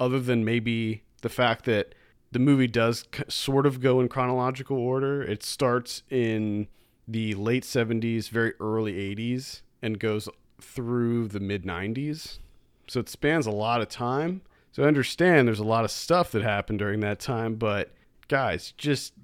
other 0.00 0.20
than 0.20 0.46
maybe 0.46 1.02
the 1.20 1.28
fact 1.28 1.66
that 1.66 1.94
the 2.32 2.38
movie 2.38 2.66
does 2.66 3.04
sort 3.28 3.66
of 3.66 3.80
go 3.80 4.00
in 4.00 4.08
chronological 4.08 4.76
order. 4.76 5.22
It 5.22 5.42
starts 5.42 6.02
in 6.10 6.68
the 7.06 7.34
late 7.34 7.62
70s, 7.64 8.28
very 8.28 8.52
early 8.60 8.92
80s, 9.14 9.62
and 9.80 9.98
goes 9.98 10.28
through 10.60 11.28
the 11.28 11.40
mid 11.40 11.64
90s. 11.64 12.38
So 12.86 13.00
it 13.00 13.08
spans 13.08 13.46
a 13.46 13.50
lot 13.50 13.80
of 13.80 13.88
time. 13.88 14.42
So 14.72 14.82
I 14.84 14.86
understand 14.86 15.48
there's 15.48 15.58
a 15.58 15.64
lot 15.64 15.84
of 15.84 15.90
stuff 15.90 16.30
that 16.32 16.42
happened 16.42 16.78
during 16.78 17.00
that 17.00 17.18
time, 17.18 17.54
but 17.54 17.92
guys, 18.28 18.72
just 18.76 19.14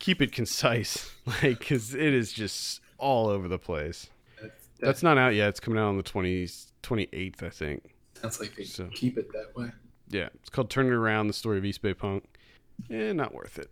keep 0.00 0.20
it 0.20 0.32
concise, 0.32 1.12
like, 1.26 1.60
because 1.60 1.94
it 1.94 2.12
is 2.14 2.32
just 2.32 2.80
all 2.98 3.28
over 3.28 3.46
the 3.48 3.58
place. 3.58 4.10
That, 4.42 4.52
That's 4.80 5.02
not 5.02 5.16
out 5.18 5.34
yet. 5.34 5.48
It's 5.50 5.60
coming 5.60 5.78
out 5.78 5.88
on 5.88 5.96
the 5.96 6.02
20, 6.02 6.46
28th, 6.82 7.42
I 7.42 7.50
think. 7.50 7.94
sounds 8.20 8.40
like 8.40 8.54
they 8.56 8.64
So- 8.64 8.88
keep 8.92 9.16
it 9.18 9.32
that 9.32 9.54
way. 9.56 9.70
Yeah, 10.10 10.28
it's 10.36 10.48
called 10.48 10.70
Turn 10.70 10.86
It 10.86 10.92
Around: 10.92 11.26
The 11.26 11.34
Story 11.34 11.58
of 11.58 11.64
East 11.66 11.82
Bay 11.82 11.92
Punk. 11.92 12.24
Eh, 12.90 13.12
not 13.12 13.34
worth 13.34 13.58
it. 13.58 13.70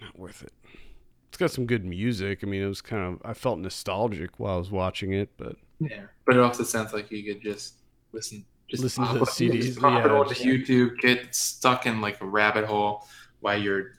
Not 0.00 0.18
worth 0.18 0.42
it. 0.42 0.52
it's 1.28 1.36
got 1.38 1.50
some 1.50 1.66
good 1.66 1.84
music. 1.84 2.40
I 2.42 2.46
mean, 2.46 2.62
it 2.62 2.66
was 2.68 2.80
kind 2.82 3.02
of 3.14 3.22
I 3.28 3.34
felt 3.34 3.58
nostalgic 3.58 4.38
while 4.38 4.54
I 4.54 4.58
was 4.58 4.70
watching 4.70 5.12
it, 5.12 5.30
but 5.36 5.56
Yeah, 5.80 6.02
but 6.24 6.36
it 6.36 6.40
also 6.40 6.62
sounds 6.62 6.92
like 6.92 7.10
you 7.10 7.24
could 7.24 7.42
just 7.42 7.74
listen, 8.12 8.44
just 8.68 8.82
Listen 8.82 9.06
to 9.06 9.14
the 9.14 9.22
it- 9.22 9.28
CDs, 9.28 9.62
just 9.64 9.80
pop 9.80 10.04
it 10.04 10.08
yeah, 10.10 10.16
onto 10.16 10.34
just- 10.34 10.44
YouTube, 10.44 10.98
get 11.00 11.34
stuck 11.34 11.86
in 11.86 12.00
like 12.00 12.20
a 12.20 12.26
rabbit 12.26 12.64
hole 12.64 13.06
while 13.40 13.60
you're 13.60 13.92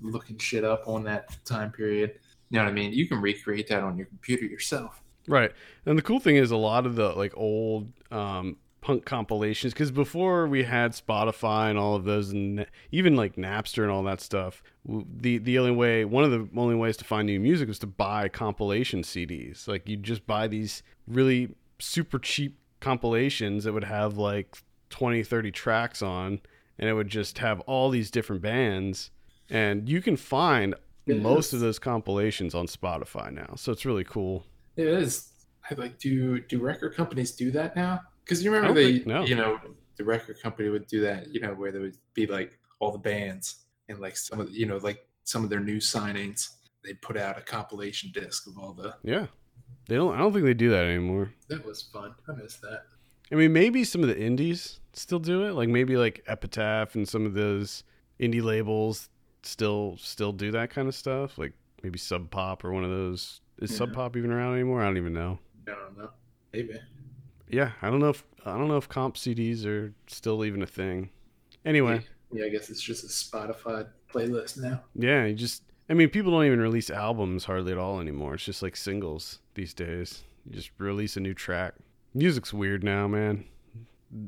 looking 0.00 0.38
shit 0.38 0.64
up 0.64 0.86
on 0.88 1.04
that 1.04 1.36
time 1.44 1.70
period. 1.70 2.18
You 2.50 2.58
know 2.58 2.64
what 2.64 2.70
I 2.70 2.74
mean? 2.74 2.92
You 2.92 3.06
can 3.08 3.20
recreate 3.20 3.68
that 3.68 3.82
on 3.82 3.96
your 3.96 4.06
computer 4.06 4.44
yourself. 4.44 5.02
Right. 5.28 5.52
And 5.86 5.96
the 5.96 6.02
cool 6.02 6.20
thing 6.20 6.36
is 6.36 6.50
a 6.50 6.56
lot 6.56 6.84
of 6.86 6.96
the 6.96 7.10
like 7.10 7.32
old 7.36 7.92
um 8.10 8.56
punk 8.82 9.06
compilations 9.06 9.72
cuz 9.72 9.90
before 9.90 10.46
we 10.46 10.64
had 10.64 10.92
Spotify 10.92 11.70
and 11.70 11.78
all 11.78 11.94
of 11.94 12.04
those 12.04 12.30
and 12.32 12.66
even 12.90 13.16
like 13.16 13.36
Napster 13.36 13.82
and 13.82 13.90
all 13.90 14.02
that 14.02 14.20
stuff, 14.20 14.62
the 14.84 15.38
the 15.38 15.58
only 15.58 15.70
way 15.70 16.04
one 16.04 16.24
of 16.24 16.30
the 16.30 16.46
only 16.60 16.74
ways 16.74 16.98
to 16.98 17.04
find 17.04 17.26
new 17.26 17.40
music 17.40 17.68
was 17.68 17.78
to 17.78 17.86
buy 17.86 18.28
compilation 18.28 19.00
CDs. 19.02 19.66
Like 19.66 19.88
you 19.88 19.96
just 19.96 20.26
buy 20.26 20.48
these 20.48 20.82
really 21.06 21.54
super 21.78 22.18
cheap 22.18 22.58
compilations 22.80 23.64
that 23.64 23.72
would 23.72 23.84
have 23.84 24.18
like 24.18 24.56
20 24.90 25.22
30 25.22 25.50
tracks 25.52 26.02
on 26.02 26.40
and 26.78 26.88
it 26.88 26.94
would 26.94 27.08
just 27.08 27.38
have 27.38 27.60
all 27.60 27.88
these 27.88 28.10
different 28.10 28.42
bands 28.42 29.10
and 29.48 29.88
you 29.88 30.02
can 30.02 30.16
find 30.16 30.74
It 31.06 31.22
most 31.22 31.48
is. 31.48 31.54
of 31.54 31.60
those 31.60 31.78
compilations 31.78 32.54
on 32.54 32.66
Spotify 32.66 33.32
now. 33.32 33.54
So 33.56 33.70
it's 33.72 33.84
really 33.86 34.04
cool. 34.04 34.44
It 34.76 34.86
is. 34.86 35.28
I 35.70 35.74
like. 35.74 35.98
Do 35.98 36.40
do 36.40 36.58
record 36.60 36.94
companies 36.96 37.32
do 37.32 37.50
that 37.52 37.76
now? 37.76 38.00
Because 38.24 38.42
you 38.44 38.50
remember 38.50 38.74
don't 38.74 38.84
they, 38.84 38.92
think- 38.94 39.06
no. 39.06 39.24
you 39.24 39.34
know, 39.34 39.60
the 39.96 40.04
record 40.04 40.40
company 40.40 40.68
would 40.68 40.86
do 40.86 41.00
that. 41.02 41.28
You 41.32 41.40
know, 41.40 41.54
where 41.54 41.72
there 41.72 41.80
would 41.80 41.96
be 42.14 42.26
like 42.26 42.58
all 42.78 42.92
the 42.92 42.98
bands 42.98 43.64
and 43.88 43.98
like 44.00 44.16
some 44.16 44.40
of 44.40 44.48
the, 44.48 44.52
you 44.58 44.66
know, 44.66 44.76
like 44.78 45.06
some 45.24 45.44
of 45.44 45.50
their 45.50 45.60
new 45.60 45.76
signings. 45.78 46.48
They'd 46.84 47.00
put 47.00 47.16
out 47.16 47.38
a 47.38 47.42
compilation 47.42 48.10
disc 48.12 48.46
of 48.48 48.58
all 48.58 48.72
the. 48.72 48.94
Yeah. 49.04 49.26
They 49.88 49.96
don't 49.96 50.14
I 50.14 50.18
don't 50.18 50.32
think 50.32 50.44
they 50.44 50.54
do 50.54 50.70
that 50.70 50.84
anymore. 50.84 51.32
That 51.48 51.64
was 51.64 51.82
fun. 51.82 52.14
I 52.28 52.32
miss 52.32 52.56
that. 52.56 52.82
I 53.30 53.34
mean 53.34 53.52
maybe 53.52 53.84
some 53.84 54.02
of 54.02 54.08
the 54.08 54.18
indies 54.18 54.80
still 54.92 55.18
do 55.18 55.44
it. 55.44 55.52
Like 55.54 55.68
maybe 55.68 55.96
like 55.96 56.22
Epitaph 56.26 56.94
and 56.94 57.08
some 57.08 57.24
of 57.26 57.34
those 57.34 57.84
indie 58.20 58.42
labels 58.42 59.08
still 59.42 59.96
still 59.98 60.32
do 60.32 60.50
that 60.52 60.70
kind 60.70 60.88
of 60.88 60.94
stuff. 60.94 61.38
Like 61.38 61.52
maybe 61.82 61.98
Sub 61.98 62.30
Pop 62.30 62.64
or 62.64 62.72
one 62.72 62.84
of 62.84 62.90
those 62.90 63.40
is 63.58 63.70
Yeah. 63.72 63.78
Sub 63.78 63.92
Pop 63.92 64.16
even 64.16 64.30
around 64.32 64.54
anymore? 64.54 64.82
I 64.82 64.86
don't 64.86 64.96
even 64.96 65.14
know. 65.14 65.38
I 65.68 65.70
don't 65.72 65.98
know. 65.98 66.10
Maybe. 66.52 66.74
Yeah, 67.52 67.72
I 67.82 67.90
don't 67.90 68.00
know 68.00 68.08
if 68.08 68.24
I 68.44 68.56
don't 68.58 68.66
know 68.66 68.78
if 68.78 68.88
comp 68.88 69.16
CDs 69.16 69.64
are 69.66 69.92
still 70.08 70.44
even 70.44 70.62
a 70.62 70.66
thing. 70.66 71.10
Anyway, 71.64 72.04
Yeah, 72.32 72.46
I 72.46 72.48
guess 72.48 72.70
it's 72.70 72.82
just 72.82 73.04
a 73.04 73.06
Spotify 73.06 73.86
playlist 74.12 74.58
now. 74.58 74.82
yeah, 74.96 75.26
you 75.26 75.34
just 75.34 75.62
I 75.88 75.94
mean 75.94 76.08
people 76.08 76.32
don't 76.32 76.46
even 76.46 76.60
release 76.60 76.90
albums 76.90 77.44
hardly 77.44 77.72
at 77.72 77.78
all 77.78 78.00
anymore. 78.00 78.34
It's 78.34 78.44
just 78.44 78.62
like 78.62 78.74
singles 78.74 79.38
these 79.54 79.74
days. 79.74 80.24
You 80.44 80.52
just 80.54 80.70
release 80.78 81.16
a 81.16 81.20
new 81.20 81.34
track. 81.34 81.74
Music's 82.14 82.52
weird 82.52 82.82
now, 82.82 83.06
man. 83.06 83.44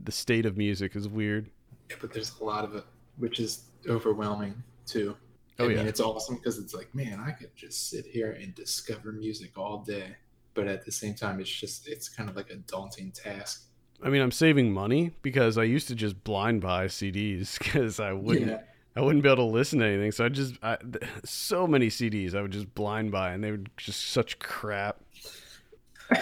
The 0.04 0.12
state 0.12 0.46
of 0.46 0.56
music 0.56 0.94
is 0.94 1.08
weird. 1.08 1.50
Yeah, 1.90 1.96
but 2.00 2.12
there's 2.12 2.38
a 2.40 2.44
lot 2.44 2.64
of 2.64 2.74
it, 2.76 2.84
which 3.18 3.40
is 3.40 3.64
overwhelming 3.88 4.62
too. 4.86 5.16
Oh, 5.58 5.64
I 5.64 5.68
mean, 5.68 5.76
yeah. 5.78 5.84
it's 5.84 6.00
awesome 6.00 6.36
because 6.36 6.58
it's 6.58 6.74
like, 6.74 6.92
man, 6.94 7.20
I 7.24 7.30
could 7.30 7.54
just 7.54 7.90
sit 7.90 8.06
here 8.06 8.32
and 8.32 8.54
discover 8.54 9.12
music 9.12 9.56
all 9.56 9.78
day. 9.78 10.16
But 10.54 10.68
at 10.68 10.84
the 10.84 10.92
same 10.92 11.14
time, 11.14 11.40
it's 11.40 11.50
just, 11.50 11.88
it's 11.88 12.08
kind 12.08 12.30
of 12.30 12.36
like 12.36 12.50
a 12.50 12.56
daunting 12.56 13.10
task. 13.12 13.64
I 14.02 14.08
mean, 14.08 14.22
I'm 14.22 14.30
saving 14.32 14.72
money 14.72 15.12
because 15.22 15.58
I 15.58 15.64
used 15.64 15.88
to 15.88 15.94
just 15.94 16.22
blind 16.24 16.60
buy 16.60 16.86
CDs 16.86 17.58
because 17.58 17.98
I 18.10 18.12
wouldn't 18.12 18.50
Yeah. 18.50 18.60
I 18.96 19.00
wouldn't 19.00 19.24
be 19.24 19.28
able 19.28 19.48
to 19.48 19.52
listen 19.52 19.80
to 19.80 19.86
anything. 19.86 20.12
So 20.12 20.24
I 20.24 20.28
just 20.28 20.54
I, 20.62 20.78
so 21.24 21.66
many 21.66 21.88
CDs 21.88 22.34
I 22.34 22.42
would 22.42 22.52
just 22.52 22.72
blind 22.76 23.10
buy, 23.10 23.32
and 23.32 23.42
they 23.42 23.50
were 23.50 23.60
just 23.76 24.10
such 24.10 24.38
crap. 24.38 25.00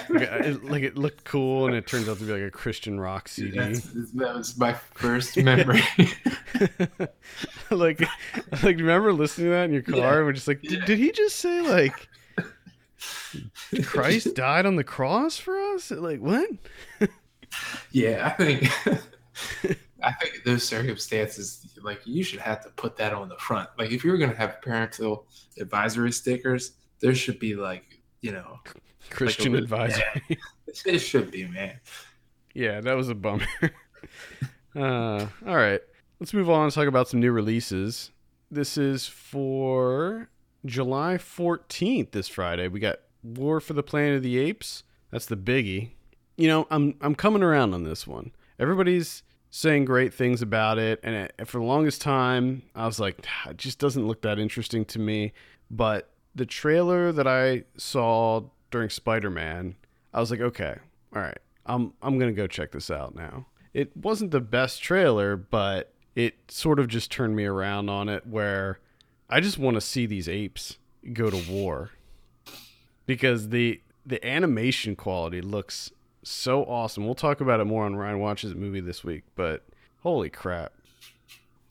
Like, 0.08 0.22
it, 0.22 0.64
like 0.64 0.82
it 0.82 0.96
looked 0.96 1.24
cool, 1.24 1.66
and 1.66 1.74
it 1.74 1.86
turns 1.86 2.08
out 2.08 2.16
to 2.18 2.24
be 2.24 2.32
like 2.32 2.42
a 2.42 2.50
Christian 2.50 2.98
rock 3.00 3.28
CD. 3.28 3.58
That's, 3.58 3.80
that 4.12 4.34
was 4.36 4.56
my 4.56 4.72
first 4.72 5.36
memory. 5.36 5.82
like, 7.70 8.00
like 8.62 8.76
remember 8.76 9.12
listening 9.12 9.48
to 9.48 9.50
that 9.50 9.64
in 9.64 9.72
your 9.72 9.82
car? 9.82 9.96
Yeah. 9.98 10.16
and 10.18 10.26
We're 10.26 10.32
just 10.32 10.48
like, 10.48 10.62
did, 10.62 10.72
Yeah. 10.80 10.84
did 10.86 10.98
he 10.98 11.10
just 11.12 11.36
say 11.36 11.60
like 11.62 12.08
Christ 13.84 14.34
died 14.34 14.66
on 14.66 14.76
the 14.76 14.84
cross 14.84 15.38
for 15.38 15.59
us? 15.74 15.90
Like 15.90 16.20
what? 16.20 16.48
yeah, 17.92 18.26
I 18.26 18.30
think, 18.30 18.68
I 20.03 20.12
think 20.12 20.44
those 20.44 20.64
circumstances, 20.64 21.78
like 21.82 22.00
you 22.07 22.22
should 22.22 22.40
have 22.40 22.62
to 22.64 22.70
put 22.70 22.96
that 22.96 23.12
on 23.12 23.28
the 23.28 23.36
front. 23.36 23.68
Like 23.78 23.92
if 23.92 24.05
you're 24.05 24.18
going 24.18 24.30
to 24.30 24.36
have 24.36 24.61
parental 24.62 25.26
advisory 25.59 26.12
stickers, 26.12 26.72
there 27.00 27.14
should 27.14 27.38
be 27.38 27.55
like, 27.55 28.00
you 28.20 28.32
know, 28.32 28.61
Christian 29.11 29.53
Like 29.55 29.62
advisory. 29.62 30.38
it 30.86 30.98
should 30.98 31.30
be, 31.30 31.46
man. 31.46 31.80
Yeah, 32.55 32.80
that 32.80 32.94
was 32.94 33.09
a 33.09 33.14
bummer. 33.14 33.46
uh, 34.76 35.26
all 35.46 35.57
right, 35.57 35.80
let's 36.20 36.34
move 36.34 36.50
on 36.50 36.64
and 36.64 36.72
talk 36.72 36.86
about 36.86 37.09
some 37.09 37.20
new 37.20 37.32
releases. 37.32 38.11
This 38.50 38.76
is 38.76 39.07
for 39.07 40.28
July 40.64 41.16
14th, 41.18 42.12
this 42.12 42.28
Friday. 42.28 42.68
We 42.68 42.80
got 42.80 43.00
War 43.22 43.60
for 43.60 43.72
the 43.72 43.82
Planet 43.82 44.16
of 44.16 44.22
the 44.22 44.38
Apes. 44.38 44.84
That's 45.10 45.26
the 45.26 45.36
biggie. 45.36 45.90
You 46.36 46.48
know, 46.48 46.66
I'm 46.70 46.94
I'm 47.00 47.14
coming 47.14 47.42
around 47.42 47.74
on 47.74 47.84
this 47.84 48.06
one. 48.06 48.32
Everybody's 48.58 49.22
saying 49.50 49.84
great 49.84 50.14
things 50.14 50.40
about 50.40 50.78
it, 50.78 50.98
and 51.02 51.14
it, 51.14 51.46
for 51.46 51.58
the 51.58 51.64
longest 51.64 52.00
time, 52.00 52.62
I 52.74 52.86
was 52.86 52.98
like, 52.98 53.24
"Ah, 53.28 53.50
it 53.50 53.58
just 53.58 53.78
doesn't 53.78 54.06
look 54.06 54.22
that 54.22 54.38
interesting 54.38 54.84
to 54.86 54.98
me. 54.98 55.32
But 55.70 56.10
the 56.34 56.46
trailer 56.46 57.12
that 57.12 57.26
I 57.26 57.64
saw 57.76 58.42
during 58.70 58.90
Spider-Man, 58.90 59.74
I 60.14 60.20
was 60.20 60.30
like, 60.30 60.40
okay, 60.40 60.76
all 61.14 61.22
right, 61.22 61.38
I'm 61.66 61.92
I'm 62.02 62.18
gonna 62.18 62.32
go 62.32 62.46
check 62.46 62.72
this 62.72 62.90
out 62.90 63.14
now. 63.14 63.46
It 63.74 63.96
wasn't 63.96 64.30
the 64.30 64.40
best 64.40 64.82
trailer, 64.82 65.36
but 65.36 65.92
it 66.14 66.34
sort 66.48 66.78
of 66.78 66.88
just 66.88 67.10
turned 67.10 67.36
me 67.36 67.44
around 67.44 67.88
on 67.88 68.08
it 68.08 68.26
where 68.26 68.80
I 69.32 69.40
just 69.40 69.58
want 69.58 69.76
to 69.76 69.80
see 69.80 70.04
these 70.04 70.28
apes 70.28 70.76
go 71.14 71.30
to 71.30 71.50
war 71.50 71.92
because 73.06 73.48
the 73.48 73.80
the 74.04 74.24
animation 74.26 74.94
quality 74.94 75.40
looks 75.40 75.90
so 76.22 76.64
awesome. 76.64 77.06
We'll 77.06 77.14
talk 77.14 77.40
about 77.40 77.58
it 77.58 77.64
more 77.64 77.86
on 77.86 77.96
Ryan 77.96 78.18
watches 78.18 78.54
movie 78.54 78.80
this 78.80 79.02
week, 79.02 79.22
but 79.34 79.64
holy 80.02 80.28
crap. 80.28 80.74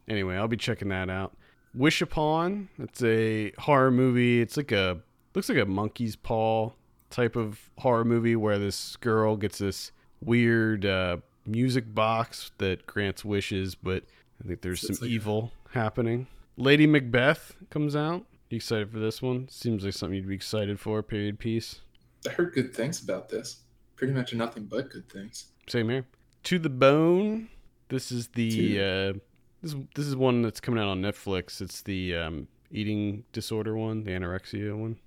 Anyway, 0.07 0.37
I'll 0.37 0.47
be 0.47 0.57
checking 0.57 0.89
that 0.89 1.11
out. 1.11 1.37
Wish 1.75 2.01
Upon, 2.01 2.69
it's 2.79 3.03
a 3.03 3.51
horror 3.59 3.91
movie. 3.91 4.41
It's 4.41 4.57
like 4.57 4.71
a 4.71 4.97
looks 5.35 5.47
like 5.47 5.59
a 5.59 5.65
monkey's 5.65 6.15
paw 6.15 6.71
type 7.11 7.35
of 7.35 7.69
horror 7.77 8.05
movie 8.05 8.35
where 8.35 8.57
this 8.57 8.95
girl 8.95 9.35
gets 9.35 9.59
this 9.59 9.91
weird 10.19 10.83
uh, 10.83 11.17
music 11.45 11.93
box 11.93 12.53
that 12.57 12.87
grants 12.87 13.23
wishes, 13.23 13.75
but 13.75 14.03
I 14.43 14.47
think 14.47 14.61
there's 14.61 14.81
So 14.81 14.87
some 14.87 14.93
it's 14.93 15.01
like 15.03 15.11
evil 15.11 15.51
happening. 15.69 16.25
Lady 16.61 16.85
Macbeth 16.85 17.55
comes 17.71 17.95
out. 17.95 18.23
You 18.51 18.57
excited 18.57 18.91
for 18.91 18.99
this 18.99 19.19
one? 19.21 19.47
Seems 19.49 19.83
like 19.83 19.93
something 19.93 20.15
you'd 20.15 20.27
be 20.27 20.35
excited 20.35 20.79
for. 20.79 21.01
Period 21.01 21.39
piece. 21.39 21.81
I 22.27 22.31
heard 22.31 22.53
good 22.53 22.73
things 22.73 23.01
about 23.01 23.29
this. 23.29 23.61
Pretty 23.95 24.13
much 24.13 24.33
nothing 24.35 24.65
but 24.65 24.91
good 24.91 25.09
things. 25.09 25.47
Same 25.67 25.89
here. 25.89 26.05
To 26.43 26.59
the 26.59 26.69
Bone. 26.69 27.49
This 27.89 28.11
is 28.11 28.27
the 28.29 28.79
uh, 28.79 29.19
this 29.63 29.75
this 29.95 30.05
is 30.05 30.15
one 30.15 30.41
that's 30.43 30.59
coming 30.61 30.79
out 30.81 30.87
on 30.89 31.01
Netflix. 31.01 31.61
It's 31.61 31.81
the 31.81 32.15
um, 32.15 32.47
eating 32.71 33.23
disorder 33.33 33.75
one, 33.75 34.03
the 34.03 34.11
anorexia 34.11 34.75
one. 34.77 34.97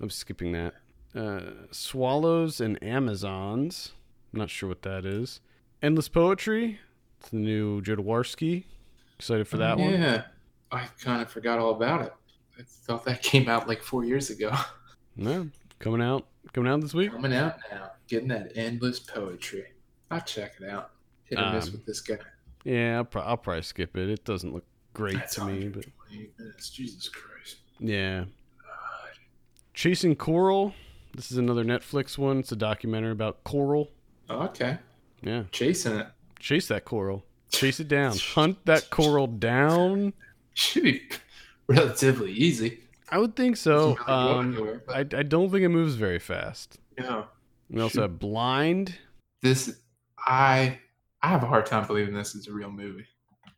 I'm 0.00 0.10
skipping 0.10 0.52
that. 0.52 0.74
Uh, 1.14 1.66
Swallows 1.70 2.60
and 2.60 2.82
Amazons. 2.82 3.92
I'm 4.32 4.40
not 4.40 4.50
sure 4.50 4.68
what 4.70 4.82
that 4.82 5.04
is. 5.04 5.40
Endless 5.82 6.08
Poetry. 6.08 6.80
It's 7.20 7.28
the 7.28 7.36
new 7.36 7.82
Jodorowsky. 7.82 8.64
Excited 9.18 9.46
for 9.46 9.58
that 9.58 9.74
Oh, 9.78 9.82
one. 9.82 9.92
Yeah. 9.92 10.22
I 10.74 10.88
kind 11.00 11.22
of 11.22 11.30
forgot 11.30 11.58
all 11.58 11.70
about 11.70 12.02
it. 12.02 12.12
I 12.58 12.62
thought 12.66 13.04
that 13.04 13.22
came 13.22 13.48
out 13.48 13.68
like 13.68 13.82
four 13.82 14.04
years 14.04 14.30
ago. 14.30 14.52
No, 15.16 15.48
coming 15.78 16.02
out 16.02 16.26
coming 16.52 16.70
out 16.72 16.80
this 16.80 16.94
week. 16.94 17.12
Coming 17.12 17.34
out 17.34 17.56
now. 17.70 17.90
Getting 18.08 18.28
that 18.28 18.52
endless 18.56 18.98
poetry. 19.00 19.66
I'll 20.10 20.20
check 20.20 20.54
it 20.60 20.68
out. 20.68 20.90
Hit 21.24 21.38
or 21.38 21.52
miss 21.52 21.66
Um, 21.68 21.72
with 21.72 21.86
this 21.86 22.00
guy. 22.00 22.18
Yeah, 22.64 22.96
I'll, 22.98 23.04
pro- 23.04 23.22
I'll 23.22 23.36
probably 23.36 23.62
skip 23.62 23.96
it. 23.96 24.08
It 24.08 24.24
doesn't 24.24 24.52
look 24.52 24.64
great 24.92 25.14
That's 25.16 25.36
to 25.36 25.44
me, 25.44 25.68
but 25.68 25.86
minutes. 26.38 26.70
Jesus 26.70 27.08
Christ. 27.08 27.56
yeah. 27.78 28.20
God. 28.60 29.18
Chasing 29.72 30.16
Coral. 30.16 30.74
This 31.14 31.30
is 31.30 31.38
another 31.38 31.64
Netflix 31.64 32.18
one. 32.18 32.38
It's 32.40 32.52
a 32.52 32.56
documentary 32.56 33.12
about 33.12 33.44
coral. 33.44 33.90
Okay. 34.28 34.78
Yeah. 35.22 35.44
Chasing 35.52 35.96
it. 35.96 36.06
Chase 36.40 36.68
that 36.68 36.84
coral. 36.84 37.24
Chase 37.50 37.78
it 37.80 37.88
down. 37.88 38.16
Hunt 38.34 38.64
that 38.66 38.90
coral 38.90 39.26
down. 39.26 40.12
Should 40.54 40.82
be 40.84 41.02
relatively 41.68 42.32
easy. 42.32 42.80
I 43.10 43.18
would 43.18 43.36
think 43.36 43.56
so. 43.56 43.96
Really 43.96 44.10
Um, 44.10 44.52
anywhere, 44.54 44.82
I, 44.88 45.00
I 45.00 45.22
don't 45.22 45.50
think 45.50 45.62
it 45.62 45.68
moves 45.68 45.94
very 45.94 46.18
fast. 46.18 46.78
No. 46.98 47.26
We 47.70 47.80
also 47.80 48.02
have 48.02 48.18
Blind. 48.18 48.94
This 49.42 49.78
I 50.18 50.78
I 51.22 51.28
have 51.28 51.42
a 51.42 51.46
hard 51.46 51.66
time 51.66 51.86
believing 51.86 52.14
this 52.14 52.34
is 52.34 52.48
a 52.48 52.52
real 52.52 52.70
movie. 52.70 53.06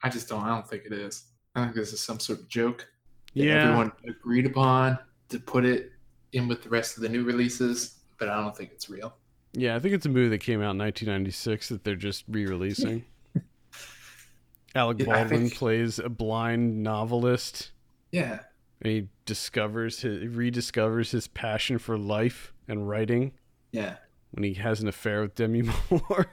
I 0.03 0.09
just 0.09 0.29
don't 0.29 0.43
I 0.43 0.49
don't 0.49 0.69
think 0.69 0.85
it 0.85 0.93
is. 0.93 1.25
I 1.55 1.65
think 1.65 1.75
this 1.77 1.93
is 1.93 2.01
some 2.01 2.19
sort 2.21 2.41
of 2.41 2.49
joke 2.49 2.87
that 3.35 3.45
Yeah. 3.45 3.63
everyone 3.65 3.93
agreed 4.07 4.47
upon 4.47 4.99
to 5.31 5.39
put 5.39 5.65
it 5.65 5.93
in 6.33 6.49
with 6.49 6.63
the 6.63 6.69
rest 6.69 6.97
of 6.97 7.03
the 7.03 7.09
new 7.09 7.25
releases, 7.25 8.01
but 8.19 8.29
I 8.29 8.41
don't 8.41 8.57
think 8.57 8.71
it's 8.73 8.89
real. 8.91 9.15
Yeah, 9.53 9.75
I 9.75 9.79
think 9.79 9.95
it's 9.95 10.07
a 10.07 10.11
movie 10.11 10.29
that 10.31 10.39
came 10.39 10.61
out 10.61 10.73
in 10.73 10.79
1996 10.79 11.69
that 11.71 11.83
they're 11.85 11.95
just 11.97 12.25
re-releasing. 12.29 13.05
Alec 14.77 14.99
Baldwin 15.05 15.41
think- 15.49 15.55
plays 15.57 15.99
a 15.99 16.09
blind 16.09 16.83
novelist, 16.83 17.73
Yeah. 18.13 18.41
and 18.81 18.93
he 18.93 19.09
discovers 19.25 20.01
his 20.03 20.23
rediscovers 20.35 21.11
his 21.11 21.27
passion 21.29 21.79
for 21.79 21.97
life 21.99 22.53
and 22.69 22.89
writing 22.89 23.33
Yeah. 23.73 23.97
when 24.33 24.45
he 24.45 24.55
has 24.55 24.81
an 24.81 24.89
affair 24.89 25.23
with 25.23 25.35
Demi 25.35 25.63
Moore. 25.91 26.27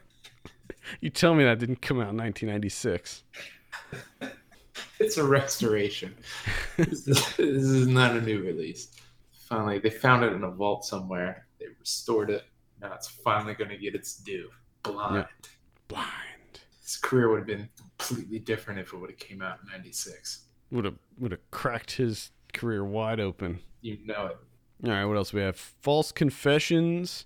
you 1.02 1.10
tell 1.10 1.34
me 1.36 1.44
that 1.44 1.60
didn't 1.60 1.82
come 1.82 1.98
out 2.00 2.10
in 2.12 2.18
1996. 2.18 3.24
It's 5.00 5.18
a 5.18 5.24
restoration. 5.24 6.16
this, 6.78 7.08
is, 7.08 7.36
this 7.36 7.38
is 7.38 7.88
not 7.88 8.16
a 8.16 8.22
new 8.22 8.42
release. 8.42 8.90
Finally, 9.50 9.80
they 9.80 9.90
found 9.90 10.24
it 10.24 10.34
in 10.34 10.44
a 10.44 10.50
vault 10.52 10.86
somewhere. 10.86 11.46
They 11.60 11.66
restored 11.80 12.30
it. 12.30 12.44
Now 12.82 12.94
it's 12.94 13.08
finally 13.08 13.54
going 13.54 13.70
to 13.70 13.78
get 13.78 13.96
its 13.96 14.16
due. 14.18 14.50
Blind. 14.84 15.26
Blind 15.88 16.60
His 16.82 16.98
career 16.98 17.30
would 17.30 17.40
have 17.40 17.48
been 17.48 17.70
completely 18.16 18.40
different 18.40 18.80
if 18.80 18.94
it 18.94 18.98
would 18.98 19.10
have 19.10 19.20
came 19.20 19.42
out 19.42 19.60
in 19.64 19.70
'96. 19.72 20.46
would 20.72 20.86
have 20.86 20.96
would 21.20 21.32
have 21.32 21.52
cracked 21.52 21.92
his 21.94 22.32
career 22.54 22.84
wide 22.84 23.20
open. 23.20 23.60
You 23.82 23.98
know 24.06 24.28
it. 24.28 24.38
All 24.86 24.92
right, 24.92 25.06
what 25.06 25.18
else 25.18 25.32
we 25.34 25.42
have? 25.42 25.56
False 25.56 26.12
confessions 26.12 27.26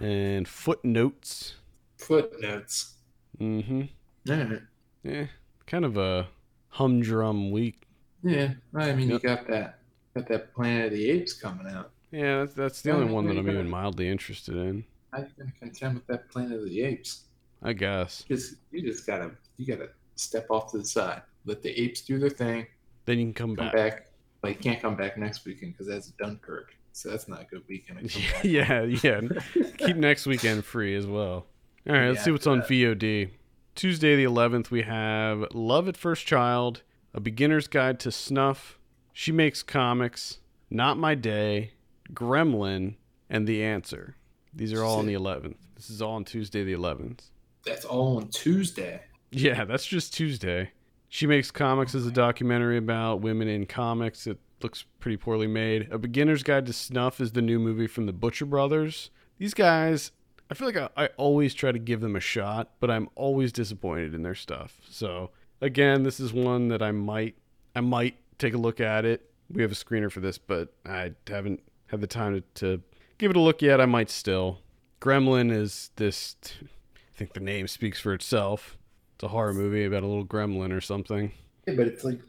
and 0.00 0.46
footnotes. 0.46 1.54
Footnotes. 1.96 2.94
Mm-hmm. 3.40 3.82
Right. 4.26 4.60
Yeah, 5.04 5.26
kind 5.66 5.84
of 5.84 5.96
a 5.96 6.28
humdrum 6.68 7.50
week. 7.50 7.86
Yeah, 8.22 8.54
I 8.74 8.92
mean, 8.92 9.08
Yep. 9.10 9.22
you 9.22 9.28
got 9.28 9.46
that, 9.48 9.78
got 10.14 10.26
that 10.28 10.52
Planet 10.54 10.86
of 10.86 10.92
the 10.92 11.08
Apes 11.10 11.32
coming 11.32 11.66
out. 11.66 11.92
Yeah, 12.10 12.40
that's, 12.40 12.54
that's 12.54 12.82
the 12.82 12.90
Yeah, 12.90 12.96
only 12.96 13.12
one 13.12 13.26
that 13.26 13.38
I'm 13.38 13.46
go. 13.46 13.52
even 13.52 13.68
mildly 13.70 14.08
interested 14.08 14.56
in. 14.56 14.84
How 15.12 15.20
you 15.20 15.26
gonna 15.38 15.52
contend 15.58 15.94
with 15.94 16.06
that 16.08 16.28
Planet 16.30 16.58
of 16.58 16.64
the 16.64 16.82
Apes? 16.82 17.24
I 17.62 17.72
guess. 17.72 18.24
Just 18.28 18.56
you 18.70 18.82
just 18.82 19.06
gotta 19.06 19.30
you 19.56 19.66
gotta 19.66 19.90
step 20.18 20.46
off 20.50 20.70
to 20.72 20.78
the 20.78 20.84
side, 20.84 21.22
let 21.44 21.62
the 21.62 21.70
apes 21.80 22.02
do 22.02 22.18
their 22.18 22.30
thing, 22.30 22.66
Then 23.04 23.18
you 23.18 23.26
can 23.26 23.34
come 23.34 23.56
come 23.56 23.66
back. 23.66 23.74
back. 23.74 24.06
Like 24.42 24.56
you 24.56 24.70
can't 24.70 24.80
come 24.82 24.96
back 24.96 25.16
next 25.18 25.44
weekend 25.44 25.72
because 25.72 25.86
that's 25.88 26.08
Dunkirk, 26.12 26.74
so 26.92 27.10
that's 27.10 27.26
not 27.28 27.42
a 27.42 27.44
good 27.44 27.62
weekend. 27.68 28.08
To 28.10 28.20
come 28.20 28.32
back. 28.32 28.44
yeah, 28.44 28.82
yeah. 28.82 29.20
Keep 29.78 29.96
next 29.96 30.26
weekend 30.26 30.64
free 30.64 30.94
as 30.94 31.06
well. 31.06 31.46
All 31.88 31.94
right, 31.94 32.08
let's 32.08 32.24
see 32.24 32.30
what's 32.30 32.46
on. 32.46 32.62
VOD. 32.62 33.30
Tuesday 33.74 34.16
the 34.16 34.24
11th, 34.24 34.70
we 34.70 34.82
have 34.82 35.44
Love 35.54 35.88
at 35.88 35.96
First 35.96 36.26
Child, 36.26 36.82
A 37.14 37.20
Beginner's 37.20 37.68
Guide 37.68 38.00
to 38.00 38.10
Snuff, 38.12 38.78
She 39.12 39.30
Makes 39.32 39.62
Comics, 39.62 40.38
Not 40.68 40.98
My 40.98 41.14
Day, 41.14 41.72
Gremlin, 42.12 42.96
and 43.30 43.46
The 43.46 43.62
Answer. 43.62 44.16
These 44.52 44.72
are 44.72 44.82
all 44.82 44.98
on 44.98 45.06
the 45.06 45.14
11th. 45.14 45.54
This 45.76 45.90
is 45.90 46.02
all 46.02 46.14
on 46.14 46.24
Tuesday 46.24 46.64
the 46.64 46.72
11th. 46.72 47.20
That's 47.64 47.84
all 47.84 48.16
on 48.16 48.28
Tuesday. 48.28 49.00
Yeah, 49.30 49.64
that's 49.64 49.86
just 49.86 50.14
Tuesday. 50.14 50.70
She 51.08 51.26
Makes 51.26 51.50
Comics 51.50 51.94
as 51.94 52.06
a 52.06 52.10
documentary 52.10 52.76
about 52.76 53.20
women 53.20 53.48
in 53.48 53.66
comics. 53.66 54.26
It 54.26 54.38
looks 54.62 54.84
pretty 55.00 55.16
poorly 55.16 55.46
made. 55.46 55.90
A 55.90 55.98
Beginner's 55.98 56.42
Guide 56.42 56.66
to 56.66 56.72
Snuff 56.72 57.20
is 57.20 57.32
the 57.32 57.42
new 57.42 57.58
movie 57.58 57.86
from 57.86 58.06
the 58.06 58.12
Butcher 58.12 58.46
Brothers. 58.46 59.10
These 59.38 59.54
guys, 59.54 60.12
I 60.50 60.54
feel 60.54 60.68
like 60.68 60.76
I, 60.76 60.88
I 60.96 61.06
always 61.16 61.54
try 61.54 61.72
to 61.72 61.78
give 61.78 62.00
them 62.00 62.16
a 62.16 62.20
shot, 62.20 62.72
but 62.80 62.90
I'm 62.90 63.08
always 63.14 63.52
disappointed 63.52 64.14
in 64.14 64.22
their 64.22 64.34
stuff. 64.34 64.78
So 64.88 65.30
again, 65.60 66.02
this 66.02 66.20
is 66.20 66.32
one 66.32 66.68
that 66.68 66.82
I 66.82 66.92
might 66.92 67.36
I 67.74 67.80
might 67.80 68.16
take 68.38 68.54
a 68.54 68.58
look 68.58 68.80
at 68.80 69.04
it. 69.04 69.30
We 69.50 69.62
have 69.62 69.72
a 69.72 69.76
screener 69.76 70.10
for 70.10 70.20
this, 70.20 70.38
but 70.38 70.74
I 70.84 71.12
haven't 71.26 71.60
had 71.86 72.00
the 72.00 72.06
time 72.06 72.34
to, 72.34 72.40
to 72.60 72.82
give 73.18 73.30
it 73.30 73.36
a 73.36 73.40
look 73.40 73.62
yet. 73.62 73.80
I 73.80 73.86
might 73.86 74.10
still. 74.10 74.58
Gremlin 75.00 75.52
is 75.52 75.90
this. 75.96 76.36
I 76.62 77.16
think 77.16 77.32
the 77.32 77.40
name 77.40 77.68
speaks 77.68 78.00
for 78.00 78.12
itself. 78.14 78.77
It's 79.18 79.24
a 79.24 79.28
horror 79.28 79.52
movie 79.52 79.84
about 79.84 80.04
a 80.04 80.06
little 80.06 80.24
gremlin 80.24 80.72
or 80.72 80.80
something. 80.80 81.32
Yeah, 81.66 81.74
but 81.74 81.88
it's 81.88 82.04
like 82.04 82.20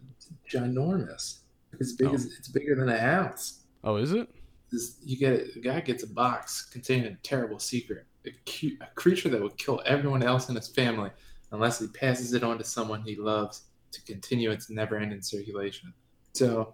ginormous. 0.51 1.41
It's 1.79 1.91
big 1.93 2.07
Oh. 2.07 2.13
as 2.15 2.25
it's 2.25 2.47
bigger 2.47 2.73
than 2.73 2.89
a 2.89 2.97
house. 2.97 3.59
Oh, 3.83 3.97
is 3.97 4.11
it? 4.11 4.27
This, 4.71 4.97
you 5.03 5.15
get 5.15 5.55
a 5.55 5.59
guy 5.59 5.81
gets 5.81 6.01
a 6.01 6.07
box 6.07 6.65
containing 6.65 7.05
a 7.13 7.15
terrible 7.17 7.59
secret, 7.59 8.05
a, 8.25 8.31
cu- 8.47 8.75
a 8.81 8.87
creature 8.95 9.29
that 9.29 9.39
would 9.39 9.55
kill 9.59 9.83
everyone 9.85 10.23
else 10.23 10.49
in 10.49 10.55
his 10.55 10.67
family 10.67 11.11
unless 11.51 11.77
he 11.79 11.85
passes 11.89 12.33
it 12.33 12.43
on 12.43 12.57
to 12.57 12.63
someone 12.63 13.03
he 13.03 13.15
loves 13.15 13.65
to 13.91 14.01
continue 14.01 14.49
its 14.49 14.71
never-ending 14.71 15.21
circulation. 15.21 15.93
So 16.33 16.73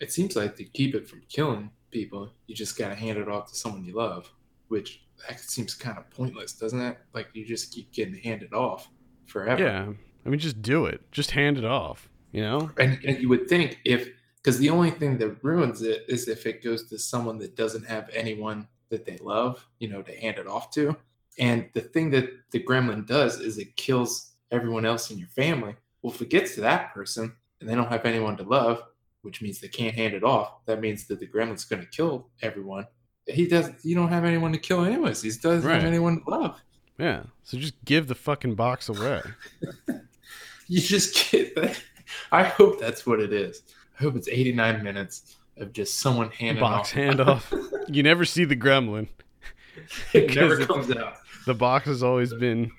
it 0.00 0.10
seems 0.10 0.34
like 0.34 0.56
to 0.56 0.64
keep 0.64 0.96
it 0.96 1.08
from 1.08 1.22
killing 1.28 1.70
people, 1.92 2.32
you 2.48 2.56
just 2.56 2.76
gotta 2.76 2.96
hand 2.96 3.16
it 3.16 3.28
off 3.28 3.48
to 3.52 3.54
someone 3.56 3.84
you 3.84 3.94
love, 3.94 4.28
which 4.66 5.04
that 5.28 5.38
seems 5.38 5.72
kind 5.76 5.98
of 5.98 6.10
pointless, 6.10 6.52
doesn't 6.52 6.80
it? 6.80 6.98
Like 7.14 7.28
you 7.32 7.44
just 7.46 7.72
keep 7.72 7.92
getting 7.92 8.16
handed 8.16 8.52
off 8.52 8.88
forever. 9.26 9.62
Yeah. 9.62 9.92
I 10.24 10.28
mean, 10.28 10.38
just 10.38 10.62
do 10.62 10.86
it. 10.86 11.00
Just 11.12 11.32
hand 11.32 11.58
it 11.58 11.64
off. 11.64 12.08
You 12.32 12.42
know? 12.42 12.70
And, 12.78 12.98
and 13.04 13.18
you 13.20 13.28
would 13.28 13.48
think 13.48 13.78
if, 13.84 14.08
because 14.36 14.58
the 14.58 14.70
only 14.70 14.90
thing 14.90 15.18
that 15.18 15.42
ruins 15.42 15.82
it 15.82 16.04
is 16.08 16.28
if 16.28 16.46
it 16.46 16.62
goes 16.64 16.88
to 16.88 16.98
someone 16.98 17.38
that 17.38 17.56
doesn't 17.56 17.86
have 17.86 18.08
anyone 18.12 18.68
that 18.88 19.04
they 19.04 19.18
love, 19.18 19.66
you 19.78 19.88
know, 19.88 20.02
to 20.02 20.12
hand 20.18 20.38
it 20.38 20.46
off 20.46 20.70
to. 20.72 20.96
And 21.38 21.68
the 21.72 21.80
thing 21.80 22.10
that 22.10 22.28
the 22.50 22.60
gremlin 22.62 23.06
does 23.06 23.40
is 23.40 23.58
it 23.58 23.76
kills 23.76 24.32
everyone 24.50 24.84
else 24.84 25.10
in 25.10 25.18
your 25.18 25.28
family. 25.28 25.74
Well, 26.02 26.12
if 26.12 26.20
it 26.20 26.28
gets 26.30 26.54
to 26.56 26.60
that 26.62 26.92
person 26.94 27.34
and 27.60 27.68
they 27.68 27.74
don't 27.74 27.88
have 27.88 28.04
anyone 28.04 28.36
to 28.36 28.42
love, 28.42 28.82
which 29.22 29.40
means 29.40 29.60
they 29.60 29.68
can't 29.68 29.94
hand 29.94 30.14
it 30.14 30.24
off, 30.24 30.64
that 30.66 30.80
means 30.80 31.06
that 31.06 31.20
the 31.20 31.26
gremlin's 31.26 31.64
going 31.64 31.80
to 31.82 31.88
kill 31.88 32.28
everyone. 32.42 32.86
He 33.26 33.46
does. 33.46 33.70
You 33.84 33.94
don't 33.94 34.08
have 34.08 34.24
anyone 34.24 34.52
to 34.52 34.58
kill 34.58 34.84
anyways. 34.84 35.22
He 35.22 35.30
doesn't 35.30 35.62
Right. 35.68 35.76
have 35.76 35.84
anyone 35.84 36.22
to 36.24 36.30
love. 36.30 36.60
Yeah. 37.02 37.24
So 37.42 37.58
just 37.58 37.74
give 37.84 38.06
the 38.06 38.14
fucking 38.14 38.54
box 38.54 38.88
away. 38.88 39.22
You 40.68 40.80
just 40.80 41.30
get 41.30 41.54
that. 41.56 41.78
I 42.30 42.44
hope 42.44 42.80
that's 42.80 43.04
what 43.04 43.20
it 43.20 43.30
is. 43.30 43.62
I 43.98 44.04
hope 44.04 44.16
it's 44.16 44.28
89 44.28 44.82
minutes 44.82 45.36
of 45.58 45.72
just 45.74 45.98
someone 45.98 46.30
handing 46.30 46.62
box 46.62 46.92
off. 46.92 46.96
handoff. 46.96 47.72
You 47.88 48.02
never 48.02 48.24
see 48.24 48.44
the 48.46 48.56
gremlin. 48.56 49.08
it 50.14 50.34
never 50.34 50.64
comes 50.64 50.90
out. 50.96 51.16
The 51.44 51.52
box 51.52 51.86
has 51.86 52.02
always 52.02 52.32
been. 52.32 52.70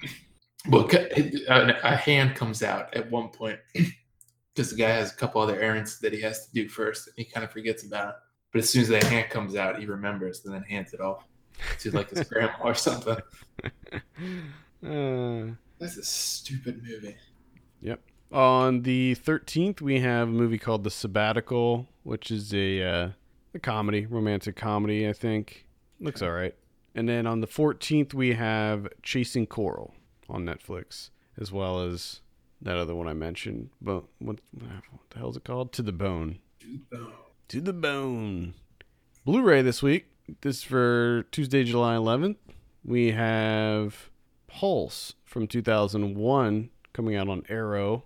Well, 0.70 0.90
a, 0.92 1.46
uh, 1.48 1.80
a 1.84 1.96
hand 1.96 2.36
comes 2.36 2.64
out 2.64 2.96
at 2.96 3.12
one 3.12 3.28
point 3.28 3.60
because 3.74 4.72
the 4.72 4.78
guy 4.78 4.90
has 4.90 5.12
a 5.12 5.16
couple 5.16 5.40
other 5.42 5.60
errands 5.60 6.00
that 6.00 6.14
he 6.14 6.22
has 6.22 6.48
to 6.48 6.54
do 6.54 6.68
first, 6.68 7.08
and 7.08 7.16
he 7.18 7.26
kind 7.26 7.44
of 7.44 7.52
forgets 7.52 7.86
about 7.86 8.10
it. 8.10 8.16
But 8.54 8.60
as 8.60 8.70
soon 8.70 8.84
as 8.84 8.88
that 8.88 9.04
hand 9.04 9.30
comes 9.30 9.56
out, 9.56 9.78
he 9.78 9.86
remembers 9.86 10.46
and 10.46 10.54
then 10.56 10.64
hands 10.64 10.94
it 10.94 11.02
off 11.02 11.26
to 11.80 11.92
like 11.92 12.10
his 12.10 12.28
grandma 12.28 12.54
or 12.64 12.74
something. 12.76 13.18
Uh, 14.86 15.52
That's 15.80 15.96
a 15.96 16.04
stupid 16.04 16.84
movie. 16.84 17.16
Yep. 17.82 18.02
On 18.34 18.82
the 18.82 19.16
13th, 19.16 19.80
we 19.80 20.02
have 20.02 20.28
a 20.28 20.32
movie 20.32 20.58
called 20.58 20.84
The 20.84 20.90
Sabbatical, 20.92 21.88
which 22.04 22.30
is 22.30 22.54
a 22.54 22.84
uh, 22.84 23.10
a 23.54 23.60
comedy, 23.60 24.06
romantic 24.06 24.56
comedy. 24.56 25.08
I 25.08 25.14
think 25.14 25.68
looks 26.00 26.22
all 26.22 26.32
right. 26.32 26.54
And 26.96 27.08
then 27.08 27.26
on 27.26 27.42
the 27.42 27.48
14th, 27.48 28.14
we 28.14 28.34
have 28.34 28.88
Chasing 29.02 29.48
Coral 29.48 29.94
on 30.30 30.46
Netflix, 30.46 31.10
as 31.40 31.52
well 31.52 31.82
as 31.82 32.22
that 32.62 32.78
other 32.78 32.96
one 32.96 33.08
I 33.08 33.14
mentioned. 33.14 33.70
But 33.82 34.04
what, 34.20 34.40
what 34.52 34.70
the 35.10 35.20
hell 35.20 35.30
is 35.30 35.38
it 35.38 35.44
called? 35.44 35.72
To 35.74 35.82
the 35.82 35.92
Bone. 35.92 36.40
To 37.50 37.62
the 37.62 37.74
Bone. 37.74 38.54
Blu-ray 39.26 39.62
this 39.62 39.82
week. 39.82 40.08
This 40.42 40.64
for 40.64 41.26
Tuesday, 41.32 41.64
July 41.64 41.96
11th. 41.96 42.38
We 42.86 43.12
have 43.12 44.10
Pulse 44.48 45.16
from 45.26 45.48
2001 45.48 46.70
coming 46.94 47.16
out 47.16 47.28
on 47.28 47.44
Arrow. 47.50 48.06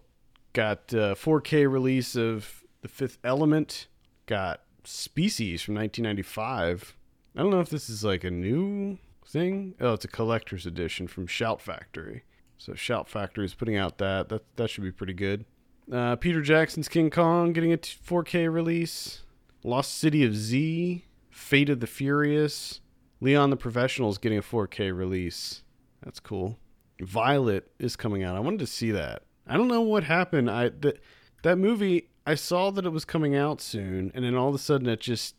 Got 0.53 0.93
uh, 0.93 1.13
4K 1.13 1.71
release 1.71 2.15
of 2.15 2.63
The 2.81 2.87
Fifth 2.87 3.19
Element. 3.23 3.87
Got 4.25 4.61
Species 4.83 5.61
from 5.61 5.75
1995. 5.75 6.95
I 7.35 7.41
don't 7.41 7.51
know 7.51 7.59
if 7.59 7.69
this 7.69 7.89
is 7.89 8.03
like 8.03 8.23
a 8.23 8.31
new 8.31 8.97
thing. 9.25 9.75
Oh, 9.79 9.93
it's 9.93 10.05
a 10.05 10.07
collector's 10.07 10.65
edition 10.65 11.07
from 11.07 11.27
Shout 11.27 11.61
Factory. 11.61 12.23
So 12.57 12.73
Shout 12.73 13.07
Factory 13.07 13.45
is 13.45 13.53
putting 13.53 13.75
out 13.75 13.99
that. 13.99 14.29
That 14.29 14.43
that 14.55 14.69
should 14.69 14.83
be 14.83 14.91
pretty 14.91 15.13
good. 15.13 15.45
Uh, 15.91 16.15
Peter 16.15 16.41
Jackson's 16.41 16.87
King 16.87 17.09
Kong 17.09 17.53
getting 17.53 17.73
a 17.73 17.77
4K 17.77 18.51
release. 18.51 19.23
Lost 19.63 19.97
City 19.97 20.23
of 20.23 20.35
Z, 20.35 21.03
Fate 21.37 21.69
of 21.69 21.79
the 21.79 21.87
Furious, 21.87 22.81
Leon 23.21 23.51
the 23.51 23.55
Professional 23.57 24.09
is 24.09 24.17
getting 24.17 24.39
a 24.39 24.41
4K 24.41 24.95
release. 24.97 25.63
That's 26.03 26.19
cool. 26.19 26.57
Violet 26.99 27.71
is 27.77 27.95
coming 27.95 28.23
out. 28.23 28.35
I 28.35 28.39
wanted 28.39 28.59
to 28.59 28.67
see 28.67 28.89
that. 28.91 29.21
I 29.45 29.55
don't 29.55 29.67
know 29.67 29.81
what 29.81 30.03
happened. 30.03 30.49
I 30.49 30.69
that 30.69 30.99
that 31.43 31.57
movie. 31.57 32.09
I 32.25 32.33
saw 32.35 32.71
that 32.71 32.85
it 32.85 32.89
was 32.89 33.05
coming 33.05 33.35
out 33.35 33.61
soon, 33.61 34.11
and 34.15 34.25
then 34.25 34.35
all 34.35 34.49
of 34.49 34.55
a 34.55 34.59
sudden 34.59 34.89
it 34.89 34.99
just. 34.99 35.35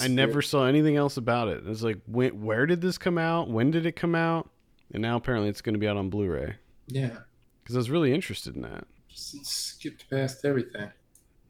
I 0.00 0.08
never 0.08 0.40
saw 0.40 0.66
anything 0.66 0.96
else 0.96 1.16
about 1.16 1.48
it. 1.48 1.58
It 1.58 1.66
was 1.66 1.82
like, 1.82 1.98
when, 2.06 2.42
where 2.42 2.64
did 2.64 2.80
this 2.80 2.96
come 2.96 3.18
out? 3.18 3.50
When 3.50 3.70
did 3.72 3.86
it 3.86 3.96
come 3.96 4.14
out? 4.14 4.48
And 4.92 5.02
now 5.02 5.16
apparently 5.16 5.48
it's 5.50 5.60
going 5.60 5.74
to 5.74 5.80
be 5.80 5.88
out 5.88 5.96
on 5.96 6.10
Blu-ray 6.10 6.54
Yeah, 6.86 7.16
because 7.62 7.74
I 7.74 7.78
was 7.80 7.90
really 7.90 8.14
interested 8.14 8.54
in 8.54 8.62
that. 8.62 8.86
just 9.08 9.44
skipped 9.44 10.08
past 10.08 10.44
everything. 10.44 10.90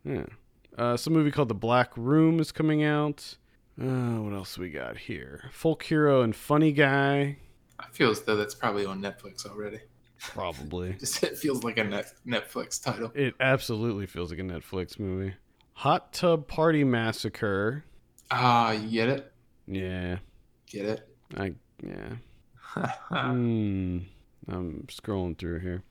Yeah. 0.04 0.24
Uh, 0.76 0.96
some 0.96 1.12
movie 1.12 1.30
called 1.30 1.48
The 1.48 1.54
Black 1.54 1.96
Room 1.96 2.40
is 2.40 2.50
coming 2.50 2.82
out. 2.82 3.36
Uh, 3.80 4.20
what 4.20 4.32
else 4.32 4.56
we 4.56 4.70
got 4.70 4.96
here? 4.96 5.50
Folk 5.52 5.82
Hero 5.82 6.22
and 6.22 6.34
Funny 6.34 6.72
Guy. 6.72 7.38
I 7.78 7.86
feel 7.90 8.10
as 8.10 8.22
though 8.22 8.36
that's 8.36 8.54
probably 8.54 8.86
on 8.86 9.00
Netflix 9.00 9.46
already. 9.46 9.80
Probably. 10.18 10.92
Just 11.00 11.22
it 11.22 11.36
feels 11.36 11.64
like 11.64 11.78
a 11.78 11.84
net, 11.84 12.12
Netflix 12.26 12.82
title. 12.82 13.10
It 13.14 13.34
absolutely 13.40 14.06
feels 14.06 14.30
like 14.30 14.38
a 14.38 14.44
Netflix 14.44 14.98
movie. 14.98 15.34
Hot 15.74 16.12
Tub 16.12 16.46
Party 16.46 16.84
Massacre. 16.84 17.84
Ah, 18.30 18.70
you 18.70 18.90
get 18.90 19.08
it? 19.08 19.32
Yeah. 19.66 20.18
Get 20.66 20.86
it? 20.86 21.08
I 21.36 21.54
yeah. 21.82 22.14
Hmm. 23.08 23.98
I'm 24.48 24.86
scrolling 24.88 25.38
through 25.38 25.60
here. 25.60 25.82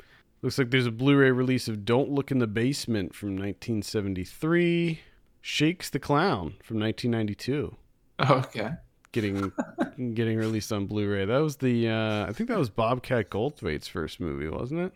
Looks 0.42 0.58
like 0.58 0.70
there's 0.70 0.86
a 0.86 0.92
Blu-ray 0.92 1.32
release 1.32 1.68
of 1.68 1.86
Don't 1.86 2.10
Look 2.12 2.30
in 2.30 2.40
the 2.40 2.48
Basement 2.48 3.16
from 3.16 3.30
1973. 3.30 5.00
Shakes 5.46 5.89
the 5.89 6.00
Clown 6.00 6.56
from 6.64 6.80
1992. 6.80 7.76
okay. 8.30 8.70
Getting 9.12 9.52
getting 10.14 10.38
released 10.38 10.72
on 10.72 10.88
Blu-ray. 10.88 11.26
That 11.26 11.39
was 11.39 11.58
the 11.58 11.89
uh, 11.89 12.26
I 12.26 12.32
think 12.32 12.48
that 12.48 12.58
was 12.58 12.70
Bobcat 12.70 13.30
Goldthwait's 13.30 13.89
first 13.89 14.22
movie, 14.22 14.48
wasn't 14.48 14.80
it? 14.80 14.94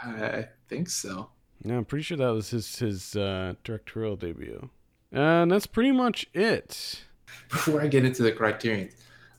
I 0.00 0.46
think 0.68 0.88
so. 0.88 1.28
Yeah, 1.64 1.76
I'm 1.76 1.84
pretty 1.84 2.04
sure 2.04 2.16
that 2.16 2.28
was 2.28 2.50
his 2.50 2.78
his 2.78 3.16
uh, 3.16 3.54
directorial 3.64 4.14
debut. 4.14 4.70
And 5.10 5.50
that's 5.50 5.66
pretty 5.66 5.90
much 5.90 6.26
it. 6.32 7.02
Before 7.50 7.82
I 7.82 7.88
get 7.88 8.04
into 8.04 8.22
the 8.22 8.30
criterion, 8.30 8.90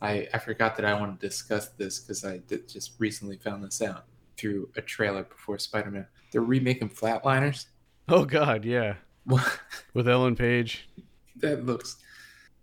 I, 0.01 0.27
I 0.33 0.39
forgot 0.39 0.75
that 0.75 0.85
I 0.85 0.99
want 0.99 1.17
to 1.17 1.25
discuss 1.25 1.69
this 1.69 1.99
because 1.99 2.25
I 2.25 2.39
did 2.39 2.67
just 2.67 2.91
recently 2.99 3.37
found 3.37 3.63
this 3.63 3.81
out 3.81 4.03
through 4.35 4.69
a 4.75 4.81
trailer 4.81 5.23
before 5.23 5.57
Spider 5.59 5.91
Man. 5.91 6.07
They're 6.31 6.41
remaking 6.41 6.89
Flatliners. 6.89 7.67
Oh 8.09 8.25
God, 8.25 8.65
yeah. 8.65 8.95
With 9.93 10.07
Ellen 10.07 10.35
Page. 10.35 10.87
that 11.37 11.65
looks. 11.65 11.97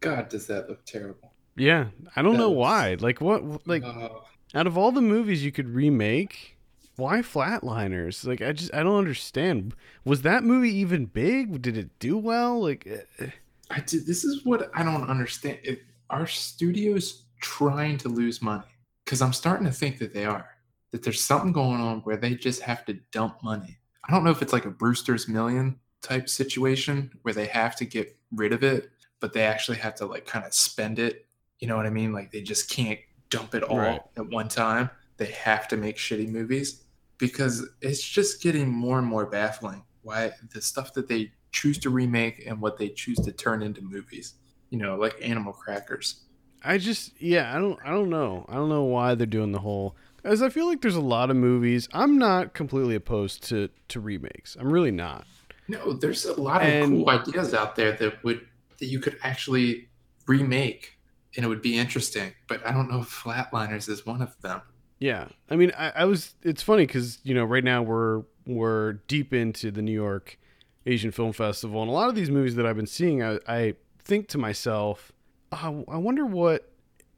God, 0.01 0.29
does 0.29 0.47
that 0.49 0.69
look 0.69 0.85
terrible? 0.85 1.33
Yeah, 1.57 1.87
I 2.17 2.23
don't 2.23 2.33
That 2.33 2.39
know 2.39 2.49
looks- 2.49 2.59
why. 2.59 2.97
Like 3.01 3.21
what? 3.21 3.67
Like 3.67 3.85
Oh, 3.85 4.25
out 4.55 4.67
of 4.67 4.77
all 4.79 4.93
the 4.93 5.01
movies 5.03 5.45
you 5.45 5.53
could 5.53 5.69
remake, 5.69 6.57
why 6.97 7.19
Flatliners? 7.21 8.27
Like 8.27 8.41
I 8.43 8.53
just 8.53 8.73
I 8.75 8.83
don't 8.83 8.97
understand. 8.99 9.75
Was 10.05 10.23
that 10.23 10.45
movie 10.45 10.75
even 10.77 11.07
big? 11.07 11.61
Did 11.63 11.77
it 11.77 11.91
do 11.99 12.17
well? 12.19 12.61
Like 12.63 12.87
eh, 12.87 13.03
eh. 13.25 13.31
I 13.71 13.81
did. 13.81 14.07
This 14.07 14.25
is 14.25 14.45
what 14.45 14.71
I 14.75 14.83
don't 14.83 15.09
understand. 15.09 15.59
If 15.63 15.79
are 16.11 16.27
studios 16.27 17.25
trying 17.41 17.97
to 17.99 18.09
lose 18.09 18.43
money? 18.43 18.65
Because 19.05 19.23
I'm 19.23 19.33
starting 19.33 19.67
to 19.67 19.73
think 19.73 19.99
that 19.99 20.13
they 20.15 20.25
are. 20.27 20.49
That 20.91 21.03
there's 21.03 21.25
something 21.25 21.53
going 21.53 21.81
on 21.81 22.01
where 22.01 22.17
they 22.19 22.35
just 22.35 22.61
have 22.63 22.85
to 22.85 22.95
dump 23.13 23.43
money. 23.43 23.79
I 24.07 24.13
don't 24.13 24.25
know 24.25 24.31
if 24.31 24.43
it's 24.43 24.53
like 24.53 24.67
a 24.67 24.71
Brewster's 24.71 25.27
Million 25.29 25.79
type 26.03 26.29
situation 26.29 27.11
where 27.23 27.35
they 27.35 27.47
have 27.47 27.77
to 27.77 27.85
get 27.85 28.17
rid 28.33 28.53
of 28.53 28.63
it, 28.63 28.91
but 29.21 29.33
they 29.33 29.43
actually 29.43 29.79
have 29.79 29.95
to 29.97 30.07
like 30.07 30.27
kind 30.27 30.45
of 30.45 30.53
spend 30.55 30.99
it. 30.99 31.27
You 31.61 31.69
know 31.69 31.77
what 31.77 31.87
I 31.87 31.91
mean? 31.91 32.13
Like 32.13 32.33
they 32.33 32.43
just 32.43 32.69
can't 32.71 32.99
dump 33.31 33.55
it 33.55 33.63
all 33.63 33.79
Right. 33.79 34.01
at 34.17 34.29
one 34.29 34.49
time. 34.49 34.91
They 35.17 35.27
have 35.27 35.69
to 35.69 35.77
make 35.77 35.97
shitty 35.97 36.29
movies 36.29 36.83
because 37.19 37.67
it's 37.81 38.03
just 38.03 38.43
getting 38.43 38.69
more 38.69 38.99
and 38.99 39.07
more 39.07 39.27
baffling 39.27 39.85
why 40.03 40.33
the 40.53 40.61
stuff 40.61 40.93
that 40.95 41.07
they 41.07 41.31
choose 41.53 41.79
to 41.79 41.91
remake 41.91 42.43
and 42.47 42.61
what 42.61 42.77
they 42.77 42.89
choose 42.89 43.19
to 43.21 43.31
turn 43.31 43.63
into 43.63 43.81
movies. 43.81 44.35
You 44.71 44.79
know, 44.79 44.97
like 44.97 45.17
Animal 45.23 45.53
Crackers. 45.53 46.23
I 46.65 46.79
just 46.79 47.21
yeah 47.21 47.55
I 47.55 47.59
don't 47.59 47.79
I 47.85 47.91
don't 47.91 48.11
know 48.11 48.45
I 48.49 48.55
don't 48.55 48.69
know 48.69 48.85
why 48.85 49.15
they're 49.15 49.27
doing 49.27 49.53
the 49.53 49.61
whole. 49.61 49.97
As 50.25 50.41
I 50.43 50.49
feel 50.49 50.67
like 50.67 50.81
there's 50.81 50.95
a 50.97 51.01
lot 51.01 51.31
of 51.31 51.37
movies. 51.37 51.89
I'm 51.93 52.19
not 52.19 52.55
completely 52.55 52.95
opposed 52.95 53.43
to 53.49 53.69
to 53.89 54.01
remakes. 54.01 54.57
I'm 54.59 54.73
really 54.73 54.91
not. 54.93 55.27
No, 55.69 55.93
there's 55.93 56.25
a 56.25 56.41
lot 56.41 56.63
of 56.63 56.89
cool 56.89 57.09
ideas 57.09 57.55
out 57.55 57.77
there 57.77 57.93
that 57.93 58.23
would 58.25 58.47
that 58.79 58.87
you 58.87 58.99
could 58.99 59.19
actually 59.23 59.89
remake 60.27 60.99
and 61.37 61.45
it 61.45 61.49
would 61.49 61.63
be 61.63 61.79
interesting. 61.79 62.33
But 62.49 62.67
I 62.67 62.73
don't 62.73 62.91
know 62.91 63.01
if 63.01 63.09
Flatliners 63.09 63.89
is 63.89 64.05
one 64.05 64.23
of 64.23 64.41
them. 64.43 64.63
Yeah, 64.99 65.29
I 65.51 65.57
mean, 65.57 65.73
I, 65.77 65.93
I 65.97 66.05
was. 66.05 66.35
It's 66.43 66.63
funny 66.63 66.87
because 66.87 67.19
you 67.25 67.35
know, 67.35 67.45
right 67.45 67.65
now 67.65 67.83
we're 67.83 68.23
we're 68.47 68.95
deep 69.09 69.35
into 69.35 69.71
the 69.71 69.83
New 69.83 69.93
York 69.93 70.39
Asian 70.87 71.11
Film 71.11 71.33
Festival, 71.33 71.83
and 71.83 71.91
a 71.91 71.95
lot 71.95 72.09
of 72.09 72.15
these 72.15 72.31
movies 72.31 72.55
that 72.55 72.67
I've 72.67 72.77
been 72.77 72.87
seeing, 72.87 73.23
I, 73.23 73.39
I 73.49 73.75
think 73.99 74.29
to 74.29 74.39
myself, 74.39 75.11
oh, 75.51 75.85
I 75.89 75.97
wonder 75.97 76.25
what 76.25 76.71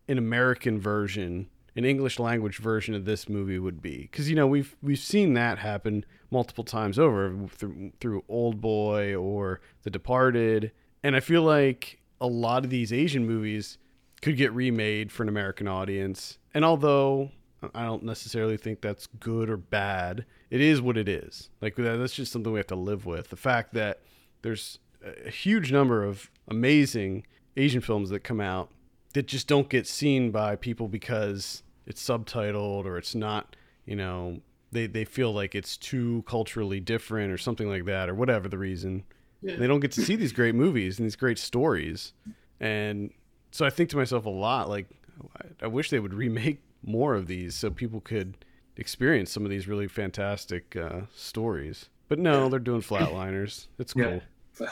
an 0.08 0.16
American 0.16 0.80
version, 0.80 1.48
an 1.76 1.84
English 1.84 2.18
language 2.18 2.58
version 2.58 2.94
of 2.94 3.04
this 3.04 3.28
movie 3.28 3.58
would 3.58 3.82
be, 3.82 4.08
because 4.10 4.30
you 4.30 4.36
know 4.36 4.46
we've 4.46 4.74
we've 4.82 4.98
seen 4.98 5.34
that 5.34 5.58
happen 5.58 6.06
multiple 6.34 6.64
times 6.64 6.98
over 6.98 7.34
through 7.48 7.92
through 8.00 8.24
Old 8.28 8.60
Boy 8.60 9.14
or 9.14 9.60
The 9.84 9.90
Departed, 9.90 10.72
and 11.02 11.16
I 11.16 11.20
feel 11.20 11.42
like 11.42 12.00
a 12.20 12.26
lot 12.26 12.64
of 12.64 12.70
these 12.70 12.92
Asian 12.92 13.26
movies 13.26 13.78
could 14.20 14.36
get 14.36 14.52
remade 14.52 15.10
for 15.10 15.22
an 15.22 15.28
American 15.28 15.66
audience, 15.66 16.38
and 16.52 16.64
although 16.64 17.30
I 17.74 17.84
don't 17.84 18.02
necessarily 18.02 18.56
think 18.56 18.80
that's 18.80 19.06
good 19.06 19.48
or 19.48 19.56
bad. 19.56 20.26
It 20.50 20.60
is 20.60 20.82
what 20.82 20.96
it 20.96 21.08
is. 21.08 21.50
Like 21.60 21.76
that's 21.76 22.14
just 22.14 22.32
something 22.32 22.52
we 22.52 22.58
have 22.58 22.66
to 22.68 22.74
live 22.74 23.06
with. 23.06 23.30
The 23.30 23.36
fact 23.36 23.74
that 23.74 24.00
there's 24.42 24.78
a 25.24 25.30
huge 25.30 25.72
number 25.72 26.04
of 26.04 26.30
amazing 26.48 27.26
Asian 27.56 27.80
films 27.80 28.10
that 28.10 28.20
come 28.20 28.40
out 28.40 28.70
that 29.14 29.26
just 29.26 29.46
don't 29.46 29.68
get 29.68 29.86
seen 29.86 30.30
by 30.30 30.56
people 30.56 30.88
because 30.88 31.62
it's 31.86 32.02
subtitled 32.02 32.84
or 32.84 32.98
it's 32.98 33.14
not, 33.14 33.56
you 33.86 33.96
know, 33.96 34.40
they, 34.74 34.86
they 34.86 35.04
feel 35.04 35.32
like 35.32 35.54
it's 35.54 35.76
too 35.76 36.22
culturally 36.26 36.80
different 36.80 37.32
or 37.32 37.38
something 37.38 37.68
like 37.68 37.84
that 37.86 38.10
or 38.10 38.14
whatever 38.14 38.48
the 38.48 38.58
reason. 38.58 39.04
Yeah. 39.40 39.56
They 39.56 39.66
don't 39.66 39.80
get 39.80 39.92
to 39.92 40.02
see 40.02 40.16
these 40.16 40.32
great 40.32 40.54
movies 40.54 40.98
and 40.98 41.06
these 41.06 41.16
great 41.16 41.38
stories. 41.38 42.12
And 42.60 43.10
so 43.50 43.64
I 43.64 43.70
think 43.70 43.90
to 43.90 43.96
myself 43.96 44.26
a 44.26 44.30
lot 44.30 44.68
like 44.68 44.88
I, 45.36 45.64
I 45.64 45.66
wish 45.68 45.90
they 45.90 46.00
would 46.00 46.14
remake 46.24 46.60
more 46.82 47.14
of 47.14 47.26
these 47.26 47.54
so 47.54 47.70
people 47.70 48.00
could 48.00 48.36
experience 48.76 49.30
some 49.30 49.44
of 49.44 49.50
these 49.50 49.68
really 49.68 49.86
fantastic 49.86 50.76
uh, 50.76 51.02
stories. 51.14 51.88
But 52.08 52.18
no, 52.18 52.48
they're 52.48 52.58
doing 52.58 52.82
flatliners. 52.82 53.68
It's 53.78 53.94
cool. 53.94 54.02
Yeah. 54.04 54.20
For 54.54 54.66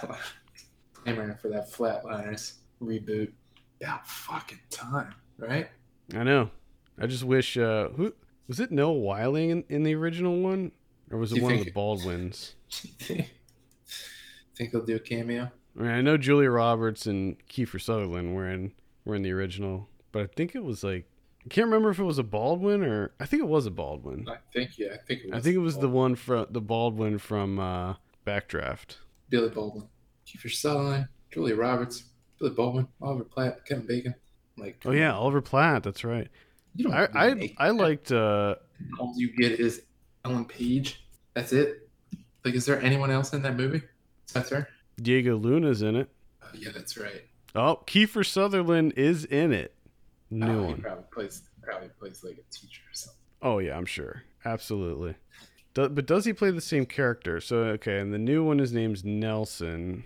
that 1.49 1.71
Flatliners 1.71 2.55
reboot. 2.81 3.33
About 3.81 4.07
fucking 4.07 4.61
time, 4.71 5.13
right? 5.39 5.69
I 6.15 6.23
know. 6.23 6.51
I 7.01 7.07
just 7.09 7.25
wish. 7.25 7.57
Uh, 7.57 7.89
who 7.89 8.15
was 8.53 8.61
it? 8.61 8.71
Noah 8.71 9.01
Wiling 9.01 9.49
in, 9.49 9.65
in 9.71 9.83
the 9.83 9.95
original 9.95 10.39
one, 10.43 10.73
or 11.11 11.17
was 11.17 11.33
it 11.33 11.37
you 11.37 11.43
one 11.43 11.55
of 11.55 11.65
the 11.65 11.71
Baldwins? 11.71 12.55
Think 13.01 13.31
he'll 14.57 14.85
do 14.85 14.97
a 14.97 15.01
cameo? 15.01 15.51
I 15.79 15.83
mean, 15.83 15.91
I 15.91 16.03
know 16.03 16.19
Julia 16.19 16.51
Roberts 16.51 17.07
and 17.07 17.39
Kiefer 17.49 17.81
Sutherland 17.81 18.35
were 18.37 18.47
in 18.47 18.73
were 19.07 19.15
in 19.15 19.23
the 19.23 19.33
original, 19.33 19.89
but 20.13 20.21
I 20.21 20.27
think 20.27 20.55
it 20.55 20.63
was 20.63 20.85
like 20.85 21.09
I 21.47 21.49
can't 21.49 21.65
remember 21.65 21.89
if 21.89 21.99
it 21.99 22.05
was 22.05 22.19
a 22.19 22.23
Baldwin 22.23 22.85
or 22.85 23.13
I 23.19 23.25
think 23.25 23.43
it 23.43 23.49
was 23.49 23.65
a 23.65 23.71
Baldwin. 23.71 24.29
I 24.29 24.37
think 24.53 24.77
yeah. 24.77 24.89
I 24.93 24.99
think 24.99 25.23
it 25.23 25.31
was. 25.31 25.39
I 25.39 25.41
think 25.41 25.57
it 25.57 25.61
was 25.61 25.79
the 25.79 25.89
one 25.89 26.15
from 26.15 26.49
the 26.51 26.61
Baldwin 26.61 27.17
from 27.17 27.59
uh, 27.59 27.95
Backdraft. 28.27 28.97
Billy 29.31 29.49
Baldwin, 29.49 29.89
Kiefer 30.27 30.53
Sutherland, 30.53 31.09
Julia 31.31 31.57
Roberts, 31.57 32.05
Billy 32.39 32.51
Baldwin, 32.51 32.87
Oliver 33.01 33.25
Platt, 33.25 33.65
Kevin 33.65 33.87
Bacon. 33.87 34.15
Like, 34.59 34.83
Oh 34.85 34.91
yeah, 34.91 35.15
Oliver 35.15 35.41
Platt. 35.41 35.85
That's 35.85 36.05
right. 36.05 36.29
You 36.77 36.85
don't 36.85 36.95
I 36.95 37.09
I, 37.15 37.55
I 37.59 37.71
liked. 37.71 38.13
Uh, 38.13 38.57
all 38.99 39.13
you 39.17 39.35
get 39.37 39.53
is 39.61 39.83
Ellen 40.25 40.45
Page. 40.45 41.05
That's 41.35 41.53
it. 41.53 41.89
Like, 42.45 42.55
is 42.55 42.67
there 42.67 42.81
anyone 42.83 43.11
else 43.11 43.33
in 43.33 43.43
that 43.43 43.57
movie? 43.57 43.83
That's 44.33 44.51
her. 44.51 44.69
Diego 45.01 45.37
Luna's 45.37 45.83
in 45.83 45.97
it. 45.97 46.09
Oh, 46.43 46.49
yeah, 46.55 46.71
that's 46.75 46.97
right. 46.97 47.25
Oh, 47.55 47.81
Kiefer 47.87 48.27
Sutherland 48.27 48.95
is 48.97 49.25
in 49.25 49.53
it. 49.53 49.75
New 50.31 50.47
oh, 50.47 50.61
he 50.61 50.73
one. 50.73 50.81
probably 50.81 51.05
plays 51.13 51.43
probably 51.63 51.89
plays 51.89 52.25
like 52.25 52.39
a 52.39 52.55
teacher 52.55 52.81
or 52.91 52.95
something. 52.95 53.19
Oh 53.43 53.59
yeah, 53.59 53.77
I'm 53.77 53.85
sure. 53.85 54.23
Absolutely. 54.45 55.15
Do, 55.75 55.89
but 55.91 56.07
does 56.07 56.25
he 56.25 56.33
play 56.33 56.51
the 56.51 56.63
same 56.63 56.87
character? 56.87 57.39
So 57.41 57.59
okay, 57.59 57.99
and 57.99 58.15
the 58.15 58.19
new 58.19 58.43
one, 58.43 58.59
his 58.59 58.73
name's 58.73 59.05
Nelson. 59.05 60.05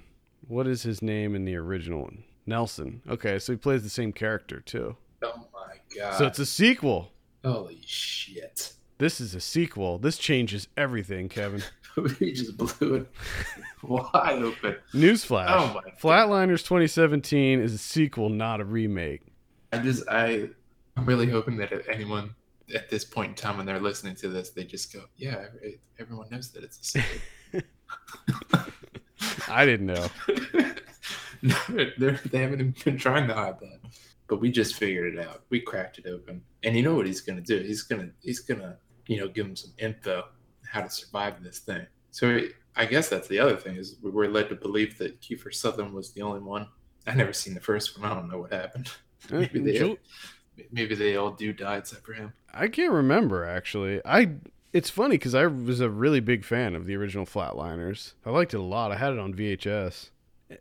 What 0.49 0.67
is 0.67 0.83
his 0.83 1.01
name 1.01 1.37
in 1.37 1.45
the 1.45 1.55
original 1.55 2.03
one? 2.03 2.25
Nelson. 2.45 3.03
Okay, 3.09 3.39
so 3.39 3.53
he 3.53 3.57
plays 3.57 3.85
the 3.85 3.89
same 3.89 4.13
character 4.13 4.61
too. 4.61 4.97
Oh 5.35 5.47
my 5.53 5.77
god! 5.97 6.15
So 6.19 6.27
it's 6.27 6.39
a 6.39 6.47
sequel. 6.47 7.13
holy 7.45 7.81
shit! 7.85 8.73
This 8.99 9.21
is 9.21 9.35
a 9.35 9.41
sequel. 9.41 9.99
This 9.99 10.17
changes 10.17 10.69
everything, 10.77 11.29
Kevin. 11.29 11.63
we 11.97 12.33
just 12.33 12.57
blew 12.57 12.95
it 12.95 13.11
wide 13.83 14.43
open. 14.43 14.77
Newsflash. 14.95 15.47
Oh 15.49 15.75
my 15.75 15.91
Flatliners 16.01 16.65
2017 16.65 17.61
is 17.61 17.75
a 17.75 17.79
sequel, 17.79 18.29
not 18.29 18.61
a 18.61 18.65
remake. 18.65 19.23
I 19.73 19.79
just 19.79 20.09
I 20.09 20.49
I'm 20.97 21.05
really 21.05 21.29
hoping 21.29 21.57
that 21.59 21.73
if 21.73 21.89
anyone 21.89 22.35
at 22.75 22.91
this 22.91 23.05
point 23.05 23.31
in 23.31 23.35
time 23.35 23.59
when 23.59 23.67
they're 23.67 23.81
listening 23.81 24.17
to 24.17 24.29
this, 24.29 24.51
they 24.51 24.65
just 24.65 24.93
go, 24.93 25.05
yeah, 25.17 25.47
everyone 25.99 26.29
knows 26.31 26.51
that 26.53 26.65
it's 26.65 26.81
a 26.81 26.85
sequel. 26.85 27.21
I 29.49 29.65
didn't 29.65 29.87
know. 29.87 30.09
no, 31.43 31.57
they 31.99 32.39
haven't 32.39 32.61
even 32.61 32.75
been 32.85 32.99
trying 32.99 33.29
to 33.29 33.35
hide 33.35 33.61
that. 33.61 33.81
But 34.29 34.41
we 34.41 34.51
just 34.51 34.75
figured 34.75 35.15
it 35.15 35.21
out. 35.21 35.43
We 35.51 35.61
cracked 35.61 35.99
it 35.99 36.07
open. 36.07 36.43
And 36.65 36.77
you 36.77 36.83
know 36.83 36.95
what 36.95 37.07
he's 37.07 37.21
gonna 37.21 37.41
do? 37.41 37.61
He's 37.61 37.83
gonna 37.83 38.11
he's 38.21 38.41
gonna, 38.41 38.77
you 39.07 39.21
know, 39.21 39.29
give 39.29 39.47
him 39.47 39.57
some 39.57 39.73
info 39.79 40.25
how 40.67 40.83
to 40.83 40.91
survive 40.91 41.43
this 41.43 41.61
thing. 41.61 41.87
So 42.11 42.41
I 42.75 42.87
guess 42.87 43.09
that's 43.09 43.29
the 43.29 43.39
other 43.39 43.57
thing 43.57 43.77
is 43.77 43.97
we 44.03 44.11
were 44.11 44.29
led 44.29 44.49
to 44.49 44.55
believe 44.55 44.99
that 44.99 45.21
Kiefer 45.21 45.55
Sutherland 45.55 45.95
was 45.95 46.13
the 46.13 46.23
only 46.23 46.41
one. 46.41 46.69
I 47.07 47.15
never 47.15 47.33
seen 47.33 47.55
the 47.55 47.61
first 47.61 47.99
one. 47.99 48.11
I 48.11 48.15
don't 48.15 48.29
know 48.29 48.39
what 48.39 48.53
happened. 48.53 48.91
Maybe 49.31 49.61
they, 49.61 49.79
Jul- 49.79 49.99
maybe 50.71 50.95
they 50.95 51.17
all 51.17 51.31
do 51.31 51.53
die 51.53 51.79
except 51.79 52.05
for 52.05 52.13
him. 52.13 52.33
I 52.53 52.69
can't 52.69 52.93
remember 52.93 53.45
actually. 53.45 54.01
I 54.05 54.35
it's 54.73 54.91
funny 54.91 55.17
because 55.17 55.35
I 55.35 55.47
was 55.47 55.81
a 55.81 55.89
really 55.89 56.21
big 56.21 56.45
fan 56.45 56.75
of 56.75 56.85
the 56.85 56.95
original 56.97 57.25
Flatliners. 57.25 58.13
I 58.25 58.31
liked 58.31 58.55
it 58.55 58.59
a 58.59 58.63
lot. 58.63 58.93
I 58.93 58.97
had 58.97 59.15
it 59.15 59.19
on 59.19 59.35
VHS, 59.35 60.11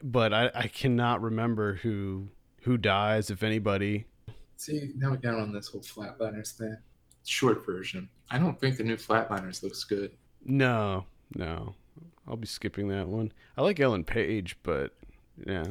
but 0.01 0.33
I, 0.33 0.51
I 0.55 0.67
cannot 0.67 1.21
remember 1.21 1.75
who 1.75 2.29
who 2.65 2.77
dies, 2.77 3.29
if 3.29 3.43
anybody. 3.43 4.05
See, 4.57 4.91
now 4.97 5.11
we're 5.11 5.17
down 5.17 5.39
on 5.39 5.53
this 5.53 5.67
whole 5.67 5.81
Flatliners 5.81 6.57
thing. 6.57 6.75
Short 7.23 7.63
version. 7.63 8.09
I 8.31 8.39
don't 8.39 8.59
think 8.59 8.77
the 8.77 8.83
new 8.83 8.97
Flatliners 8.97 9.61
looks 9.61 9.83
good. 9.83 10.11
No, 10.43 11.05
no, 11.35 11.75
I'll 12.27 12.37
be 12.37 12.47
skipping 12.47 12.87
that 12.87 13.07
one. 13.07 13.31
I 13.55 13.61
like 13.61 13.79
Ellen 13.79 14.03
Page, 14.03 14.57
but 14.63 14.93
yeah, 15.45 15.65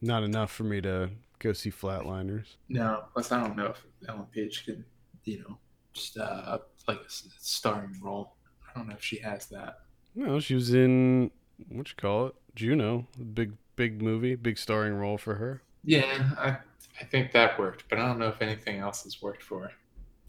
not 0.00 0.24
enough 0.24 0.50
for 0.50 0.64
me 0.64 0.80
to 0.80 1.10
go 1.38 1.52
see 1.52 1.70
Flatliners. 1.70 2.46
No, 2.68 3.04
plus 3.12 3.30
I 3.30 3.40
don't 3.40 3.56
know 3.56 3.66
if 3.66 3.84
Ellen 4.08 4.26
Page 4.34 4.64
can, 4.64 4.84
you 5.24 5.40
know, 5.40 5.58
just 5.92 6.18
uh, 6.18 6.58
like 6.88 6.98
a 6.98 7.08
starring 7.08 7.96
role. 8.02 8.34
I 8.68 8.76
don't 8.76 8.88
know 8.88 8.94
if 8.94 9.04
she 9.04 9.18
has 9.18 9.46
that. 9.46 9.80
No, 10.16 10.40
she 10.40 10.54
was 10.56 10.74
in 10.74 11.30
what 11.68 11.88
you 11.88 11.94
call 11.96 12.26
it, 12.28 12.34
Juno, 12.56 13.06
big 13.32 13.52
big 13.76 14.02
movie, 14.02 14.34
big 14.34 14.58
starring 14.58 14.94
role 14.94 15.18
for 15.18 15.36
her. 15.36 15.62
Yeah, 15.84 16.30
I 16.38 16.56
I 17.00 17.04
think 17.04 17.32
that 17.32 17.58
worked, 17.58 17.84
but 17.88 17.98
I 17.98 18.06
don't 18.06 18.18
know 18.18 18.28
if 18.28 18.40
anything 18.42 18.78
else 18.78 19.02
has 19.04 19.20
worked 19.20 19.42
for 19.42 19.60
her. 19.64 19.72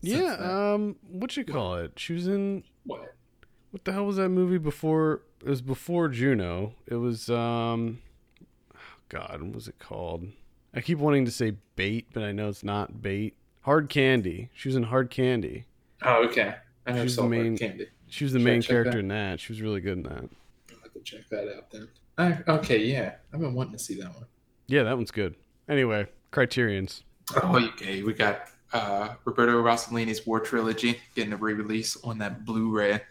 Yeah, 0.02 0.36
then. 0.40 0.50
um, 0.50 0.96
what 1.12 1.36
you 1.38 1.46
call 1.46 1.76
it? 1.76 1.94
She 1.98 2.14
was 2.14 2.28
in 2.28 2.64
what? 2.86 3.14
what 3.72 3.86
the 3.86 3.92
hell 3.94 4.06
was 4.06 4.18
that 4.18 4.30
movie 4.30 4.58
before? 4.58 5.22
It 5.44 5.50
was 5.50 5.62
before 5.62 6.08
Juno. 6.10 6.74
It 6.88 6.96
was 6.96 7.30
um, 7.30 8.00
oh 8.76 8.80
God, 9.10 9.42
what 9.42 9.54
was 9.54 9.68
it 9.68 9.80
called? 9.80 10.28
I 10.74 10.82
keep 10.82 10.98
wanting 10.98 11.26
to 11.26 11.32
say 11.32 11.54
Bait, 11.76 12.08
but 12.14 12.24
I 12.24 12.32
know 12.32 12.50
it's 12.50 12.64
not 12.64 13.02
Bait. 13.02 13.36
Hard 13.62 13.88
Candy. 13.90 14.50
She 14.54 14.68
was 14.70 14.76
in 14.76 14.84
Hard 14.84 15.10
Candy. 15.12 15.66
Oh, 16.02 16.26
okay. 16.26 16.56
I 16.86 16.92
never 16.92 17.04
She's 17.04 17.16
saw 17.16 17.28
the 17.30 17.36
Hard 17.36 17.46
main- 17.48 17.58
Candy. 17.58 17.88
She 18.08 18.26
was 18.26 18.34
the 18.34 18.40
Should 18.40 18.46
main 18.46 18.62
character 18.62 18.92
that? 18.94 19.00
in 19.00 19.08
that. 19.10 19.40
She 19.40 19.54
was 19.54 19.62
really 19.62 19.82
good 19.82 19.98
in 20.00 20.04
that. 20.04 20.12
I'll 20.72 20.80
have 20.84 20.94
to 20.94 21.00
check 21.04 21.28
that 21.30 21.48
out 21.56 21.72
then. 21.72 21.88
I, 22.18 22.40
okay, 22.48 22.78
yeah. 22.84 23.16
I've 23.34 23.40
been 23.40 23.54
wanting 23.54 23.74
to 23.74 23.80
see 23.80 23.96
that 23.96 24.14
one. 24.14 24.26
Yeah, 24.68 24.84
that 24.84 24.96
one's 24.98 25.10
good. 25.12 25.36
Anyway, 25.70 26.08
Criterion's. 26.32 27.04
Oh, 27.42 27.58
okay. 27.70 28.04
We 28.04 28.14
got 28.14 28.50
uh, 28.74 29.16
Roberto 29.24 29.62
Rossellini's 29.64 30.26
War 30.26 30.40
Trilogy 30.40 31.00
getting 31.16 31.34
a 31.34 31.38
re-release 31.38 31.98
on 32.04 32.18
that 32.20 32.46
Blu-ray, 32.46 33.02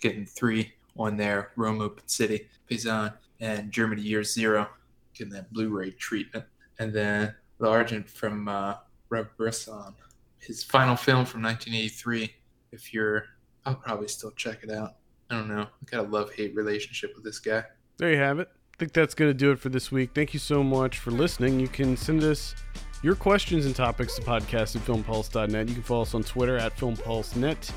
getting 0.00 0.26
three 0.26 0.72
on 0.96 1.16
there. 1.16 1.52
Rome 1.56 1.80
Open 1.80 2.06
City, 2.08 2.48
Paisan, 2.70 3.14
and 3.40 3.70
Germany 3.70 4.02
Year 4.02 4.24
Zero 4.24 4.68
getting 5.14 5.32
that 5.34 5.52
Blu-ray 5.52 5.92
treatment. 5.92 6.44
And 6.78 6.92
then 6.92 7.34
The 7.60 7.68
Argent 7.68 8.08
from 8.08 8.48
uh, 8.48 8.76
Rob 9.10 9.28
Bresson, 9.36 9.94
his 10.38 10.64
final 10.64 10.96
film 10.96 11.24
from 11.24 11.42
1983. 11.42 12.34
If 12.72 12.92
you're, 12.94 13.26
I'll 13.64 13.76
probably 13.76 14.08
still 14.08 14.32
check 14.32 14.60
it 14.62 14.70
out. 14.70 14.96
I 15.30 15.36
don't 15.36 15.48
know. 15.48 15.62
I 15.62 15.84
got 15.90 16.06
a 16.06 16.08
love-hate 16.08 16.54
relationship 16.54 17.12
with 17.14 17.24
this 17.24 17.38
guy. 17.38 17.64
There 17.98 18.10
you 18.10 18.16
have 18.16 18.38
it. 18.38 18.48
I 18.74 18.76
think 18.78 18.92
that's 18.92 19.14
going 19.14 19.30
to 19.30 19.34
do 19.34 19.50
it 19.50 19.58
for 19.58 19.68
this 19.68 19.92
week. 19.92 20.10
Thank 20.14 20.34
you 20.34 20.40
so 20.40 20.62
much 20.62 20.98
for 20.98 21.10
listening. 21.10 21.60
You 21.60 21.68
can 21.68 21.96
send 21.96 22.24
us 22.24 22.54
your 23.02 23.14
questions 23.14 23.66
and 23.66 23.76
topics 23.76 24.14
to 24.16 24.22
podcast 24.22 24.76
at 24.76 24.82
filmpulse.net. 24.82 25.68
You 25.68 25.74
can 25.74 25.82
follow 25.82 26.02
us 26.02 26.14
on 26.14 26.22
Twitter 26.22 26.56
at 26.56 26.76
filmpulsenet 26.76 27.70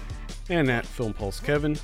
and 0.49 0.69
at 0.69 0.85
filmpulsekevin. 0.85 1.79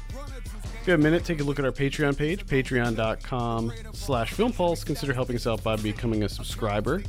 If 0.81 0.87
you 0.87 0.91
have 0.91 0.99
a 0.99 1.03
minute, 1.03 1.23
take 1.25 1.39
a 1.41 1.43
look 1.43 1.59
at 1.59 1.65
our 1.65 1.71
Patreon 1.71 2.17
page, 2.17 2.45
patreon.com 2.45 3.71
slash 3.93 4.33
filmpulse. 4.33 4.85
Consider 4.85 5.13
helping 5.13 5.35
us 5.35 5.45
out 5.45 5.61
by 5.63 5.75
becoming 5.75 6.23
a 6.23 6.29
subscriber. 6.29 7.03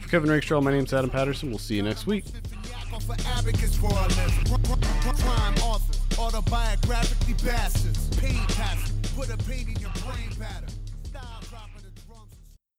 For 0.00 0.08
Kevin 0.08 0.30
Rakestraw, 0.30 0.62
my 0.62 0.70
name's 0.70 0.92
Adam 0.94 1.10
Patterson. 1.10 1.50
We'll 1.50 1.58
see 1.58 1.76
you 1.76 1.82
next 1.82 2.06
week. 2.06 2.24
put 9.14 9.28
a 9.28 9.52
in 9.52 9.76
your 9.80 9.90
brain 10.04 10.30
pattern. 10.38 10.67